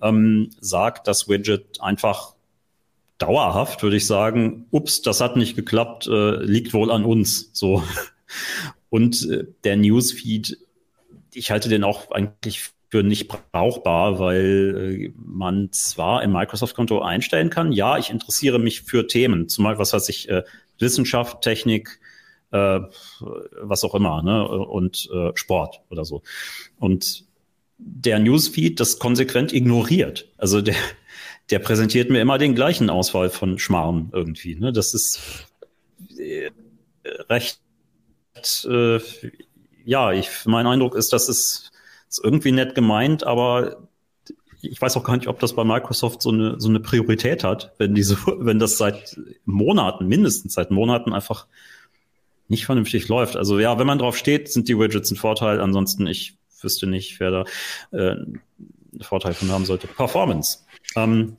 ähm, 0.00 0.50
sagt 0.60 1.06
das 1.06 1.28
Widget 1.28 1.82
einfach 1.82 2.34
dauerhaft, 3.18 3.82
würde 3.82 3.96
ich 3.96 4.06
sagen, 4.06 4.66
ups, 4.70 5.02
das 5.02 5.20
hat 5.20 5.36
nicht 5.36 5.54
geklappt, 5.54 6.08
äh, 6.08 6.42
liegt 6.42 6.72
wohl 6.72 6.90
an 6.90 7.04
uns. 7.04 7.50
So. 7.52 7.82
Und 8.88 9.28
äh, 9.30 9.44
der 9.64 9.76
Newsfeed, 9.76 10.58
ich 11.34 11.50
halte 11.50 11.68
den 11.68 11.84
auch 11.84 12.10
eigentlich 12.10 12.70
für 12.92 13.02
nicht 13.02 13.28
brauchbar, 13.52 14.18
weil 14.18 15.06
äh, 15.06 15.12
man 15.16 15.72
zwar 15.72 16.22
im 16.22 16.32
Microsoft-Konto 16.32 17.00
einstellen 17.00 17.48
kann, 17.48 17.72
ja, 17.72 17.96
ich 17.96 18.10
interessiere 18.10 18.58
mich 18.58 18.82
für 18.82 19.06
Themen, 19.06 19.48
zumal 19.48 19.78
was 19.78 19.94
weiß 19.94 20.10
ich, 20.10 20.28
äh, 20.28 20.42
Wissenschaft, 20.78 21.40
Technik, 21.40 22.00
äh, 22.50 22.80
was 23.62 23.82
auch 23.84 23.94
immer, 23.94 24.22
ne, 24.22 24.46
und 24.46 25.08
äh, 25.10 25.30
Sport 25.34 25.80
oder 25.88 26.04
so. 26.04 26.22
Und 26.78 27.24
der 27.78 28.18
Newsfeed 28.18 28.78
das 28.78 28.98
konsequent 28.98 29.54
ignoriert. 29.54 30.28
Also 30.36 30.60
der, 30.60 30.76
der 31.48 31.60
präsentiert 31.60 32.10
mir 32.10 32.20
immer 32.20 32.36
den 32.36 32.54
gleichen 32.54 32.90
Auswahl 32.90 33.30
von 33.30 33.58
Schmarrn 33.58 34.10
irgendwie. 34.12 34.54
Ne? 34.54 34.70
Das 34.70 34.92
ist 34.92 35.18
äh, 36.18 36.50
recht, 37.30 37.58
äh, 38.66 39.00
ja, 39.82 40.12
ich, 40.12 40.28
mein 40.44 40.66
Eindruck 40.66 40.94
ist, 40.94 41.14
dass 41.14 41.30
es 41.30 41.71
ist 42.12 42.24
irgendwie 42.24 42.52
nett 42.52 42.74
gemeint, 42.74 43.24
aber 43.24 43.88
ich 44.60 44.80
weiß 44.80 44.96
auch 44.96 45.04
gar 45.04 45.16
nicht, 45.16 45.28
ob 45.28 45.40
das 45.40 45.54
bei 45.54 45.64
Microsoft 45.64 46.22
so 46.22 46.30
eine, 46.30 46.60
so 46.60 46.68
eine 46.68 46.78
Priorität 46.78 47.42
hat, 47.42 47.72
wenn 47.78 47.94
diese, 47.94 48.16
wenn 48.38 48.58
das 48.58 48.78
seit 48.78 49.18
Monaten, 49.44 50.06
mindestens 50.06 50.54
seit 50.54 50.70
Monaten 50.70 51.12
einfach 51.12 51.46
nicht 52.48 52.66
vernünftig 52.66 53.08
läuft. 53.08 53.36
Also 53.36 53.58
ja, 53.58 53.78
wenn 53.78 53.86
man 53.86 53.98
drauf 53.98 54.16
steht, 54.16 54.52
sind 54.52 54.68
die 54.68 54.78
Widgets 54.78 55.10
ein 55.10 55.16
Vorteil. 55.16 55.58
Ansonsten, 55.60 56.06
ich 56.06 56.36
wüsste 56.60 56.86
nicht, 56.86 57.18
wer 57.18 57.30
da 57.30 57.44
äh, 57.92 58.10
einen 58.10 58.42
Vorteil 59.00 59.32
von 59.32 59.50
haben 59.50 59.64
sollte. 59.64 59.86
Performance. 59.86 60.58
Ähm, 60.94 61.36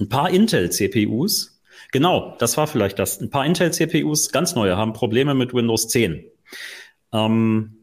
ein 0.00 0.08
paar 0.08 0.30
Intel-CPUs, 0.30 1.60
genau, 1.92 2.34
das 2.38 2.56
war 2.56 2.66
vielleicht 2.66 2.98
das. 2.98 3.20
Ein 3.20 3.30
paar 3.30 3.44
Intel-CPUs, 3.44 4.32
ganz 4.32 4.54
neue, 4.54 4.76
haben 4.76 4.94
Probleme 4.94 5.34
mit 5.34 5.52
Windows 5.52 5.88
10. 5.88 6.24
Ähm, 7.12 7.77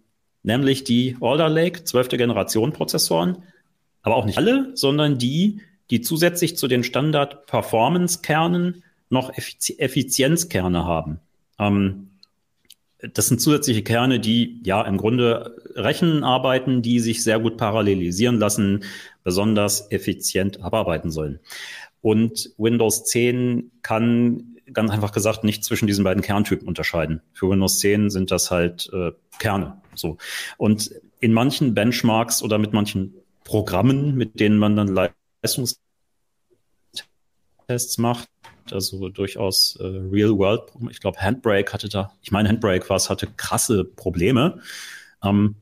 nämlich 0.45 0.83
die 0.83 1.17
Alder 1.21 1.49
Lake 1.49 1.83
12. 1.83 2.09
Generation 2.09 2.71
Prozessoren, 2.71 3.37
aber 4.01 4.15
auch 4.15 4.25
nicht 4.25 4.37
alle, 4.37 4.71
sondern 4.75 5.17
die, 5.17 5.61
die 5.89 6.01
zusätzlich 6.01 6.57
zu 6.57 6.67
den 6.67 6.83
Standard 6.83 7.47
Performance 7.47 8.21
Kernen 8.21 8.83
noch 9.09 9.31
Effizienzkerne 9.35 10.85
haben. 10.85 11.19
Ähm, 11.59 12.09
das 13.13 13.27
sind 13.27 13.41
zusätzliche 13.41 13.83
Kerne, 13.83 14.19
die 14.19 14.61
ja 14.63 14.81
im 14.81 14.97
Grunde 14.97 15.57
Rechen 15.75 16.23
arbeiten, 16.23 16.81
die 16.81 16.99
sich 16.99 17.23
sehr 17.23 17.39
gut 17.39 17.57
parallelisieren 17.57 18.39
lassen, 18.39 18.83
besonders 19.23 19.91
effizient 19.91 20.61
abarbeiten 20.61 21.11
sollen. 21.11 21.39
Und 22.01 22.51
Windows 22.57 23.03
10 23.05 23.71
kann 23.81 24.55
ganz 24.71 24.91
einfach 24.91 25.11
gesagt 25.11 25.43
nicht 25.43 25.63
zwischen 25.63 25.87
diesen 25.87 26.03
beiden 26.03 26.23
Kerntypen 26.23 26.67
unterscheiden. 26.67 27.21
Für 27.33 27.49
Windows 27.49 27.79
10 27.79 28.09
sind 28.09 28.31
das 28.31 28.49
halt 28.49 28.89
äh, 28.93 29.11
Kerne. 29.37 29.81
So. 29.95 30.17
Und 30.57 30.91
in 31.19 31.33
manchen 31.33 31.73
Benchmarks 31.73 32.41
oder 32.43 32.57
mit 32.57 32.73
manchen 32.73 33.13
Programmen, 33.43 34.15
mit 34.15 34.39
denen 34.39 34.57
man 34.57 34.75
dann 34.75 34.87
Leistungstests 35.43 35.77
macht, 37.97 38.29
also 38.71 39.09
durchaus 39.09 39.77
äh, 39.79 39.85
Real 39.85 40.37
World. 40.37 40.63
Ich 40.89 40.99
glaube, 40.99 41.19
Handbrake 41.19 41.71
hatte 41.71 41.89
da, 41.89 42.13
ich 42.21 42.31
meine, 42.31 42.49
Handbrake 42.49 42.89
war 42.89 42.97
es, 42.97 43.09
hatte 43.09 43.27
krasse 43.37 43.83
Probleme. 43.83 44.61
Ähm, 45.23 45.55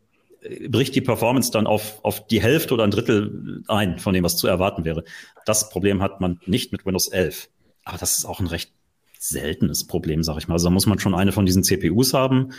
bricht 0.68 0.96
die 0.96 1.02
Performance 1.02 1.52
dann 1.52 1.68
auf, 1.68 2.04
auf 2.04 2.28
die 2.28 2.42
Hälfte 2.42 2.74
oder 2.74 2.84
ein 2.84 2.92
Drittel 2.92 3.64
ein 3.68 4.00
von 4.00 4.14
dem, 4.14 4.24
was 4.24 4.38
zu 4.38 4.48
erwarten 4.48 4.84
wäre. 4.86 5.04
Das 5.46 5.70
Problem 5.70 6.02
hat 6.02 6.22
man 6.22 6.40
nicht 6.46 6.72
mit 6.72 6.86
Windows 6.86 7.08
11. 7.08 7.50
Aber 7.86 7.98
das 7.98 8.18
ist 8.18 8.26
auch 8.26 8.40
ein 8.40 8.48
recht 8.48 8.72
seltenes 9.20 9.88
Problem, 9.88 10.24
sag 10.24 10.38
ich 10.38 10.48
mal. 10.48 10.56
Also 10.56 10.68
da 10.68 10.74
muss 10.74 10.86
man 10.86 11.00
schon 11.00 11.16
eine 11.16 11.32
von 11.32 11.46
diesen 11.46 11.64
CPUs 11.64 12.14
haben 12.14 12.54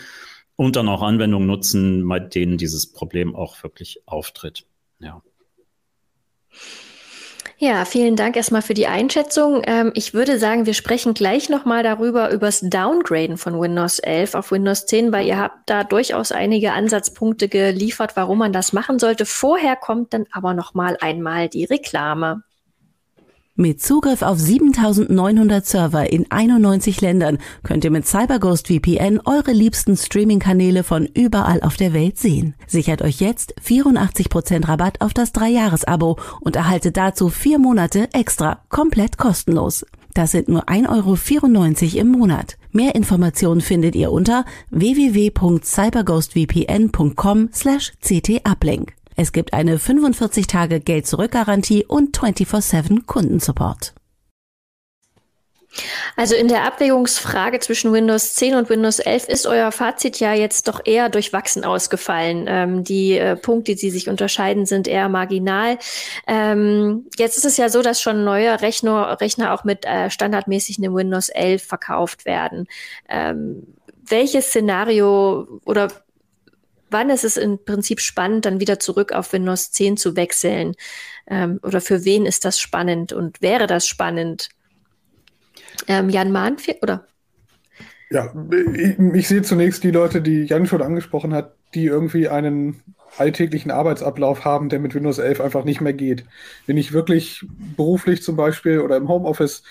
und 0.56 0.76
dann 0.76 0.88
auch 0.88 1.02
Anwendungen 1.02 1.46
nutzen, 1.46 2.06
bei 2.08 2.20
denen 2.20 2.58
dieses 2.58 2.92
Problem 2.92 3.34
auch 3.34 3.62
wirklich 3.62 4.02
auftritt. 4.06 4.66
Ja. 4.98 5.22
Ja, 7.58 7.84
vielen 7.84 8.16
Dank 8.16 8.36
erstmal 8.36 8.62
für 8.62 8.74
die 8.74 8.88
Einschätzung. 8.88 9.62
Ähm, 9.64 9.92
ich 9.94 10.12
würde 10.12 10.38
sagen, 10.38 10.66
wir 10.66 10.74
sprechen 10.74 11.14
gleich 11.14 11.48
nochmal 11.48 11.82
darüber, 11.84 12.30
übers 12.30 12.60
Downgraden 12.60 13.36
von 13.36 13.60
Windows 13.60 14.00
11 14.00 14.34
auf 14.34 14.50
Windows 14.50 14.86
10, 14.86 15.12
weil 15.12 15.26
ihr 15.26 15.38
habt 15.38 15.70
da 15.70 15.84
durchaus 15.84 16.32
einige 16.32 16.72
Ansatzpunkte 16.72 17.48
geliefert, 17.48 18.16
warum 18.16 18.38
man 18.38 18.52
das 18.52 18.72
machen 18.72 18.98
sollte. 18.98 19.24
Vorher 19.24 19.76
kommt 19.76 20.12
dann 20.12 20.26
aber 20.32 20.52
nochmal 20.52 20.96
einmal 21.00 21.48
die 21.48 21.64
Reklame. 21.64 22.42
Mit 23.56 23.80
Zugriff 23.80 24.22
auf 24.22 24.40
7900 24.40 25.64
Server 25.64 26.12
in 26.12 26.28
91 26.28 27.00
Ländern 27.00 27.38
könnt 27.62 27.84
ihr 27.84 27.92
mit 27.92 28.04
CyberGhost 28.04 28.66
VPN 28.66 29.20
eure 29.24 29.52
liebsten 29.52 29.96
Streaming-Kanäle 29.96 30.82
von 30.82 31.06
überall 31.06 31.62
auf 31.62 31.76
der 31.76 31.92
Welt 31.92 32.18
sehen. 32.18 32.56
Sichert 32.66 33.00
euch 33.00 33.20
jetzt 33.20 33.54
84% 33.64 34.66
Rabatt 34.66 35.00
auf 35.00 35.14
das 35.14 35.32
3-Jahres-Abo 35.34 36.18
und 36.40 36.56
erhaltet 36.56 36.96
dazu 36.96 37.28
vier 37.28 37.60
Monate 37.60 38.08
extra 38.12 38.58
komplett 38.70 39.18
kostenlos. 39.18 39.86
Das 40.14 40.32
sind 40.32 40.48
nur 40.48 40.68
1,94 40.68 41.94
Euro 41.94 42.00
im 42.00 42.08
Monat. 42.08 42.58
Mehr 42.72 42.96
Informationen 42.96 43.60
findet 43.60 43.94
ihr 43.94 44.10
unter 44.10 44.44
www.cyberghostvpn.com 44.70 47.50
slash 47.52 47.92
ctuplink. 48.00 48.94
Es 49.16 49.32
gibt 49.32 49.52
eine 49.52 49.78
45 49.78 50.46
Tage 50.46 50.80
Geld-Zurück-Garantie 50.80 51.84
und 51.84 52.16
24-7 52.18 53.06
Kundensupport. 53.06 53.94
Also 56.16 56.36
in 56.36 56.48
der 56.48 56.64
Abwägungsfrage 56.64 57.58
zwischen 57.58 57.92
Windows 57.92 58.34
10 58.36 58.54
und 58.54 58.70
Windows 58.70 59.00
11 59.00 59.28
ist 59.28 59.46
euer 59.46 59.72
Fazit 59.72 60.20
ja 60.20 60.32
jetzt 60.32 60.68
doch 60.68 60.80
eher 60.84 61.08
durchwachsen 61.08 61.64
ausgefallen. 61.64 62.46
Ähm, 62.48 62.84
die 62.84 63.18
äh, 63.18 63.36
Punkte, 63.36 63.74
die 63.74 63.90
sich 63.90 64.08
unterscheiden, 64.08 64.66
sind 64.66 64.86
eher 64.86 65.08
marginal. 65.08 65.78
Ähm, 66.26 67.06
jetzt 67.18 67.36
ist 67.36 67.44
es 67.44 67.56
ja 67.56 67.68
so, 67.68 67.82
dass 67.82 68.00
schon 68.00 68.24
neue 68.24 68.60
Rechner, 68.60 69.20
Rechner 69.20 69.52
auch 69.52 69.64
mit 69.64 69.84
äh, 69.84 70.10
standardmäßig 70.10 70.78
einem 70.78 70.94
Windows 70.94 71.28
11 71.28 71.64
verkauft 71.64 72.24
werden. 72.24 72.68
Ähm, 73.08 73.66
welches 74.06 74.48
Szenario 74.48 75.60
oder 75.64 75.88
wann 76.90 77.10
ist 77.10 77.24
es 77.24 77.36
im 77.36 77.64
Prinzip 77.64 78.00
spannend, 78.00 78.44
dann 78.44 78.60
wieder 78.60 78.78
zurück 78.78 79.12
auf 79.12 79.32
Windows 79.32 79.72
10 79.72 79.96
zu 79.96 80.16
wechseln? 80.16 80.74
Ähm, 81.26 81.60
oder 81.62 81.80
für 81.80 82.04
wen 82.04 82.26
ist 82.26 82.44
das 82.44 82.60
spannend 82.60 83.12
und 83.12 83.40
wäre 83.42 83.66
das 83.66 83.86
spannend? 83.86 84.48
Ähm, 85.88 86.10
Jan 86.10 86.32
Mahn, 86.32 86.56
oder? 86.82 87.06
Ja, 88.10 88.32
ich, 88.74 88.98
ich, 88.98 89.28
sehe 89.28 89.42
zunächst 89.42 89.82
die 89.82 89.90
Leute, 89.90 90.22
die 90.22 90.44
Jan 90.44 90.66
schon 90.66 90.82
angesprochen 90.82 91.34
hat, 91.34 91.56
die 91.74 91.86
irgendwie 91.86 92.28
einen 92.28 92.82
alltäglichen 93.16 93.70
Arbeitsablauf 93.70 94.44
haben, 94.44 94.68
der 94.68 94.80
mit 94.80 94.94
Windows 94.94 95.18
11 95.18 95.40
einfach 95.40 95.64
nicht 95.64 95.80
mehr 95.80 95.92
geht. 95.92 96.24
Wenn 96.66 96.76
ich 96.76 96.92
wirklich 96.92 97.44
beruflich 97.76 98.22
zum 98.22 98.36
Beispiel 98.36 98.80
oder 98.80 98.96
im 98.96 99.08
Homeoffice 99.08 99.62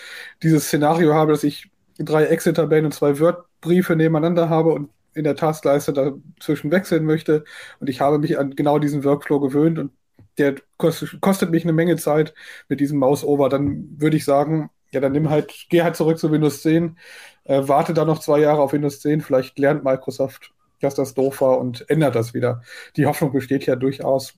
dieses 0.41 0.65
Szenario 0.65 1.13
habe, 1.13 1.31
dass 1.31 1.43
ich 1.43 1.69
drei 1.99 2.25
Excel-Tabellen 2.25 2.85
und 2.85 2.93
zwei 2.93 3.19
Word-Briefe 3.19 3.95
nebeneinander 3.95 4.49
habe 4.49 4.73
und 4.73 4.89
in 5.15 5.23
der 5.23 5.35
Taskleiste 5.35 5.93
dazwischen 5.93 6.71
wechseln 6.71 7.05
möchte. 7.05 7.43
Und 7.79 7.89
ich 7.89 8.01
habe 8.01 8.19
mich 8.19 8.37
an 8.37 8.55
genau 8.55 8.79
diesen 8.79 9.03
Workflow 9.03 9.39
gewöhnt 9.39 9.79
und 9.79 9.91
der 10.37 10.55
kostet, 10.77 11.21
kostet 11.21 11.51
mich 11.51 11.63
eine 11.63 11.73
Menge 11.73 11.95
Zeit 11.97 12.33
mit 12.69 12.79
diesem 12.79 12.99
Mouse-Over. 12.99 13.49
Dann 13.49 13.87
würde 13.99 14.17
ich 14.17 14.25
sagen, 14.25 14.69
ja, 14.91 14.99
dann 14.99 15.11
nimm 15.11 15.29
halt, 15.29 15.67
geh 15.69 15.81
halt 15.83 15.95
zurück 15.95 16.19
zu 16.19 16.31
Windows 16.31 16.61
10, 16.61 16.97
äh, 17.45 17.61
warte 17.65 17.93
da 17.93 18.05
noch 18.05 18.19
zwei 18.19 18.39
Jahre 18.39 18.61
auf 18.61 18.73
Windows 18.73 18.99
10, 19.01 19.21
vielleicht 19.21 19.57
lernt 19.59 19.83
Microsoft, 19.83 20.53
dass 20.81 20.95
das 20.95 21.13
doof 21.13 21.41
war 21.41 21.59
und 21.59 21.89
ändert 21.89 22.15
das 22.15 22.33
wieder. 22.33 22.61
Die 22.95 23.05
Hoffnung 23.05 23.31
besteht 23.31 23.65
ja 23.65 23.75
durchaus. 23.75 24.35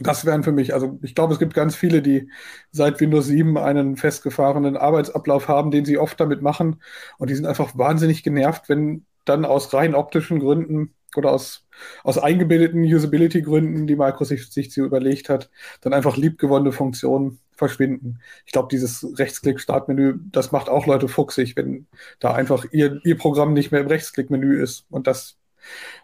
Das 0.00 0.24
wären 0.24 0.44
für 0.44 0.52
mich, 0.52 0.74
also 0.74 0.98
ich 1.02 1.14
glaube, 1.14 1.32
es 1.32 1.40
gibt 1.40 1.54
ganz 1.54 1.74
viele, 1.74 2.02
die 2.02 2.30
seit 2.70 3.00
Windows 3.00 3.26
7 3.26 3.58
einen 3.58 3.96
festgefahrenen 3.96 4.76
Arbeitsablauf 4.76 5.48
haben, 5.48 5.72
den 5.72 5.84
sie 5.84 5.98
oft 5.98 6.20
damit 6.20 6.40
machen. 6.40 6.80
Und 7.18 7.30
die 7.30 7.34
sind 7.34 7.46
einfach 7.46 7.76
wahnsinnig 7.76 8.22
genervt, 8.22 8.68
wenn 8.68 9.04
dann 9.28 9.44
aus 9.44 9.72
rein 9.74 9.94
optischen 9.94 10.40
Gründen 10.40 10.94
oder 11.16 11.32
aus, 11.32 11.66
aus 12.04 12.18
eingebildeten 12.18 12.82
Usability-Gründen, 12.82 13.86
die 13.86 13.96
Microsoft 13.96 14.52
sich 14.52 14.76
überlegt 14.76 15.28
hat, 15.28 15.50
dann 15.80 15.92
einfach 15.92 16.16
liebgewonnene 16.16 16.72
Funktionen 16.72 17.40
verschwinden. 17.52 18.20
Ich 18.46 18.52
glaube, 18.52 18.68
dieses 18.70 19.18
Rechtsklick-Startmenü, 19.18 20.18
das 20.30 20.52
macht 20.52 20.68
auch 20.68 20.86
Leute 20.86 21.08
fuchsig, 21.08 21.56
wenn 21.56 21.86
da 22.20 22.32
einfach 22.32 22.66
ihr, 22.70 23.00
ihr 23.04 23.18
Programm 23.18 23.52
nicht 23.52 23.72
mehr 23.72 23.80
im 23.80 23.88
Rechtsklick-Menü 23.88 24.62
ist 24.62 24.86
und 24.90 25.06
das 25.06 25.36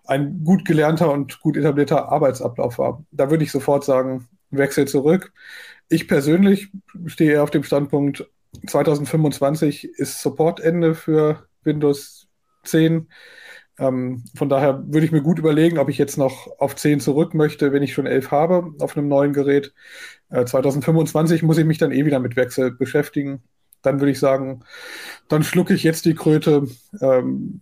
ein 0.05 0.43
gut 0.45 0.65
gelernter 0.65 1.13
und 1.13 1.41
gut 1.41 1.57
etablierter 1.57 2.11
Arbeitsablauf 2.11 2.79
war. 2.79 3.05
Da 3.13 3.31
würde 3.31 3.45
ich 3.45 3.53
sofort 3.53 3.85
sagen, 3.85 4.29
Wechsel 4.51 4.87
zurück. 4.87 5.33
Ich 5.89 6.09
persönlich 6.09 6.71
stehe 7.07 7.33
eher 7.33 7.43
auf 7.43 7.51
dem 7.51 7.63
Standpunkt, 7.63 8.29
2025 8.67 9.85
ist 9.85 10.21
Supportende 10.21 10.95
für 10.95 11.47
Windows 11.63 12.24
10. 12.65 13.09
Ähm, 13.79 14.25
von 14.37 14.49
daher 14.49 14.85
würde 14.87 15.07
ich 15.07 15.13
mir 15.13 15.23
gut 15.23 15.39
überlegen, 15.39 15.79
ob 15.79 15.89
ich 15.89 15.99
jetzt 15.99 16.17
noch 16.17 16.49
auf 16.59 16.77
10 16.77 17.01
zurück 17.01 17.35
möchte, 17.35 17.73
wenn 17.73 17.83
ich 17.83 17.93
schon 17.95 18.07
11 18.07 18.31
habe 18.31 18.73
auf 18.81 18.97
einem 18.97 19.09
neuen 19.09 19.33
Gerät. 19.33 19.75
Äh, 20.31 20.45
2025 20.45 21.43
muss 21.43 21.59
ich 21.59 21.65
mich 21.65 21.79
dann 21.79 21.93
eh 21.93 22.05
wieder 22.07 22.21
mit 22.21 22.37
Wechsel 22.37 22.73
beschäftigen. 22.73 23.43
Dann 23.83 24.01
würde 24.01 24.13
ich 24.13 24.19
sagen, 24.21 24.65
dann 25.29 25.43
schlucke 25.43 25.75
ich 25.75 25.83
jetzt 25.85 26.05
die 26.07 26.15
Kröte, 26.15 26.67
ähm, 27.01 27.61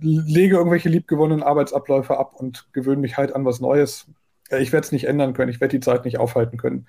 lege 0.00 0.56
irgendwelche 0.56 0.88
liebgewonnenen 0.88 1.42
Arbeitsabläufe 1.42 2.18
ab 2.18 2.34
und 2.34 2.68
gewöhne 2.72 3.00
mich 3.00 3.16
halt 3.16 3.34
an 3.34 3.44
was 3.44 3.60
Neues. 3.60 4.06
Äh, 4.50 4.62
ich 4.62 4.72
werde 4.72 4.86
es 4.86 4.92
nicht 4.92 5.04
ändern 5.06 5.34
können, 5.34 5.50
ich 5.50 5.60
werde 5.60 5.76
die 5.78 5.84
Zeit 5.84 6.04
nicht 6.04 6.18
aufhalten 6.18 6.58
können. 6.58 6.86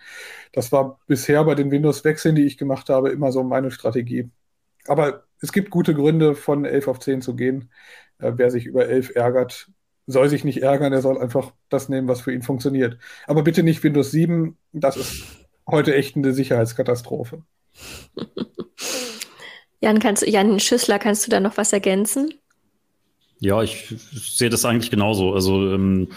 Das 0.54 0.72
war 0.72 1.00
bisher 1.08 1.44
bei 1.46 1.56
den 1.56 1.72
Windows-Wechseln, 1.72 2.36
die 2.36 2.46
ich 2.46 2.58
gemacht 2.58 2.90
habe, 2.90 3.10
immer 3.12 3.32
so 3.32 3.44
meine 3.44 3.72
Strategie. 3.72 4.30
Aber 4.88 5.24
es 5.42 5.52
gibt 5.52 5.70
gute 5.70 5.94
Gründe, 5.94 6.36
von 6.36 6.66
11 6.66 6.88
auf 6.88 7.00
10 7.00 7.22
zu 7.22 7.36
gehen. 7.36 7.70
Äh, 8.20 8.34
wer 8.36 8.52
sich 8.52 8.66
über 8.66 8.88
11 8.88 9.16
ärgert, 9.16 9.70
soll 10.08 10.30
sich 10.30 10.44
nicht 10.44 10.62
ärgern, 10.62 10.94
er 10.94 11.02
soll 11.02 11.18
einfach 11.18 11.52
das 11.70 11.90
nehmen, 11.90 12.08
was 12.08 12.22
für 12.22 12.34
ihn 12.34 12.44
funktioniert. 12.44 12.98
Aber 13.28 13.44
bitte 13.44 13.64
nicht 13.64 13.84
Windows 13.84 14.12
7, 14.12 14.58
das 14.72 14.98
ist 14.98 15.24
heute 15.68 15.96
echt 15.96 16.16
eine 16.16 16.34
Sicherheitskatastrophe. 16.34 17.44
Jan, 19.82 20.00
kannst, 20.00 20.26
Jan 20.26 20.60
Schüssler, 20.60 21.00
kannst 21.00 21.26
du 21.26 21.32
da 21.32 21.40
noch 21.40 21.58
was 21.58 21.74
ergänzen? 21.74 22.34
Ja, 23.40 23.62
ich 23.62 23.94
sehe 24.14 24.50
das 24.50 24.66
eigentlich 24.66 24.92
genauso. 24.92 25.34
Also 25.34 25.74
ähm, 25.74 26.10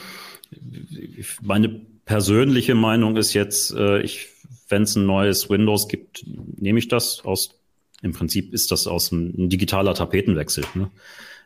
meine 1.43 1.69
persönliche 2.05 2.75
Meinung 2.75 3.17
ist 3.17 3.35
jetzt, 3.35 3.73
äh, 3.73 4.09
wenn 4.69 4.83
es 4.83 4.97
ein 4.97 5.07
neues 5.07 5.51
Windows 5.51 5.89
gibt, 5.89 6.25
nehme 6.27 6.79
ich 6.79 6.89
das 6.89 7.25
aus 7.25 7.58
im 8.03 8.13
Prinzip 8.13 8.53
ist 8.53 8.71
das 8.71 8.87
aus 8.87 9.13
einem, 9.13 9.35
ein 9.37 9.49
digitaler 9.49 9.95
Tapetenwechsel. 9.95 10.65
Ne? 10.75 10.91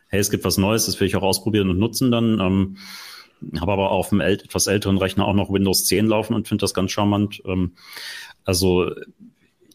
Hey, 0.07 0.19
es 0.19 0.29
gibt 0.29 0.43
was 0.43 0.57
Neues, 0.57 0.85
das 0.85 0.99
will 0.99 1.07
ich 1.07 1.15
auch 1.15 1.23
ausprobieren 1.23 1.69
und 1.69 1.79
nutzen 1.79 2.11
dann. 2.11 2.39
Ähm, 2.39 2.77
habe 3.59 3.73
aber 3.73 3.91
auf 3.91 4.11
einem 4.11 4.21
äl 4.21 4.35
etwas 4.35 4.67
älteren 4.67 4.97
Rechner 4.97 5.25
auch 5.25 5.33
noch 5.33 5.51
Windows 5.51 5.85
10 5.85 6.07
laufen 6.07 6.33
und 6.33 6.47
finde 6.47 6.61
das 6.63 6.73
ganz 6.73 6.91
charmant. 6.91 7.41
Ähm, 7.45 7.73
also 8.45 8.91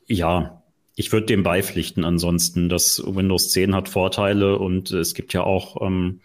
ja, 0.07 0.63
ich 0.95 1.13
würde 1.13 1.27
dem 1.27 1.43
beipflichten. 1.43 2.05
Ansonsten, 2.05 2.69
das 2.69 3.03
Windows 3.05 3.51
10 3.51 3.75
hat 3.75 3.89
Vorteile 3.89 4.59
und 4.59 4.91
es 4.91 5.15
gibt 5.15 5.33
ja 5.33 5.43
auch 5.43 5.81
ähm, 5.81 6.21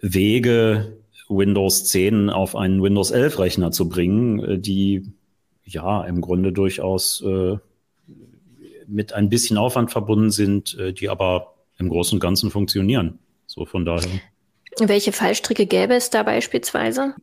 Wege, 0.00 0.98
Windows 1.28 1.86
10 1.86 2.30
auf 2.30 2.56
einen 2.56 2.82
Windows 2.82 3.10
11 3.10 3.38
Rechner 3.38 3.70
zu 3.70 3.88
bringen, 3.88 4.40
äh, 4.40 4.58
die 4.58 5.12
ja 5.64 6.02
im 6.04 6.20
Grunde 6.20 6.52
durchaus 6.52 7.22
äh, 7.22 7.56
mit 8.92 9.12
ein 9.12 9.28
bisschen 9.28 9.56
Aufwand 9.56 9.90
verbunden 9.90 10.30
sind, 10.30 10.78
äh, 10.78 10.92
die 10.92 11.08
aber 11.08 11.54
im 11.78 11.88
Großen 11.88 12.16
und 12.16 12.20
Ganzen 12.20 12.50
funktionieren. 12.50 13.18
So 13.46 13.64
von 13.64 13.84
daher. 13.84 14.08
Welche 14.78 15.12
Fallstricke 15.12 15.66
gäbe 15.66 15.94
es 15.94 16.10
da 16.10 16.22
beispielsweise? 16.22 17.14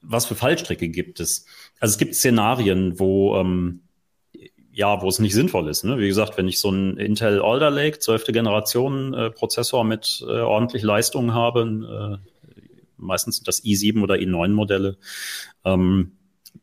Was 0.00 0.26
für 0.26 0.34
Fallstricke 0.34 0.88
gibt 0.88 1.20
es? 1.20 1.46
Also 1.80 1.92
es 1.92 1.98
gibt 1.98 2.14
Szenarien, 2.14 2.98
wo 2.98 3.36
ähm, 3.36 3.82
ja, 4.72 5.02
wo 5.02 5.08
es 5.08 5.18
nicht 5.18 5.34
sinnvoll 5.34 5.68
ist. 5.68 5.84
Ne? 5.84 5.98
Wie 5.98 6.08
gesagt, 6.08 6.38
wenn 6.38 6.48
ich 6.48 6.58
so 6.58 6.68
einen 6.68 6.96
Intel 6.96 7.42
Alder 7.42 7.70
Lake, 7.70 7.98
zwölfte 7.98 8.32
Generation 8.32 9.12
äh, 9.12 9.30
Prozessor 9.30 9.84
mit 9.84 10.24
äh, 10.26 10.40
ordentlich 10.40 10.82
Leistung 10.82 11.34
habe, 11.34 12.20
äh, 12.22 12.56
meistens 12.96 13.36
sind 13.36 13.48
das 13.48 13.62
i7 13.62 14.02
oder 14.02 14.14
i9 14.14 14.48
Modelle, 14.48 14.96
ähm, 15.64 16.12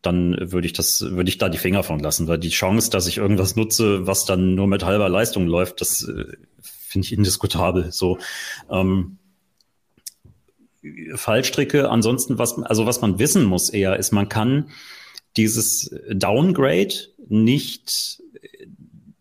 dann 0.02 0.52
würde 0.52 0.66
ich 0.66 0.74
das, 0.74 1.02
würde 1.02 1.30
ich 1.30 1.38
da 1.38 1.50
die 1.50 1.58
Finger 1.58 1.84
von 1.84 2.00
lassen, 2.00 2.28
weil 2.28 2.38
die 2.38 2.50
Chance, 2.50 2.90
dass 2.90 3.08
ich 3.08 3.18
irgendwas 3.18 3.56
nutze, 3.56 4.08
was 4.08 4.26
dann 4.26 4.56
nur 4.56 4.68
mit 4.68 4.84
halber 4.84 5.10
Leistung 5.10 5.48
läuft, 5.48 5.82
das 5.82 6.08
äh, 6.08 6.38
finde 6.62 7.06
ich 7.06 7.14
indiskutabel. 7.14 7.92
So 7.92 8.18
ähm, 8.70 9.18
Fallstricke. 11.16 11.90
Ansonsten, 11.90 12.38
was, 12.38 12.58
also 12.60 12.86
was 12.86 13.02
man 13.02 13.20
wissen 13.20 13.44
muss 13.44 13.70
eher, 13.70 13.98
ist, 13.98 14.12
man 14.12 14.30
kann 14.30 14.70
dieses 15.38 15.94
Downgrade 16.10 16.94
nicht, 17.28 18.22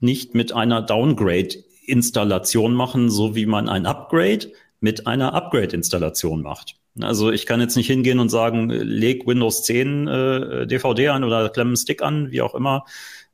nicht 0.00 0.34
mit 0.34 0.52
einer 0.52 0.82
Downgrade-Installation 0.82 2.74
machen, 2.74 3.10
so 3.10 3.34
wie 3.34 3.46
man 3.46 3.68
ein 3.68 3.86
Upgrade 3.86 4.52
mit 4.80 5.06
einer 5.06 5.34
Upgrade-Installation 5.34 6.42
macht. 6.42 6.76
Also 7.02 7.30
ich 7.30 7.46
kann 7.46 7.60
jetzt 7.60 7.76
nicht 7.76 7.86
hingehen 7.86 8.18
und 8.18 8.28
sagen, 8.28 8.70
leg 8.70 9.26
Windows 9.26 9.62
10 9.64 10.06
äh, 10.08 10.66
DVD 10.66 11.08
an 11.08 11.24
oder 11.24 11.48
klemm 11.48 11.68
einen 11.68 11.76
Stick 11.76 12.02
an, 12.02 12.30
wie 12.30 12.42
auch 12.42 12.54
immer, 12.54 12.84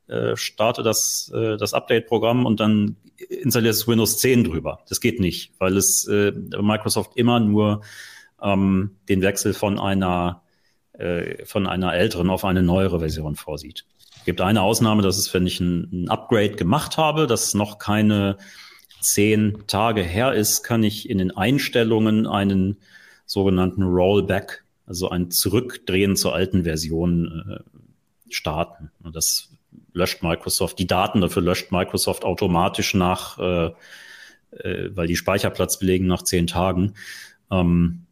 äh, 0.07 0.35
starte 0.35 0.83
das, 0.83 1.31
äh, 1.33 1.57
das 1.57 1.73
Update-Programm 1.73 2.45
und 2.45 2.59
dann 2.59 2.97
installierst 3.29 3.87
Windows 3.87 4.17
10 4.17 4.43
drüber. 4.43 4.79
Das 4.89 5.01
geht 5.01 5.19
nicht, 5.19 5.53
weil 5.59 5.77
es 5.77 6.07
äh, 6.07 6.31
Microsoft 6.31 7.11
immer 7.15 7.39
nur 7.39 7.81
ähm, 8.41 8.97
den 9.09 9.21
Wechsel 9.21 9.53
von 9.53 9.79
einer 9.79 10.41
äh, 10.97 11.45
von 11.45 11.67
einer 11.67 11.93
älteren 11.93 12.29
auf 12.29 12.45
eine 12.45 12.63
neuere 12.63 12.99
Version 12.99 13.35
vorsieht. 13.35 13.85
Es 14.17 14.25
gibt 14.25 14.41
eine 14.41 14.61
Ausnahme, 14.61 15.01
das 15.01 15.17
ist, 15.17 15.33
wenn 15.33 15.45
ich 15.45 15.59
ein, 15.59 15.89
ein 15.91 16.09
Upgrade 16.09 16.55
gemacht 16.55 16.97
habe, 16.97 17.27
das 17.27 17.53
noch 17.53 17.79
keine 17.79 18.37
zehn 19.01 19.63
Tage 19.67 20.01
her 20.01 20.33
ist, 20.33 20.63
kann 20.63 20.83
ich 20.83 21.09
in 21.09 21.17
den 21.17 21.35
Einstellungen 21.35 22.27
einen 22.27 22.77
sogenannten 23.25 23.83
Rollback, 23.83 24.63
also 24.85 25.09
ein 25.09 25.31
Zurückdrehen 25.31 26.15
zur 26.15 26.33
alten 26.33 26.63
Version 26.63 27.45
äh, 27.49 27.79
starten. 28.29 28.91
Und 29.03 29.15
das 29.15 29.49
löscht 29.93 30.23
Microsoft, 30.23 30.79
die 30.79 30.87
Daten 30.87 31.21
dafür 31.21 31.41
löscht 31.41 31.71
Microsoft 31.71 32.23
automatisch 32.23 32.93
nach, 32.93 33.39
äh, 33.39 33.71
äh, 34.51 34.89
weil 34.95 35.07
die 35.07 35.15
Speicherplatz 35.15 35.79
belegen 35.79 36.07
nach 36.07 36.23
zehn 36.23 36.47
Tagen. 36.47 36.93
Ähm, 37.51 38.05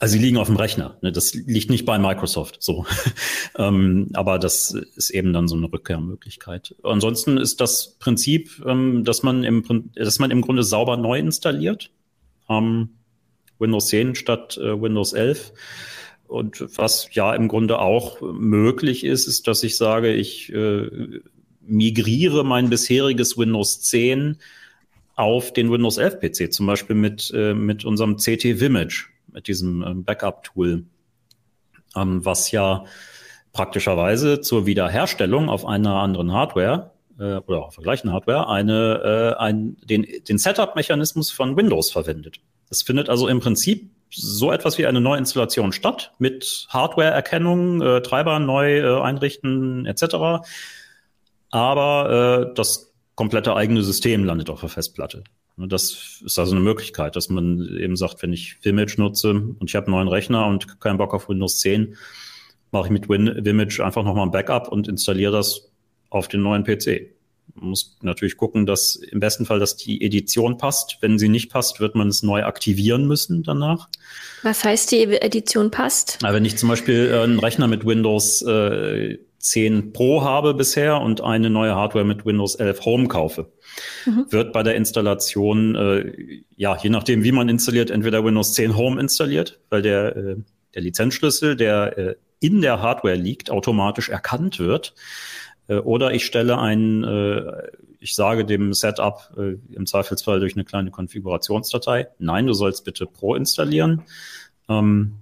also 0.00 0.12
sie 0.12 0.20
liegen 0.20 0.36
auf 0.36 0.46
dem 0.46 0.56
Rechner. 0.56 0.96
Ne? 1.00 1.10
Das 1.10 1.34
liegt 1.34 1.70
nicht 1.70 1.84
bei 1.84 1.98
Microsoft 1.98 2.58
so. 2.60 2.86
ähm, 3.58 4.10
aber 4.12 4.38
das 4.38 4.70
ist 4.94 5.10
eben 5.10 5.32
dann 5.32 5.48
so 5.48 5.56
eine 5.56 5.72
Rückkehrmöglichkeit. 5.72 6.76
Ansonsten 6.84 7.36
ist 7.36 7.60
das 7.60 7.96
Prinzip, 7.98 8.62
ähm, 8.64 9.02
dass 9.04 9.24
man 9.24 9.42
im 9.42 9.90
dass 9.94 10.20
man 10.20 10.30
im 10.30 10.42
Grunde 10.42 10.62
sauber 10.62 10.96
neu 10.96 11.18
installiert. 11.18 11.90
Ähm, 12.48 12.90
Windows 13.58 13.88
10 13.88 14.14
statt 14.14 14.58
äh, 14.58 14.80
Windows 14.80 15.12
11. 15.12 15.52
Und 16.26 16.64
was 16.76 17.08
ja 17.12 17.34
im 17.34 17.48
Grunde 17.48 17.78
auch 17.78 18.20
möglich 18.20 19.04
ist, 19.04 19.26
ist, 19.26 19.48
dass 19.48 19.62
ich 19.62 19.76
sage, 19.76 20.12
ich 20.12 20.52
äh, 20.52 21.20
migriere 21.62 22.44
mein 22.44 22.68
bisheriges 22.68 23.38
Windows 23.38 23.80
10 23.80 24.36
auf 25.16 25.52
den 25.52 25.70
Windows 25.70 25.98
11 25.98 26.20
PC, 26.20 26.52
zum 26.52 26.66
Beispiel 26.66 26.96
mit, 26.96 27.32
äh, 27.34 27.54
mit 27.54 27.84
unserem 27.84 28.16
CT 28.16 28.60
Vimage 28.60 29.06
mit 29.32 29.48
diesem 29.48 29.82
ähm, 29.82 30.04
Backup-Tool, 30.04 30.84
ähm, 31.96 32.24
was 32.24 32.50
ja 32.50 32.84
praktischerweise 33.52 34.40
zur 34.40 34.66
Wiederherstellung 34.66 35.48
auf 35.48 35.64
einer 35.64 35.94
anderen 35.94 36.32
Hardware 36.32 36.92
äh, 37.18 37.36
oder 37.46 37.64
auf 37.64 37.74
der 37.74 37.84
gleichen 37.84 38.12
Hardware 38.12 38.48
eine, 38.48 39.34
äh, 39.38 39.42
ein, 39.42 39.76
den, 39.84 40.06
den 40.28 40.38
Setup-Mechanismus 40.38 41.30
von 41.30 41.56
Windows 41.56 41.90
verwendet. 41.90 42.40
Das 42.68 42.82
findet 42.82 43.08
also 43.08 43.28
im 43.28 43.40
Prinzip 43.40 43.90
so 44.10 44.52
etwas 44.52 44.78
wie 44.78 44.86
eine 44.86 45.00
Neuinstallation 45.00 45.72
statt 45.72 46.12
mit 46.18 46.66
Hardware-Erkennung, 46.70 47.82
äh, 47.82 48.02
Treiber 48.02 48.38
neu 48.38 48.78
äh, 48.78 49.00
einrichten 49.00 49.86
etc. 49.86 50.46
Aber 51.50 52.48
äh, 52.50 52.54
das 52.54 52.92
komplette 53.14 53.54
eigene 53.54 53.82
System 53.82 54.24
landet 54.24 54.50
auf 54.50 54.60
der 54.60 54.68
Festplatte. 54.68 55.24
Ne, 55.56 55.68
das 55.68 56.22
ist 56.24 56.38
also 56.38 56.52
eine 56.52 56.64
Möglichkeit, 56.64 57.16
dass 57.16 57.28
man 57.28 57.76
eben 57.78 57.96
sagt, 57.96 58.22
wenn 58.22 58.32
ich 58.32 58.56
Vimage 58.62 58.94
nutze 58.98 59.30
und 59.30 59.64
ich 59.64 59.74
habe 59.74 59.86
einen 59.86 59.96
neuen 59.96 60.08
Rechner 60.08 60.46
und 60.46 60.80
keinen 60.80 60.98
Bock 60.98 61.14
auf 61.14 61.28
Windows 61.28 61.58
10, 61.60 61.96
mache 62.70 62.86
ich 62.86 62.90
mit 62.90 63.08
Win 63.08 63.44
Vimage 63.44 63.80
einfach 63.84 64.04
nochmal 64.04 64.26
ein 64.26 64.30
Backup 64.30 64.68
und 64.68 64.88
installiere 64.88 65.32
das 65.32 65.70
auf 66.10 66.28
den 66.28 66.42
neuen 66.42 66.64
PC. 66.64 67.17
Man 67.60 67.70
muss 67.70 67.96
natürlich 68.02 68.36
gucken, 68.36 68.66
dass 68.66 68.96
im 68.96 69.20
besten 69.20 69.46
Fall, 69.46 69.58
dass 69.58 69.76
die 69.76 70.04
Edition 70.04 70.58
passt. 70.58 70.98
Wenn 71.00 71.18
sie 71.18 71.28
nicht 71.28 71.50
passt, 71.50 71.80
wird 71.80 71.94
man 71.94 72.08
es 72.08 72.22
neu 72.22 72.44
aktivieren 72.44 73.06
müssen 73.06 73.42
danach. 73.42 73.88
Was 74.42 74.64
heißt 74.64 74.92
die 74.92 75.04
Edition 75.04 75.70
passt? 75.70 76.18
wenn 76.22 76.44
ich 76.44 76.56
zum 76.56 76.68
Beispiel 76.68 77.10
äh, 77.12 77.22
einen 77.22 77.38
Rechner 77.38 77.66
mit 77.68 77.84
Windows 77.84 78.42
äh, 78.42 79.18
10 79.38 79.92
Pro 79.92 80.22
habe 80.22 80.54
bisher 80.54 81.00
und 81.00 81.20
eine 81.20 81.50
neue 81.50 81.74
Hardware 81.74 82.04
mit 82.04 82.26
Windows 82.26 82.56
11 82.56 82.84
Home 82.84 83.08
kaufe, 83.08 83.52
mhm. 84.04 84.26
wird 84.30 84.52
bei 84.52 84.62
der 84.62 84.74
Installation, 84.74 85.74
äh, 85.74 86.42
ja, 86.56 86.76
je 86.76 86.90
nachdem, 86.90 87.22
wie 87.22 87.32
man 87.32 87.48
installiert, 87.48 87.90
entweder 87.90 88.24
Windows 88.24 88.52
10 88.54 88.76
Home 88.76 89.00
installiert, 89.00 89.60
weil 89.70 89.82
der, 89.82 90.16
äh, 90.16 90.36
der 90.74 90.82
Lizenzschlüssel, 90.82 91.56
der 91.56 91.98
äh, 91.98 92.14
in 92.40 92.60
der 92.60 92.82
Hardware 92.82 93.16
liegt, 93.16 93.50
automatisch 93.50 94.08
erkannt 94.08 94.58
wird. 94.58 94.94
Äh, 95.68 95.76
oder 95.76 96.12
ich 96.12 96.24
stelle 96.26 96.58
ein, 96.58 97.04
äh, 97.04 97.68
ich 98.00 98.14
sage 98.14 98.44
dem 98.44 98.72
Setup 98.72 99.32
äh, 99.36 99.56
im 99.74 99.86
Zweifelsfall 99.86 100.40
durch 100.40 100.54
eine 100.54 100.64
kleine 100.64 100.90
Konfigurationsdatei, 100.90 102.08
nein, 102.18 102.46
du 102.46 102.52
sollst 102.52 102.84
bitte 102.84 103.06
Pro 103.06 103.34
installieren. 103.34 104.02
Ähm, 104.68 105.14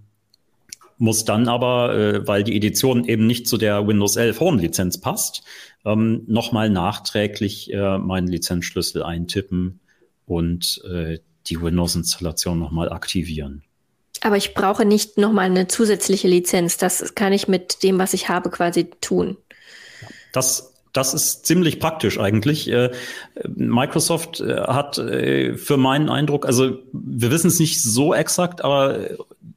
muss 0.98 1.24
dann 1.24 1.48
aber, 1.48 1.94
äh, 1.94 2.26
weil 2.26 2.42
die 2.42 2.56
Edition 2.56 3.04
eben 3.04 3.26
nicht 3.26 3.46
zu 3.46 3.58
der 3.58 3.86
Windows 3.86 4.16
11 4.16 4.40
Home 4.40 4.60
Lizenz 4.60 4.98
passt, 4.98 5.42
ähm, 5.84 6.24
nochmal 6.26 6.70
nachträglich 6.70 7.72
äh, 7.72 7.98
meinen 7.98 8.28
Lizenzschlüssel 8.28 9.02
eintippen 9.02 9.80
und 10.26 10.82
äh, 10.90 11.18
die 11.46 11.60
Windows-Installation 11.60 12.58
nochmal 12.58 12.90
aktivieren. 12.90 13.62
Aber 14.22 14.36
ich 14.36 14.54
brauche 14.54 14.84
nicht 14.84 15.18
nochmal 15.18 15.46
eine 15.46 15.68
zusätzliche 15.68 16.26
Lizenz. 16.26 16.78
Das 16.78 17.14
kann 17.14 17.32
ich 17.32 17.46
mit 17.46 17.82
dem, 17.82 17.98
was 17.98 18.14
ich 18.14 18.28
habe, 18.28 18.50
quasi 18.50 18.90
tun. 19.00 19.36
Das 20.36 20.76
das 20.96 21.12
ist 21.12 21.44
ziemlich 21.44 21.78
praktisch 21.78 22.18
eigentlich. 22.18 22.68
Äh, 22.68 22.90
Microsoft 23.54 24.40
äh, 24.40 24.62
hat 24.62 24.96
äh, 24.98 25.54
für 25.56 25.76
meinen 25.76 26.08
Eindruck, 26.08 26.46
also 26.46 26.78
wir 26.92 27.30
wissen 27.30 27.48
es 27.48 27.60
nicht 27.60 27.82
so 27.82 28.14
exakt, 28.14 28.64
aber 28.64 29.00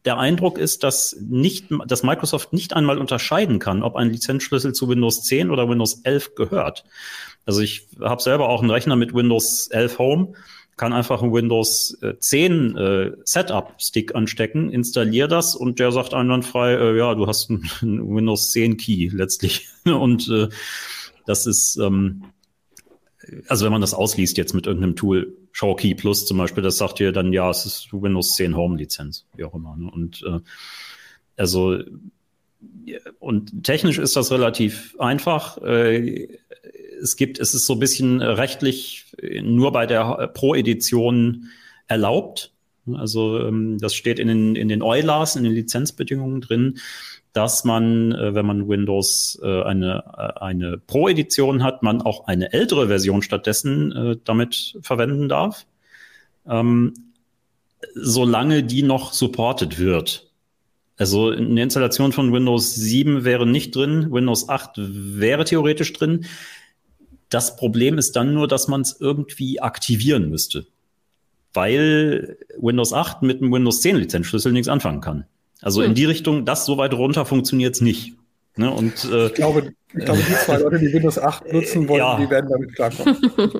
der 0.05 0.17
Eindruck 0.17 0.57
ist, 0.57 0.83
dass 0.83 1.15
nicht, 1.21 1.67
dass 1.87 2.03
Microsoft 2.03 2.51
nicht 2.51 2.73
einmal 2.73 2.97
unterscheiden 2.97 3.59
kann, 3.59 3.83
ob 3.83 3.95
ein 3.95 4.09
Lizenzschlüssel 4.09 4.73
zu 4.73 4.89
Windows 4.89 5.23
10 5.23 5.49
oder 5.49 5.69
Windows 5.69 6.01
11 6.03 6.35
gehört. 6.35 6.83
Also 7.45 7.61
ich 7.61 7.87
habe 8.01 8.21
selber 8.21 8.49
auch 8.49 8.61
einen 8.61 8.71
Rechner 8.71 8.95
mit 8.95 9.13
Windows 9.13 9.69
11 9.71 9.97
Home, 9.97 10.33
kann 10.79 10.93
einfach 10.93 11.21
einen 11.21 11.33
Windows 11.33 11.99
10 12.19 12.77
äh, 12.77 13.11
Setup-Stick 13.25 14.15
anstecken, 14.15 14.71
installiere 14.71 15.27
das 15.27 15.53
und 15.53 15.77
der 15.77 15.91
sagt 15.91 16.13
einwandfrei, 16.13 16.73
äh, 16.73 16.97
ja, 16.97 17.13
du 17.15 17.27
hast 17.27 17.49
einen, 17.49 17.69
Windows 18.15 18.51
10 18.51 18.77
Key 18.77 19.09
letztlich. 19.11 19.67
und 19.83 20.29
äh, 20.29 20.47
das 21.25 21.45
ist, 21.45 21.77
ähm, 21.77 22.23
also 23.49 23.65
wenn 23.65 23.73
man 23.73 23.81
das 23.81 23.93
ausliest 23.93 24.37
jetzt 24.37 24.53
mit 24.53 24.67
irgendeinem 24.67 24.95
Tool, 24.95 25.35
Showkey 25.51 25.95
Plus 25.95 26.25
zum 26.25 26.37
Beispiel, 26.37 26.63
das 26.63 26.77
sagt 26.77 26.99
dir 26.99 27.11
dann, 27.11 27.33
ja, 27.33 27.49
es 27.49 27.65
ist 27.65 27.89
Windows 27.91 28.35
10 28.35 28.55
Home 28.55 28.77
Lizenz, 28.77 29.25
wie 29.35 29.43
auch 29.43 29.53
immer. 29.53 29.75
Ne? 29.75 29.91
Und 29.91 30.23
äh, 30.25 30.39
also 31.35 31.77
und 33.19 33.63
technisch 33.65 33.97
ist 33.97 34.15
das 34.15 34.31
relativ 34.31 34.95
einfach. 34.97 35.57
Äh, 35.61 36.39
es 37.01 37.15
gibt, 37.15 37.39
es 37.39 37.53
ist 37.53 37.65
so 37.65 37.73
ein 37.73 37.79
bisschen 37.79 38.21
rechtlich 38.21 39.05
nur 39.41 39.71
bei 39.71 39.85
der 39.85 40.31
Pro-Edition 40.33 41.49
erlaubt. 41.87 42.51
Also 42.93 43.39
ähm, 43.39 43.77
das 43.79 43.93
steht 43.93 44.19
in 44.19 44.27
den, 44.27 44.55
in 44.55 44.67
den 44.67 44.81
EULAs, 44.81 45.35
in 45.35 45.43
den 45.43 45.53
Lizenzbedingungen 45.53 46.41
drin 46.41 46.79
dass 47.33 47.63
man, 47.63 48.11
äh, 48.11 48.33
wenn 48.33 48.45
man 48.45 48.67
Windows 48.67 49.39
äh, 49.43 49.63
eine, 49.63 50.03
äh, 50.17 50.39
eine 50.39 50.77
Pro-Edition 50.77 51.63
hat, 51.63 51.83
man 51.83 52.01
auch 52.01 52.27
eine 52.27 52.53
ältere 52.53 52.87
Version 52.87 53.21
stattdessen 53.21 54.19
damit 54.23 54.77
verwenden 54.81 55.29
darf, 55.29 55.65
ähm, 56.47 56.93
solange 57.95 58.63
die 58.63 58.83
noch 58.83 59.13
supported 59.13 59.79
wird. 59.79 60.31
Also 60.97 61.29
eine 61.29 61.63
Installation 61.63 62.11
von 62.11 62.33
Windows 62.33 62.75
7 62.75 63.23
wäre 63.23 63.45
nicht 63.45 63.75
drin, 63.75 64.11
Windows 64.11 64.49
8 64.49 64.73
wäre 64.77 65.45
theoretisch 65.45 65.93
drin. 65.93 66.25
Das 67.29 67.55
Problem 67.55 67.97
ist 67.97 68.15
dann 68.15 68.33
nur, 68.33 68.47
dass 68.47 68.67
man 68.67 68.81
es 68.81 68.97
irgendwie 68.99 69.61
aktivieren 69.61 70.29
müsste, 70.29 70.65
weil 71.53 72.37
Windows 72.57 72.93
8 72.93 73.21
mit 73.21 73.41
einem 73.41 73.51
Windows 73.51 73.81
10 73.81 73.97
Lizenzschlüssel 73.97 74.51
nichts 74.51 74.67
anfangen 74.67 75.01
kann. 75.01 75.25
Also 75.61 75.81
hm. 75.81 75.89
in 75.89 75.95
die 75.95 76.05
Richtung, 76.05 76.45
das 76.45 76.65
so 76.65 76.77
weit 76.77 76.93
runter 76.93 77.25
funktioniert 77.25 77.75
es 77.75 77.81
nicht. 77.81 78.15
Ne? 78.55 78.71
Und, 78.71 79.05
äh, 79.05 79.27
ich, 79.27 79.33
glaube, 79.35 79.71
ich 79.93 80.05
glaube, 80.05 80.21
die 80.21 80.33
zwei 80.33 80.57
Leute, 80.57 80.79
die 80.79 80.91
Windows 80.91 81.17
8 81.17 81.53
nutzen 81.53 81.87
wollen, 81.87 81.99
ja. 81.99 82.17
die 82.17 82.29
werden 82.29 82.49
damit 82.49 82.75
klarkommen. 82.75 83.17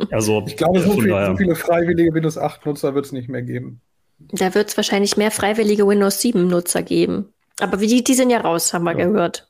Also, 0.12 0.44
ich 0.46 0.58
glaube, 0.58 0.82
so, 0.82 1.00
viel, 1.00 1.26
so 1.26 1.38
viele 1.38 1.56
freiwillige 1.56 2.14
Windows 2.14 2.38
8-Nutzer 2.38 2.96
wird 2.96 3.06
es 3.06 3.12
nicht 3.12 3.30
mehr 3.30 3.42
geben. 3.42 3.82
Da 4.18 4.54
wird 4.54 4.70
es 4.70 4.78
wahrscheinlich 4.78 5.16
mehr 5.16 5.32
freiwillige 5.32 5.88
Windows 5.88 6.20
7-Nutzer 6.20 6.84
geben. 6.84 7.32
Aber 7.62 7.78
die, 7.78 8.04
die 8.04 8.14
sind 8.14 8.30
ja 8.30 8.42
raus, 8.42 8.74
haben 8.74 8.84
wir 8.84 8.98
ja. 8.98 9.06
gehört. 9.06 9.48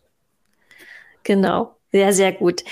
Genau. 1.24 1.76
Sehr, 1.92 2.14
sehr 2.14 2.32
gut. 2.32 2.64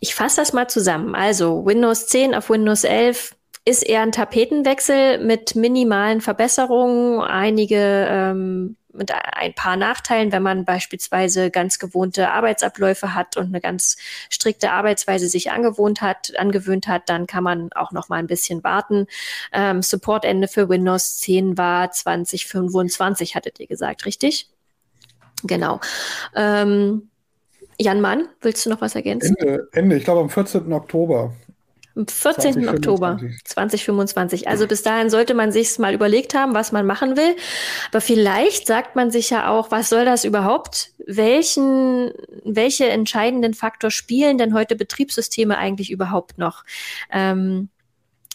Ich 0.00 0.14
fasse 0.14 0.36
das 0.36 0.52
mal 0.52 0.68
zusammen. 0.68 1.14
Also 1.14 1.64
Windows 1.64 2.06
10 2.06 2.34
auf 2.34 2.50
Windows 2.50 2.84
11 2.84 3.34
ist 3.64 3.82
eher 3.82 4.02
ein 4.02 4.12
Tapetenwechsel 4.12 5.18
mit 5.18 5.54
minimalen 5.54 6.20
Verbesserungen, 6.20 7.20
einige 7.20 8.06
ähm, 8.08 8.76
mit 8.92 9.12
ein 9.12 9.54
paar 9.54 9.76
Nachteilen, 9.76 10.32
wenn 10.32 10.42
man 10.42 10.64
beispielsweise 10.64 11.50
ganz 11.50 11.78
gewohnte 11.78 12.30
Arbeitsabläufe 12.30 13.14
hat 13.14 13.36
und 13.36 13.46
eine 13.46 13.60
ganz 13.60 13.96
strikte 14.28 14.72
Arbeitsweise 14.72 15.28
sich 15.28 15.50
angewohnt 15.50 16.00
hat, 16.00 16.36
angewöhnt 16.36 16.88
hat, 16.88 17.08
dann 17.08 17.26
kann 17.26 17.44
man 17.44 17.70
auch 17.74 17.92
noch 17.92 18.08
mal 18.08 18.16
ein 18.16 18.26
bisschen 18.26 18.64
warten. 18.64 19.06
Ähm, 19.52 19.82
Supportende 19.82 20.48
für 20.48 20.68
Windows 20.68 21.18
10 21.18 21.56
war 21.56 21.90
2025, 21.90 23.34
hattet 23.34 23.60
ihr 23.60 23.66
gesagt, 23.66 24.04
richtig? 24.04 24.48
Genau. 25.44 25.80
Ähm, 26.34 27.10
Jan 27.80 28.00
Mann, 28.00 28.28
willst 28.40 28.66
du 28.66 28.70
noch 28.70 28.80
was 28.80 28.94
ergänzen? 28.94 29.36
Ende, 29.36 29.68
Ende. 29.72 29.96
ich 29.96 30.04
glaube 30.04 30.20
am 30.20 30.30
14. 30.30 30.72
Oktober. 30.72 31.32
Am 31.94 32.06
14. 32.06 32.54
2025. 32.54 32.68
Oktober 32.74 33.20
2025. 33.44 34.48
Also 34.48 34.66
bis 34.66 34.82
dahin 34.82 35.10
sollte 35.10 35.34
man 35.34 35.52
sich 35.52 35.78
mal 35.78 35.94
überlegt 35.94 36.34
haben, 36.34 36.54
was 36.54 36.72
man 36.72 36.86
machen 36.86 37.16
will. 37.16 37.36
Aber 37.90 38.00
vielleicht 38.00 38.66
sagt 38.66 38.96
man 38.96 39.10
sich 39.10 39.30
ja 39.30 39.48
auch, 39.50 39.70
was 39.70 39.88
soll 39.88 40.04
das 40.04 40.24
überhaupt? 40.24 40.92
Welchen, 41.06 42.12
welche 42.44 42.88
entscheidenden 42.88 43.54
Faktor 43.54 43.90
spielen 43.90 44.38
denn 44.38 44.54
heute 44.54 44.76
Betriebssysteme 44.76 45.56
eigentlich 45.56 45.90
überhaupt 45.90 46.38
noch? 46.38 46.64
Ähm, 47.10 47.68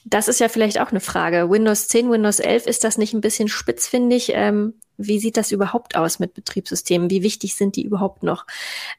das 0.05 0.27
ist 0.27 0.39
ja 0.39 0.49
vielleicht 0.49 0.79
auch 0.79 0.91
eine 0.91 0.99
Frage. 0.99 1.49
Windows 1.49 1.87
10, 1.87 2.11
Windows 2.11 2.39
11, 2.39 2.67
ist 2.67 2.83
das 2.83 2.97
nicht 2.97 3.13
ein 3.13 3.21
bisschen 3.21 3.47
spitzfindig? 3.47 4.31
Ähm, 4.33 4.75
wie 4.97 5.19
sieht 5.19 5.37
das 5.37 5.51
überhaupt 5.51 5.95
aus 5.95 6.19
mit 6.19 6.33
Betriebssystemen? 6.33 7.09
Wie 7.09 7.23
wichtig 7.23 7.55
sind 7.55 7.75
die 7.75 7.83
überhaupt 7.83 8.23
noch? 8.23 8.45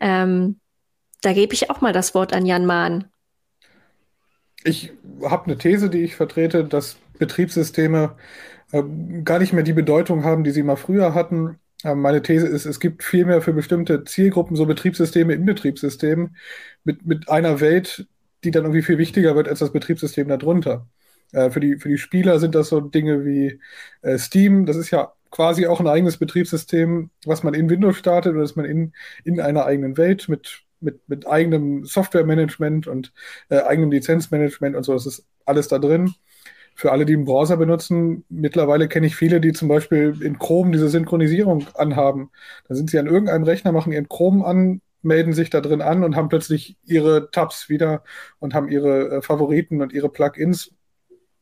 Ähm, 0.01 0.61
da 1.21 1.33
gebe 1.33 1.55
ich 1.55 1.71
auch 1.71 1.81
mal 1.81 1.93
das 1.93 2.15
Wort 2.15 2.33
an 2.33 2.47
Jan 2.47 2.67
Mahn. 2.67 3.05
Ich 4.65 4.93
habe 5.23 5.45
eine 5.45 5.59
These, 5.59 5.91
die 5.91 6.03
ich 6.03 6.17
vertrete, 6.17 6.65
dass 6.65 6.97
Betriebssysteme 7.19 8.17
äh, 8.73 8.83
gar 9.23 9.39
nicht 9.39 9.53
mehr 9.53 9.63
die 9.63 9.73
Bedeutung 9.73 10.25
haben, 10.25 10.43
die 10.43 10.51
sie 10.51 10.63
mal 10.63 10.77
früher 10.77 11.15
hatten. 11.15 11.59
Äh, 11.83 11.95
meine 11.95 12.23
These 12.23 12.47
ist, 12.47 12.65
es 12.65 12.81
gibt 12.81 13.05
vielmehr 13.05 13.43
für 13.43 13.53
bestimmte 13.53 14.05
Zielgruppen 14.05 14.57
so 14.57 14.67
Betriebssysteme 14.67 15.35
in 15.35 15.45
Betriebssystemen 15.45 16.37
mit, 16.83 17.05
mit 17.07 17.29
einer 17.29 17.61
Welt, 17.61 18.07
die 18.45 18.51
dann 18.51 18.65
irgendwie 18.65 18.83
viel 18.83 18.99
wichtiger 18.99 19.35
wird 19.37 19.49
als 19.49 19.61
das 19.61 19.73
Betriebssystem 19.73 20.29
darunter. 20.29 20.87
Äh, 21.33 21.51
für, 21.51 21.61
die, 21.61 21.77
für 21.79 21.89
die 21.89 21.99
Spieler 21.99 22.39
sind 22.39 22.55
das 22.55 22.69
so 22.69 22.81
Dinge 22.81 23.25
wie 23.25 23.61
äh, 24.03 24.19
Steam, 24.19 24.67
das 24.67 24.77
ist 24.77 24.91
ja 24.91 25.13
quasi 25.31 25.67
auch 25.67 25.81
ein 25.81 25.89
eigenes 25.89 26.19
Betriebssystem, 26.19 27.11
was 27.27 27.43
man 27.43 27.55
in 27.55 27.69
Windows 27.69 27.97
startet 27.97 28.33
oder 28.33 28.43
das 28.43 28.55
man 28.57 28.67
in, 28.67 28.93
in 29.25 29.41
einer 29.41 29.67
eigenen 29.67 29.97
Welt 29.97 30.29
mit, 30.29 30.63
mit, 30.81 31.01
mit 31.09 31.27
eigenem 31.27 31.85
Softwaremanagement 31.85 32.87
und 32.87 33.13
äh, 33.49 33.61
eigenem 33.63 33.91
Lizenzmanagement 33.91 34.77
und 34.77 34.85
so, 34.85 34.93
das 34.93 35.07
ist 35.07 35.27
alles 35.45 35.67
da 35.69 35.79
drin. 35.81 36.15
Für 36.77 36.93
alle, 36.93 37.05
die 37.07 37.15
einen 37.15 37.25
Browser 37.25 37.57
benutzen, 37.57 38.25
mittlerweile 38.29 38.89
kenne 38.89 39.07
ich 39.07 39.17
viele, 39.17 39.41
die 39.41 39.53
zum 39.53 39.69
Beispiel 39.69 40.17
in 40.23 40.39
Chrome 40.39 40.73
diese 40.73 40.89
Synchronisierung 40.89 41.67
anhaben. 41.75 42.31
Da 42.69 42.75
sind 42.75 42.91
sie 42.91 42.99
an 42.99 43.07
irgendeinem 43.07 43.45
Rechner, 43.45 43.73
machen 43.73 43.93
ihren 43.93 44.09
Chrome 44.09 44.45
an, 44.45 44.81
melden 45.05 45.33
sich 45.33 45.51
da 45.51 45.61
drin 45.61 45.83
an 45.83 46.05
und 46.05 46.17
haben 46.17 46.29
plötzlich 46.29 46.77
ihre 46.85 47.31
Tabs 47.31 47.69
wieder 47.69 48.03
und 48.39 48.55
haben 48.55 48.69
ihre 48.69 49.17
äh, 49.19 49.23
Favoriten 49.23 49.83
und 49.83 49.93
ihre 49.93 50.09
Plugins 50.09 50.73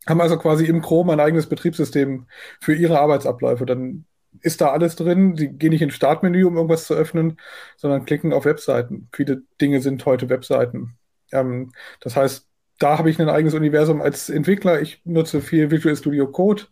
haben 0.06 0.20
also 0.20 0.36
quasi 0.38 0.66
im 0.66 0.82
Chrome 0.82 1.12
ein 1.12 1.20
eigenes 1.20 1.48
Betriebssystem 1.48 2.26
für 2.60 2.74
ihre 2.74 2.98
Arbeitsabläufe. 2.98 3.66
Dann 3.66 4.04
ist 4.40 4.60
da 4.60 4.72
alles 4.72 4.96
drin. 4.96 5.36
Sie 5.36 5.48
gehen 5.48 5.70
nicht 5.70 5.82
ins 5.82 5.94
Startmenü, 5.94 6.44
um 6.44 6.56
irgendwas 6.56 6.86
zu 6.86 6.94
öffnen, 6.94 7.38
sondern 7.76 8.04
klicken 8.04 8.32
auf 8.32 8.44
Webseiten. 8.44 9.08
Viele 9.12 9.42
Dinge 9.60 9.80
sind 9.80 10.04
heute 10.06 10.28
Webseiten. 10.28 10.96
Ähm, 11.30 11.72
das 12.00 12.16
heißt, 12.16 12.48
da 12.78 12.98
habe 12.98 13.10
ich 13.10 13.20
ein 13.20 13.28
eigenes 13.28 13.54
Universum 13.54 14.02
als 14.02 14.28
Entwickler. 14.28 14.80
Ich 14.80 15.02
nutze 15.04 15.40
viel 15.40 15.70
Visual 15.70 15.96
Studio 15.96 16.30
Code. 16.30 16.64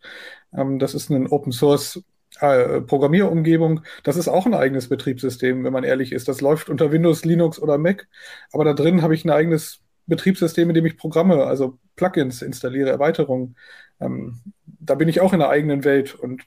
Ähm, 0.53 0.78
das 0.78 0.95
ist 0.95 1.11
ein 1.11 1.28
Open 1.28 1.53
Source 1.53 2.03
äh, 2.39 2.81
Programmierumgebung. 2.81 3.81
Das 4.03 4.16
ist 4.16 4.28
auch 4.28 4.47
ein 4.47 4.55
eigenes 4.55 4.89
Betriebssystem, 4.89 5.64
wenn 5.64 5.72
man 5.72 5.85
ehrlich 5.85 6.12
ist. 6.12 6.28
Das 6.28 6.41
läuft 6.41 6.70
unter 6.70 6.93
Windows, 6.93 7.24
Linux 7.24 7.59
oder 7.61 7.78
Mac. 7.78 8.09
Aber 8.53 8.64
da 8.64 8.72
drin 8.72 9.03
habe 9.03 9.14
ich 9.14 9.24
ein 9.24 9.31
eigenes 9.31 9.81
Betriebssystem, 10.07 10.68
in 10.68 10.74
dem 10.74 10.87
ich 10.87 10.97
Programme, 10.97 11.45
also 11.45 11.78
Plugins 11.97 12.43
installiere, 12.43 12.91
Erweiterungen. 12.91 13.57
Ähm, 14.01 14.41
da 14.66 14.95
bin 14.95 15.09
ich 15.09 15.20
auch 15.20 15.33
in 15.33 15.39
der 15.41 15.51
eigenen 15.51 15.85
Welt. 15.85 16.14
Und 16.14 16.43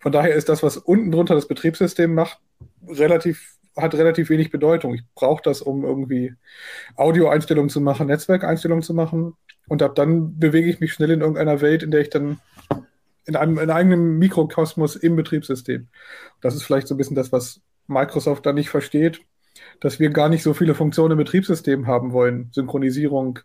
von 0.00 0.12
daher 0.12 0.34
ist 0.34 0.48
das, 0.48 0.62
was 0.62 0.76
unten 0.76 1.10
drunter 1.10 1.34
das 1.34 1.48
Betriebssystem 1.48 2.14
macht, 2.14 2.38
relativ, 2.86 3.56
hat 3.76 3.94
relativ 3.94 4.30
wenig 4.30 4.50
Bedeutung. 4.50 4.94
Ich 4.94 5.02
brauche 5.14 5.42
das, 5.42 5.62
um 5.62 5.84
irgendwie 5.84 6.34
Audioeinstellungen 6.96 7.70
zu 7.70 7.80
machen, 7.80 8.06
Netzwerkeinstellungen 8.06 8.82
zu 8.82 8.94
machen. 8.94 9.34
Und 9.68 9.82
ab 9.82 9.94
dann 9.94 10.38
bewege 10.38 10.68
ich 10.68 10.80
mich 10.80 10.92
schnell 10.92 11.10
in 11.10 11.20
irgendeiner 11.20 11.60
Welt, 11.60 11.82
in 11.82 11.90
der 11.90 12.00
ich 12.00 12.10
dann 12.10 12.40
in 13.26 13.36
einem, 13.36 13.58
in 13.58 13.70
einem 13.70 14.18
Mikrokosmos 14.18 14.96
im 14.96 15.16
Betriebssystem. 15.16 15.88
Das 16.40 16.54
ist 16.54 16.62
vielleicht 16.62 16.88
so 16.88 16.94
ein 16.94 16.98
bisschen 16.98 17.16
das, 17.16 17.32
was 17.32 17.60
Microsoft 17.86 18.46
da 18.46 18.52
nicht 18.52 18.70
versteht 18.70 19.20
dass 19.80 20.00
wir 20.00 20.10
gar 20.10 20.28
nicht 20.28 20.42
so 20.42 20.54
viele 20.54 20.74
Funktionen 20.74 21.12
im 21.12 21.18
Betriebssystem 21.18 21.86
haben 21.86 22.12
wollen, 22.12 22.50
Synchronisierung, 22.52 23.40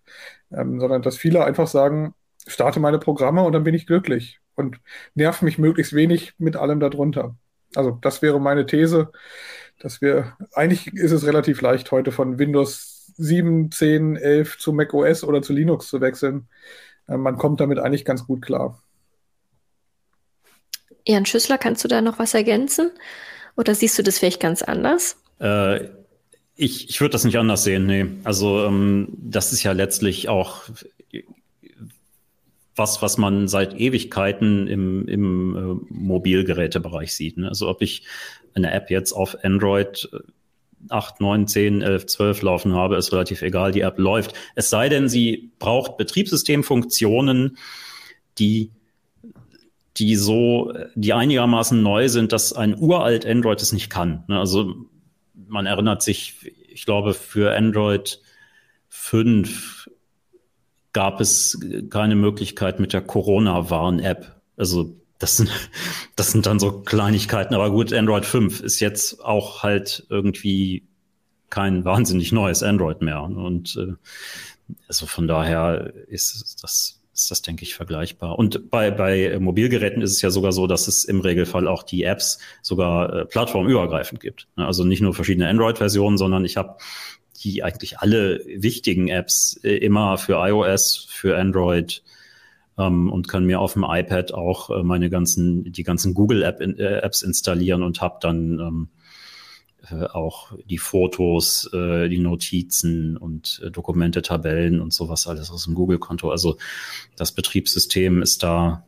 ähm, 0.51 0.80
sondern 0.80 1.01
dass 1.01 1.17
viele 1.17 1.43
einfach 1.45 1.67
sagen, 1.67 2.13
starte 2.47 2.80
meine 2.80 2.99
Programme 2.99 3.43
und 3.43 3.53
dann 3.53 3.63
bin 3.63 3.75
ich 3.75 3.88
glücklich 3.88 4.39
und 4.55 4.80
nerv 5.15 5.41
mich 5.41 5.57
möglichst 5.57 5.93
wenig 5.93 6.34
mit 6.38 6.55
allem 6.55 6.80
darunter. 6.80 7.36
Also 7.75 7.91
das 8.01 8.21
wäre 8.21 8.39
meine 8.39 8.65
These, 8.65 9.11
dass 9.80 10.01
wir, 10.01 10.38
eigentlich 10.53 10.88
ist 10.93 11.11
es 11.11 11.25
relativ 11.25 11.61
leicht 11.61 11.91
heute 11.91 12.11
von 12.11 12.39
Windows 12.39 13.13
7, 13.17 13.71
10, 13.71 14.15
11 14.15 14.57
zu 14.57 14.73
Mac 14.73 14.93
OS 14.93 15.23
oder 15.23 15.41
zu 15.41 15.53
Linux 15.53 15.88
zu 15.88 16.01
wechseln. 16.01 16.47
Äh, 17.07 17.17
man 17.17 17.38
kommt 17.38 17.59
damit 17.61 17.80
eigentlich 17.80 18.05
ganz 18.05 18.25
gut 18.25 18.41
klar. 18.41 18.82
Jan 21.10 21.26
Schüssler, 21.26 21.57
kannst 21.57 21.84
du 21.84 21.88
da 21.88 22.01
noch 22.01 22.20
was 22.20 22.36
ergänzen? 22.36 22.91
Oder 23.57 23.74
siehst 23.74 23.97
du 23.97 24.03
das 24.03 24.20
vielleicht 24.20 24.39
ganz 24.39 24.62
anders? 24.62 25.18
Äh, 25.39 25.86
ich, 26.55 26.89
ich 26.89 27.01
würde 27.01 27.14
das 27.14 27.24
nicht 27.24 27.38
anders 27.38 27.64
sehen, 27.64 27.88
nee. 27.88 28.05
Also 28.24 28.64
ähm, 28.66 29.07
das 29.18 29.51
ist 29.51 29.64
ja 29.64 29.72
letztlich 29.72 30.30
auch 30.30 30.64
was, 32.76 33.01
was 33.01 33.18
man 33.18 33.47
seit 33.47 33.74
Ewigkeiten 33.74 34.68
im, 34.68 35.07
im 35.07 35.55
äh, 35.55 35.93
Mobilgerätebereich 35.93 37.14
sieht. 37.14 37.38
Ne? 37.38 37.49
Also 37.49 37.68
ob 37.68 37.82
ich 37.82 38.03
eine 38.53 38.72
App 38.72 38.91
jetzt 38.91 39.12
auf 39.12 39.36
Android 39.43 40.10
8, 40.89 41.22
9, 41.22 41.47
10, 41.47 41.82
11, 41.82 42.05
12 42.05 42.41
laufen 42.43 42.76
habe, 42.76 42.97
ist 42.97 43.12
relativ 43.12 43.41
egal, 43.41 43.72
die 43.72 43.82
App 43.82 43.97
läuft. 43.97 44.34
Es 44.55 44.70
sei 44.70 44.89
denn, 44.89 45.10
sie 45.10 45.51
braucht 45.57 45.97
Betriebssystemfunktionen, 45.97 47.57
die 48.38 48.72
die 49.99 50.15
so, 50.15 50.73
die 50.95 51.13
einigermaßen 51.13 51.81
neu 51.81 52.07
sind, 52.07 52.31
dass 52.31 52.53
ein 52.53 52.79
uralt 52.79 53.25
Android 53.25 53.61
es 53.61 53.73
nicht 53.73 53.89
kann. 53.89 54.23
Ne? 54.27 54.39
Also 54.39 54.75
man 55.33 55.65
erinnert 55.65 56.01
sich, 56.01 56.35
ich 56.69 56.85
glaube, 56.85 57.13
für 57.13 57.55
Android 57.55 58.21
5 58.87 59.89
gab 60.93 61.19
es 61.19 61.59
keine 61.89 62.15
Möglichkeit 62.15 62.79
mit 62.79 62.93
der 62.93 63.01
Corona-Warn-App. 63.01 64.41
Also 64.57 64.95
das 65.19 65.37
sind, 65.37 65.51
das 66.15 66.31
sind 66.31 66.45
dann 66.45 66.59
so 66.59 66.81
Kleinigkeiten. 66.81 67.53
Aber 67.53 67.69
gut, 67.71 67.93
Android 67.93 68.25
5 68.25 68.61
ist 68.61 68.79
jetzt 68.79 69.23
auch 69.23 69.63
halt 69.63 70.05
irgendwie 70.09 70.87
kein 71.49 71.83
wahnsinnig 71.83 72.31
neues 72.31 72.63
Android 72.63 73.01
mehr. 73.01 73.23
Und 73.23 73.75
äh, 73.75 73.93
also 74.87 75.05
von 75.07 75.27
daher 75.27 75.93
ist 76.07 76.63
das 76.63 76.98
ist 77.22 77.32
das, 77.32 77.41
denke 77.41 77.63
ich, 77.63 77.76
vergleichbar. 77.76 78.38
Und 78.38 78.70
bei, 78.70 78.91
bei 78.91 79.38
Mobilgeräten 79.39 80.01
ist 80.01 80.11
es 80.11 80.22
ja 80.22 80.30
sogar 80.30 80.51
so, 80.51 80.67
dass 80.67 80.88
es 80.88 81.03
im 81.05 81.20
Regelfall 81.22 81.67
auch 81.67 81.84
die 81.84 82.03
Apps 82.03 82.39
sogar 82.61 83.13
äh, 83.13 83.26
plattformübergreifend 83.26 84.20
gibt. 84.20 84.47
Ne, 84.55 84.65
also 84.65 84.84
nicht 84.84 85.01
nur 85.01 85.13
verschiedene 85.13 85.47
Android-Versionen, 85.47 86.17
sondern 86.17 86.45
ich 86.45 86.57
habe 86.57 86.78
die 87.43 87.63
eigentlich 87.63 87.99
alle 87.99 88.41
wichtigen 88.45 89.07
Apps 89.07 89.59
äh, 89.63 89.78
immer 89.78 90.17
für 90.17 90.45
iOS, 90.45 91.07
für 91.09 91.38
Android 91.38 92.03
ähm, 92.78 93.11
und 93.11 93.28
kann 93.28 93.45
mir 93.45 93.59
auf 93.59 93.74
dem 93.74 93.86
iPad 93.88 94.34
auch 94.34 94.70
äh, 94.70 94.84
meine 94.84 95.09
ganzen, 95.09 95.72
die 95.72 95.84
ganzen 95.84 96.13
Google-App, 96.13 96.61
äh, 96.61 96.99
Apps 97.01 97.22
installieren 97.22 97.84
und 97.84 98.01
habe 98.01 98.17
dann 98.22 98.59
ähm, 98.59 98.88
äh, 99.89 100.05
auch 100.05 100.51
die 100.65 100.77
Fotos, 100.77 101.69
äh, 101.73 102.09
die 102.09 102.19
Notizen 102.19 103.17
und 103.17 103.61
äh, 103.63 103.71
Dokumente, 103.71 104.21
Tabellen 104.21 104.82
und 104.82 104.93
sowas 104.93 105.27
alles 105.27 105.49
aus 105.51 105.65
dem 105.65 105.75
Google-Konto. 105.75 106.30
Also 106.30 106.57
das 107.15 107.32
Betriebssystem 107.32 108.21
ist 108.21 108.43
da 108.43 108.86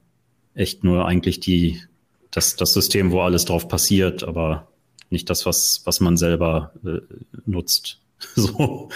echt 0.54 0.84
nur 0.84 1.06
eigentlich 1.06 1.40
die, 1.40 1.82
das, 2.30 2.56
das 2.56 2.74
System, 2.74 3.12
wo 3.12 3.22
alles 3.22 3.46
drauf 3.46 3.68
passiert, 3.68 4.24
aber 4.24 4.68
nicht 5.10 5.30
das, 5.30 5.46
was, 5.46 5.82
was 5.86 6.00
man 6.00 6.18
selber 6.18 6.74
äh, 6.86 7.00
nutzt. 7.46 8.00
so. 8.36 8.90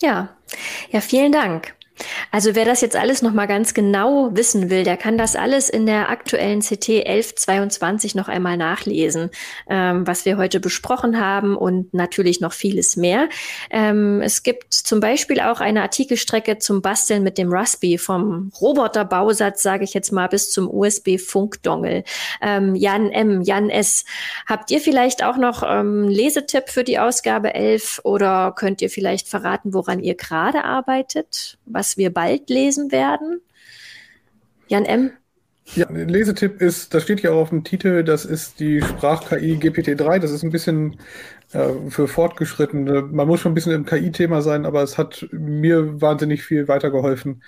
Ja, 0.00 0.36
ja, 0.90 1.00
vielen 1.00 1.32
Dank. 1.32 1.74
Also 2.30 2.54
wer 2.54 2.64
das 2.64 2.80
jetzt 2.80 2.96
alles 2.96 3.22
noch 3.22 3.32
mal 3.32 3.46
ganz 3.46 3.74
genau 3.74 4.30
wissen 4.32 4.70
will, 4.70 4.84
der 4.84 4.96
kann 4.96 5.18
das 5.18 5.36
alles 5.36 5.68
in 5.68 5.86
der 5.86 6.08
aktuellen 6.08 6.60
CT 6.60 7.06
1122 7.06 8.14
noch 8.14 8.28
einmal 8.28 8.56
nachlesen, 8.56 9.30
ähm, 9.68 10.06
was 10.06 10.24
wir 10.24 10.38
heute 10.38 10.60
besprochen 10.60 11.20
haben 11.20 11.56
und 11.56 11.92
natürlich 11.94 12.40
noch 12.40 12.52
vieles 12.52 12.96
mehr. 12.96 13.28
Ähm, 13.70 14.20
es 14.22 14.42
gibt 14.42 14.72
zum 14.72 15.00
Beispiel 15.00 15.40
auch 15.40 15.60
eine 15.60 15.82
Artikelstrecke 15.82 16.58
zum 16.58 16.82
Basteln 16.82 17.22
mit 17.22 17.38
dem 17.38 17.52
Raspberry 17.52 17.98
vom 17.98 18.52
Roboterbausatz, 18.60 19.62
sage 19.62 19.84
ich 19.84 19.94
jetzt 19.94 20.12
mal, 20.12 20.28
bis 20.28 20.50
zum 20.50 20.72
USB-Funkdongel. 20.72 22.04
Ähm, 22.40 22.74
Jan 22.74 23.10
M., 23.10 23.42
Jan 23.42 23.70
S., 23.70 24.04
habt 24.46 24.70
ihr 24.70 24.80
vielleicht 24.80 25.22
auch 25.22 25.36
noch 25.36 25.62
ähm, 25.66 26.08
Lesetipp 26.08 26.68
für 26.68 26.84
die 26.84 26.98
Ausgabe 26.98 27.54
11 27.54 28.00
oder 28.04 28.52
könnt 28.56 28.80
ihr 28.82 28.90
vielleicht 28.90 29.28
verraten, 29.28 29.74
woran 29.74 30.00
ihr 30.00 30.14
gerade 30.14 30.64
arbeitet? 30.64 31.58
Was 31.66 31.91
wir 31.96 32.12
bald 32.12 32.50
lesen 32.50 32.92
werden? 32.92 33.40
Jan 34.68 34.84
M. 34.84 35.12
Ja, 35.74 35.88
ein 35.88 36.08
Lesetipp 36.08 36.60
ist, 36.60 36.92
das 36.92 37.04
steht 37.04 37.20
ja 37.22 37.30
auch 37.30 37.42
auf 37.42 37.48
dem 37.50 37.64
Titel, 37.64 38.02
das 38.02 38.24
ist 38.24 38.60
die 38.60 38.82
Sprach-KI 38.82 39.56
GPT-3. 39.56 40.18
Das 40.18 40.30
ist 40.30 40.42
ein 40.42 40.50
bisschen 40.50 40.96
äh, 41.52 41.68
für 41.88 42.08
Fortgeschrittene. 42.08 43.02
Man 43.02 43.28
muss 43.28 43.40
schon 43.40 43.52
ein 43.52 43.54
bisschen 43.54 43.72
im 43.72 43.86
KI-Thema 43.86 44.42
sein, 44.42 44.66
aber 44.66 44.82
es 44.82 44.98
hat 44.98 45.26
mir 45.30 46.00
wahnsinnig 46.00 46.42
viel 46.42 46.68
weitergeholfen. 46.68 47.42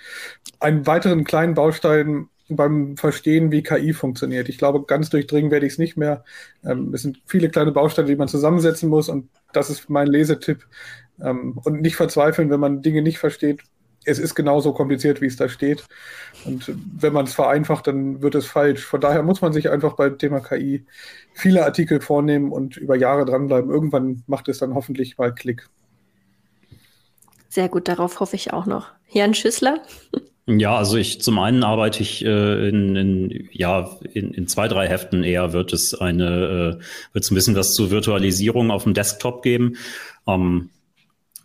Einen 0.59 0.87
weiteren 0.87 1.23
kleinen 1.23 1.53
Baustein 1.55 2.29
beim 2.47 2.95
Verstehen, 2.97 3.51
wie 3.51 3.63
KI 3.63 3.93
funktioniert. 3.93 4.49
Ich 4.49 4.57
glaube, 4.57 4.85
ganz 4.85 5.09
durchdringen 5.09 5.51
werde 5.51 5.65
ich 5.65 5.73
es 5.73 5.79
nicht 5.79 5.97
mehr. 5.97 6.23
Ähm, 6.63 6.93
es 6.93 7.01
sind 7.01 7.21
viele 7.25 7.49
kleine 7.49 7.71
Bausteine, 7.71 8.07
die 8.07 8.15
man 8.15 8.27
zusammensetzen 8.27 8.89
muss 8.89 9.09
und 9.09 9.29
das 9.53 9.69
ist 9.69 9.89
mein 9.89 10.07
Lesetipp. 10.07 10.65
Ähm, 11.21 11.59
und 11.63 11.81
nicht 11.81 11.95
verzweifeln, 11.95 12.49
wenn 12.49 12.59
man 12.59 12.81
Dinge 12.81 13.01
nicht 13.01 13.19
versteht 13.19 13.61
es 14.05 14.19
ist 14.19 14.35
genauso 14.35 14.73
kompliziert, 14.73 15.21
wie 15.21 15.25
es 15.25 15.35
da 15.35 15.49
steht. 15.49 15.85
Und 16.45 16.71
wenn 16.99 17.13
man 17.13 17.25
es 17.25 17.33
vereinfacht, 17.33 17.87
dann 17.87 18.21
wird 18.21 18.35
es 18.35 18.45
falsch. 18.45 18.83
Von 18.83 19.01
daher 19.01 19.23
muss 19.23 19.41
man 19.41 19.53
sich 19.53 19.69
einfach 19.69 19.95
beim 19.95 20.17
Thema 20.17 20.39
KI 20.39 20.85
viele 21.33 21.65
Artikel 21.65 22.01
vornehmen 22.01 22.51
und 22.51 22.77
über 22.77 22.95
Jahre 22.95 23.25
dranbleiben. 23.25 23.69
Irgendwann 23.69 24.23
macht 24.27 24.47
es 24.47 24.59
dann 24.59 24.75
hoffentlich 24.75 25.17
mal 25.17 25.33
Klick. 25.33 25.67
Sehr 27.49 27.69
gut, 27.69 27.87
darauf 27.87 28.19
hoffe 28.19 28.35
ich 28.35 28.53
auch 28.53 28.65
noch. 28.65 28.87
Jan 29.09 29.33
Schüssler? 29.33 29.81
Ja, 30.47 30.77
also 30.77 30.97
ich 30.97 31.21
zum 31.21 31.39
einen 31.39 31.63
arbeite 31.63 32.03
ich 32.03 32.23
äh, 32.23 32.69
in, 32.69 32.95
in 32.95 33.49
ja 33.51 33.97
in, 34.13 34.31
in 34.31 34.47
zwei 34.47 34.67
drei 34.67 34.87
Heften 34.87 35.23
eher 35.23 35.53
wird 35.53 35.73
es 35.73 35.95
eine 35.95 36.79
äh, 36.79 37.13
wird 37.13 37.23
es 37.23 37.31
ein 37.31 37.35
bisschen 37.35 37.55
was 37.55 37.73
zur 37.73 37.89
Virtualisierung 37.89 38.69
auf 38.69 38.83
dem 38.83 38.93
Desktop 38.93 39.41
geben. 39.41 39.77
Ähm, 40.27 40.69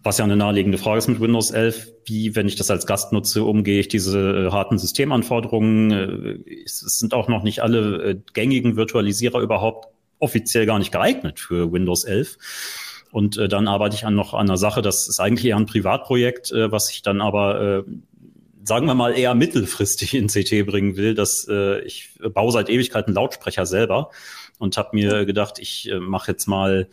was 0.03 0.19
ja 0.19 0.25
eine 0.25 0.37
naheliegende 0.37 0.79
Frage 0.79 0.99
ist 0.99 1.09
mit 1.09 1.21
Windows 1.21 1.51
11, 1.51 1.93
wie, 2.07 2.35
wenn 2.35 2.49
ich 2.49 2.57
das 2.57 2.71
als 2.71 2.87
Gast 2.87 3.13
nutze, 3.13 3.45
umgehe 3.45 3.81
ich 3.81 3.89
diese 3.89 4.47
äh, 4.47 4.51
harten 4.51 4.79
Systemanforderungen. 4.79 5.91
Äh, 5.91 6.63
es 6.65 6.81
sind 6.81 7.13
auch 7.13 7.29
noch 7.29 7.43
nicht 7.43 7.61
alle 7.63 8.03
äh, 8.03 8.17
gängigen 8.33 8.77
Virtualisierer 8.77 9.41
überhaupt 9.41 9.89
offiziell 10.19 10.67
gar 10.67 10.79
nicht 10.79 10.93
geeignet 10.93 11.39
für 11.39 11.71
Windows 11.73 12.05
11. 12.05 12.39
Und 13.13 13.37
äh, 13.37 13.49
dann 13.49 13.69
arbeite 13.69 13.97
ich 13.97 14.07
an 14.07 14.15
noch 14.15 14.33
an 14.33 14.49
einer 14.49 14.57
Sache, 14.57 14.81
das 14.81 15.09
ist 15.09 15.21
eigentlich 15.21 15.47
eher 15.47 15.57
ein 15.57 15.67
Privatprojekt, 15.67 16.51
äh, 16.53 16.73
was 16.73 16.91
ich 16.91 17.03
dann 17.03 17.21
aber, 17.21 17.61
äh, 17.61 17.83
sagen 18.65 18.87
wir 18.87 18.95
mal, 18.95 19.13
eher 19.13 19.35
mittelfristig 19.35 20.15
in 20.15 20.29
CT 20.29 20.65
bringen 20.65 20.97
will. 20.97 21.15
Dass, 21.15 21.47
äh, 21.49 21.81
ich 21.81 22.11
baue 22.33 22.53
seit 22.53 22.71
Ewigkeiten 22.71 23.13
Lautsprecher 23.13 23.67
selber 23.67 24.11
und 24.59 24.79
habe 24.79 24.91
mir 24.95 25.27
gedacht, 25.27 25.59
ich 25.59 25.91
äh, 25.91 25.99
mache 25.99 26.31
jetzt 26.33 26.47
mal 26.47 26.89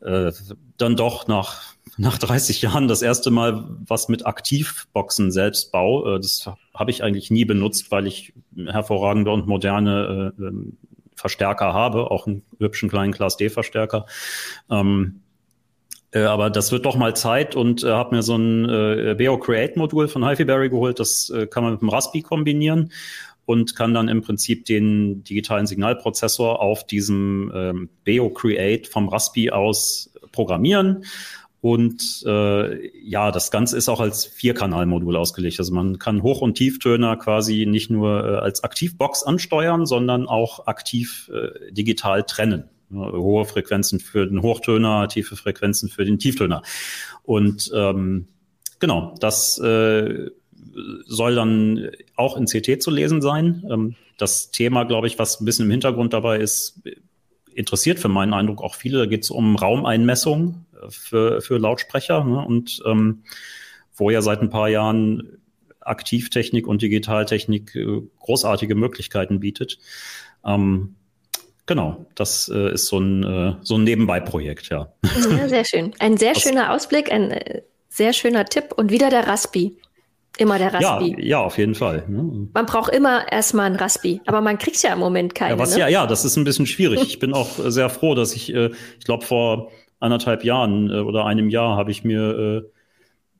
äh, 0.00 0.32
dann 0.76 0.96
doch 0.96 1.28
nach 1.28 1.62
nach 1.98 2.16
30 2.16 2.62
Jahren 2.62 2.86
das 2.86 3.02
erste 3.02 3.30
Mal 3.30 3.64
was 3.86 4.08
mit 4.08 4.24
Aktivboxen 4.24 5.32
selbst 5.32 5.72
baue. 5.72 6.16
Äh, 6.16 6.20
das 6.20 6.48
habe 6.74 6.90
ich 6.90 7.02
eigentlich 7.02 7.30
nie 7.30 7.44
benutzt, 7.44 7.90
weil 7.90 8.06
ich 8.06 8.32
hervorragende 8.56 9.32
und 9.32 9.46
moderne 9.46 10.32
äh, 10.38 10.42
ähm, 10.42 10.78
Verstärker 11.16 11.72
habe, 11.72 12.12
auch 12.12 12.28
einen 12.28 12.44
hübschen 12.60 12.88
kleinen 12.88 13.12
Class 13.12 13.36
D-Verstärker. 13.36 14.06
Ähm, 14.70 15.22
äh, 16.12 16.22
aber 16.22 16.48
das 16.48 16.70
wird 16.72 16.86
doch 16.86 16.96
mal 16.96 17.14
Zeit 17.16 17.56
und 17.56 17.82
äh, 17.82 17.90
habe 17.90 18.16
mir 18.16 18.22
so 18.22 18.36
ein 18.36 18.68
äh, 18.68 19.14
Beo 19.18 19.36
Create 19.38 19.76
Modul 19.76 20.08
von 20.08 20.26
HiFiberry 20.26 20.70
geholt. 20.70 21.00
Das 21.00 21.30
äh, 21.30 21.46
kann 21.46 21.64
man 21.64 21.72
mit 21.72 21.82
dem 21.82 21.88
Raspi 21.88 22.22
kombinieren 22.22 22.92
und 23.48 23.74
kann 23.74 23.94
dann 23.94 24.08
im 24.08 24.20
Prinzip 24.20 24.66
den 24.66 25.24
digitalen 25.24 25.66
Signalprozessor 25.66 26.60
auf 26.60 26.86
diesem 26.86 27.50
ähm, 27.54 27.88
Beo 28.04 28.28
Create 28.28 28.86
vom 28.86 29.08
Raspi 29.08 29.50
aus 29.50 30.12
programmieren 30.32 31.04
und 31.62 32.22
äh, 32.26 32.90
ja, 33.00 33.32
das 33.32 33.50
Ganze 33.50 33.78
ist 33.78 33.88
auch 33.88 34.00
als 34.00 34.26
Vierkanalmodul 34.26 35.16
ausgelegt. 35.16 35.58
Also 35.60 35.72
man 35.72 35.98
kann 35.98 36.22
Hoch- 36.22 36.42
und 36.42 36.58
Tieftöner 36.58 37.16
quasi 37.16 37.64
nicht 37.64 37.90
nur 37.90 38.22
äh, 38.22 38.36
als 38.36 38.64
Aktivbox 38.64 39.22
ansteuern, 39.22 39.86
sondern 39.86 40.26
auch 40.28 40.66
aktiv 40.66 41.30
äh, 41.32 41.72
digital 41.72 42.24
trennen. 42.24 42.64
hohe 42.92 43.46
Frequenzen 43.46 43.98
für 43.98 44.26
den 44.26 44.42
Hochtöner, 44.42 45.08
tiefe 45.08 45.36
Frequenzen 45.36 45.88
für 45.88 46.04
den 46.04 46.18
Tieftöner. 46.18 46.62
Und 47.22 47.70
ähm, 47.74 48.28
genau, 48.78 49.14
das 49.20 49.58
äh, 49.58 50.28
soll 51.06 51.34
dann 51.34 51.90
auch 52.16 52.36
in 52.36 52.46
CT 52.46 52.82
zu 52.82 52.90
lesen 52.90 53.22
sein. 53.22 53.64
Ähm, 53.70 53.94
das 54.16 54.50
Thema, 54.50 54.84
glaube 54.84 55.06
ich, 55.06 55.18
was 55.18 55.40
ein 55.40 55.44
bisschen 55.44 55.66
im 55.66 55.70
Hintergrund 55.70 56.12
dabei 56.12 56.38
ist, 56.38 56.82
interessiert 57.54 57.98
für 57.98 58.08
meinen 58.08 58.34
Eindruck 58.34 58.62
auch 58.62 58.74
viele. 58.74 58.98
Da 58.98 59.06
geht 59.06 59.24
es 59.24 59.30
um 59.30 59.56
Raumeinmessung 59.56 60.66
für, 60.88 61.40
für 61.40 61.58
Lautsprecher 61.58 62.24
ne? 62.24 62.44
und 62.44 62.82
ähm, 62.86 63.22
wo 63.94 64.10
ja 64.10 64.22
seit 64.22 64.40
ein 64.40 64.50
paar 64.50 64.68
Jahren 64.68 65.38
Aktivtechnik 65.80 66.66
und 66.66 66.82
Digitaltechnik 66.82 67.74
äh, 67.74 68.02
großartige 68.20 68.74
Möglichkeiten 68.74 69.40
bietet. 69.40 69.78
Ähm, 70.44 70.96
genau, 71.66 72.06
das 72.14 72.48
äh, 72.48 72.72
ist 72.72 72.86
so 72.86 72.98
ein, 72.98 73.24
äh, 73.24 73.54
so 73.62 73.76
ein 73.76 73.84
Nebenbei-Projekt, 73.84 74.68
ja. 74.68 74.92
ja. 75.02 75.48
Sehr 75.48 75.64
schön. 75.64 75.92
Ein 75.98 76.16
sehr 76.16 76.34
schöner 76.34 76.72
Ausblick, 76.72 77.10
ein 77.10 77.30
äh, 77.30 77.62
sehr 77.88 78.12
schöner 78.12 78.44
Tipp 78.44 78.72
und 78.76 78.90
wieder 78.90 79.10
der 79.10 79.26
Raspi. 79.26 79.76
Immer 80.38 80.58
der 80.58 80.72
Raspi. 80.72 81.16
Ja, 81.18 81.24
ja 81.24 81.40
auf 81.40 81.58
jeden 81.58 81.74
Fall. 81.74 82.04
Ne? 82.08 82.48
Man 82.54 82.66
braucht 82.66 82.94
immer 82.94 83.30
erstmal 83.30 83.66
ein 83.66 83.76
Raspi, 83.76 84.20
aber 84.24 84.40
man 84.40 84.56
kriegt 84.56 84.80
ja 84.82 84.92
im 84.92 85.00
Moment 85.00 85.34
keine. 85.34 85.54
Ja, 85.54 85.58
was, 85.58 85.74
ne? 85.74 85.80
ja, 85.80 85.88
ja, 85.88 86.06
das 86.06 86.24
ist 86.24 86.36
ein 86.36 86.44
bisschen 86.44 86.66
schwierig. 86.66 87.02
Ich 87.02 87.18
bin 87.18 87.34
auch 87.34 87.50
sehr 87.58 87.90
froh, 87.90 88.14
dass 88.14 88.34
ich, 88.34 88.54
äh, 88.54 88.70
ich 88.98 89.04
glaube, 89.04 89.26
vor 89.26 89.72
anderthalb 89.98 90.44
Jahren 90.44 90.90
äh, 90.90 91.00
oder 91.00 91.26
einem 91.26 91.48
Jahr 91.48 91.76
habe 91.76 91.90
ich 91.90 92.04
mir 92.04 92.62
äh, 92.64 92.70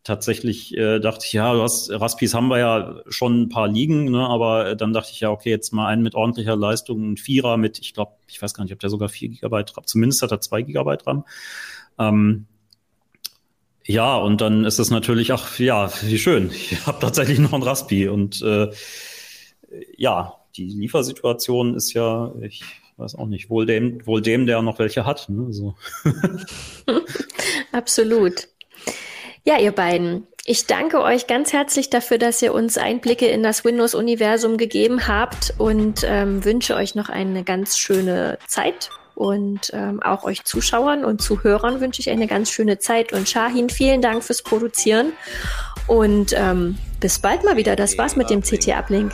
tatsächlich 0.03 0.77
äh, 0.77 0.99
dachte 0.99 1.25
ich, 1.25 1.33
ja, 1.35 1.53
du 1.53 1.63
hast 1.63 1.91
Raspis 1.93 2.35
haben 2.35 2.49
wir 2.49 2.59
ja 2.59 3.03
schon 3.09 3.43
ein 3.43 3.49
paar 3.49 3.69
liegen, 3.69 4.11
ne, 4.11 4.27
aber 4.27 4.75
dann 4.75 4.93
dachte 4.93 5.11
ich 5.13 5.21
ja, 5.21 5.31
okay, 5.31 5.51
jetzt 5.51 5.73
mal 5.73 5.87
einen 5.87 6.03
mit 6.03 6.17
ordentlicher 6.17 6.57
Leistung, 6.57 7.13
ein 7.13 7.17
Vierer 7.17 7.57
mit, 7.59 7.79
ich 7.79 7.95
glaube, 7.95 8.13
ich 8.27 8.43
weiß 8.43 8.55
gar 8.55 8.65
nicht, 8.65 8.73
ob 8.73 8.81
der 8.81 8.91
sogar 8.91 9.09
vier 9.09 9.29
Gigabyte 9.29 9.77
RAM, 9.77 9.87
zumindest 9.87 10.23
hat 10.23 10.33
er 10.33 10.41
zwei 10.41 10.63
Gigabyte 10.63 11.07
RAM. 11.07 11.25
Ähm, 11.99 12.47
ja, 13.89 14.19
und 14.19 14.43
dann 14.43 14.67
ist 14.67 14.79
es 14.79 14.91
natürlich, 14.91 15.33
ach 15.33 15.59
ja, 15.59 15.91
wie 16.03 16.19
schön. 16.19 16.51
Ich 16.51 16.77
habe 16.87 17.01
tatsächlich 17.01 17.39
noch 17.39 17.55
ein 17.55 17.63
Raspi 17.63 18.07
und 18.07 18.43
äh, 18.43 18.69
ja, 19.97 20.35
die 20.57 20.67
Liefersituation 20.67 21.75
ist 21.75 21.95
ja, 21.95 22.33
ich 22.43 22.63
weiß 22.99 23.15
auch 23.15 23.25
nicht, 23.25 23.49
wohl 23.49 23.65
dem, 23.65 24.07
wohl 24.07 24.21
dem, 24.21 24.45
der 24.47 24.61
noch 24.61 24.79
welche 24.79 25.07
hat. 25.07 25.31
Ne? 25.31 25.55
So. 25.55 25.75
Absolut. 27.73 28.49
Ja, 29.45 29.59
ihr 29.59 29.73
beiden. 29.73 30.27
Ich 30.45 30.67
danke 30.67 31.01
euch 31.01 31.27
ganz 31.27 31.55
herzlich 31.55 31.89
dafür, 31.89 32.19
dass 32.19 32.43
ihr 32.43 32.53
uns 32.53 32.77
Einblicke 32.77 33.27
in 33.27 33.43
das 33.43 33.65
Windows-Universum 33.65 34.59
gegeben 34.59 35.09
habt 35.09 35.55
und 35.57 36.03
ähm, 36.05 36.45
wünsche 36.45 36.75
euch 36.75 36.95
noch 36.95 37.09
eine 37.09 37.43
ganz 37.43 37.79
schöne 37.79 38.39
Zeit. 38.47 38.91
Und 39.19 39.73
ähm, 39.73 40.01
auch 40.01 40.23
euch 40.23 40.45
Zuschauern 40.45 41.05
und 41.05 41.21
Zuhörern 41.21 41.81
wünsche 41.81 42.01
ich 42.01 42.09
eine 42.09 42.29
ganz 42.29 42.53
schöne 42.53 42.79
Zeit. 42.79 43.13
Und 43.13 43.29
Shahin, 43.29 43.69
vielen 43.69 44.01
Dank 44.01 44.23
fürs 44.23 44.43
Produzieren. 44.45 45.13
Und 45.89 46.33
ähm, 46.37 46.79
bis 47.01 47.19
bald 47.19 47.43
mal 47.43 47.57
wieder. 47.57 47.75
Das 47.75 47.99
war's 47.99 48.15
mit 48.15 48.31
dem 48.31 48.43
CT-Uplink. 48.43 49.11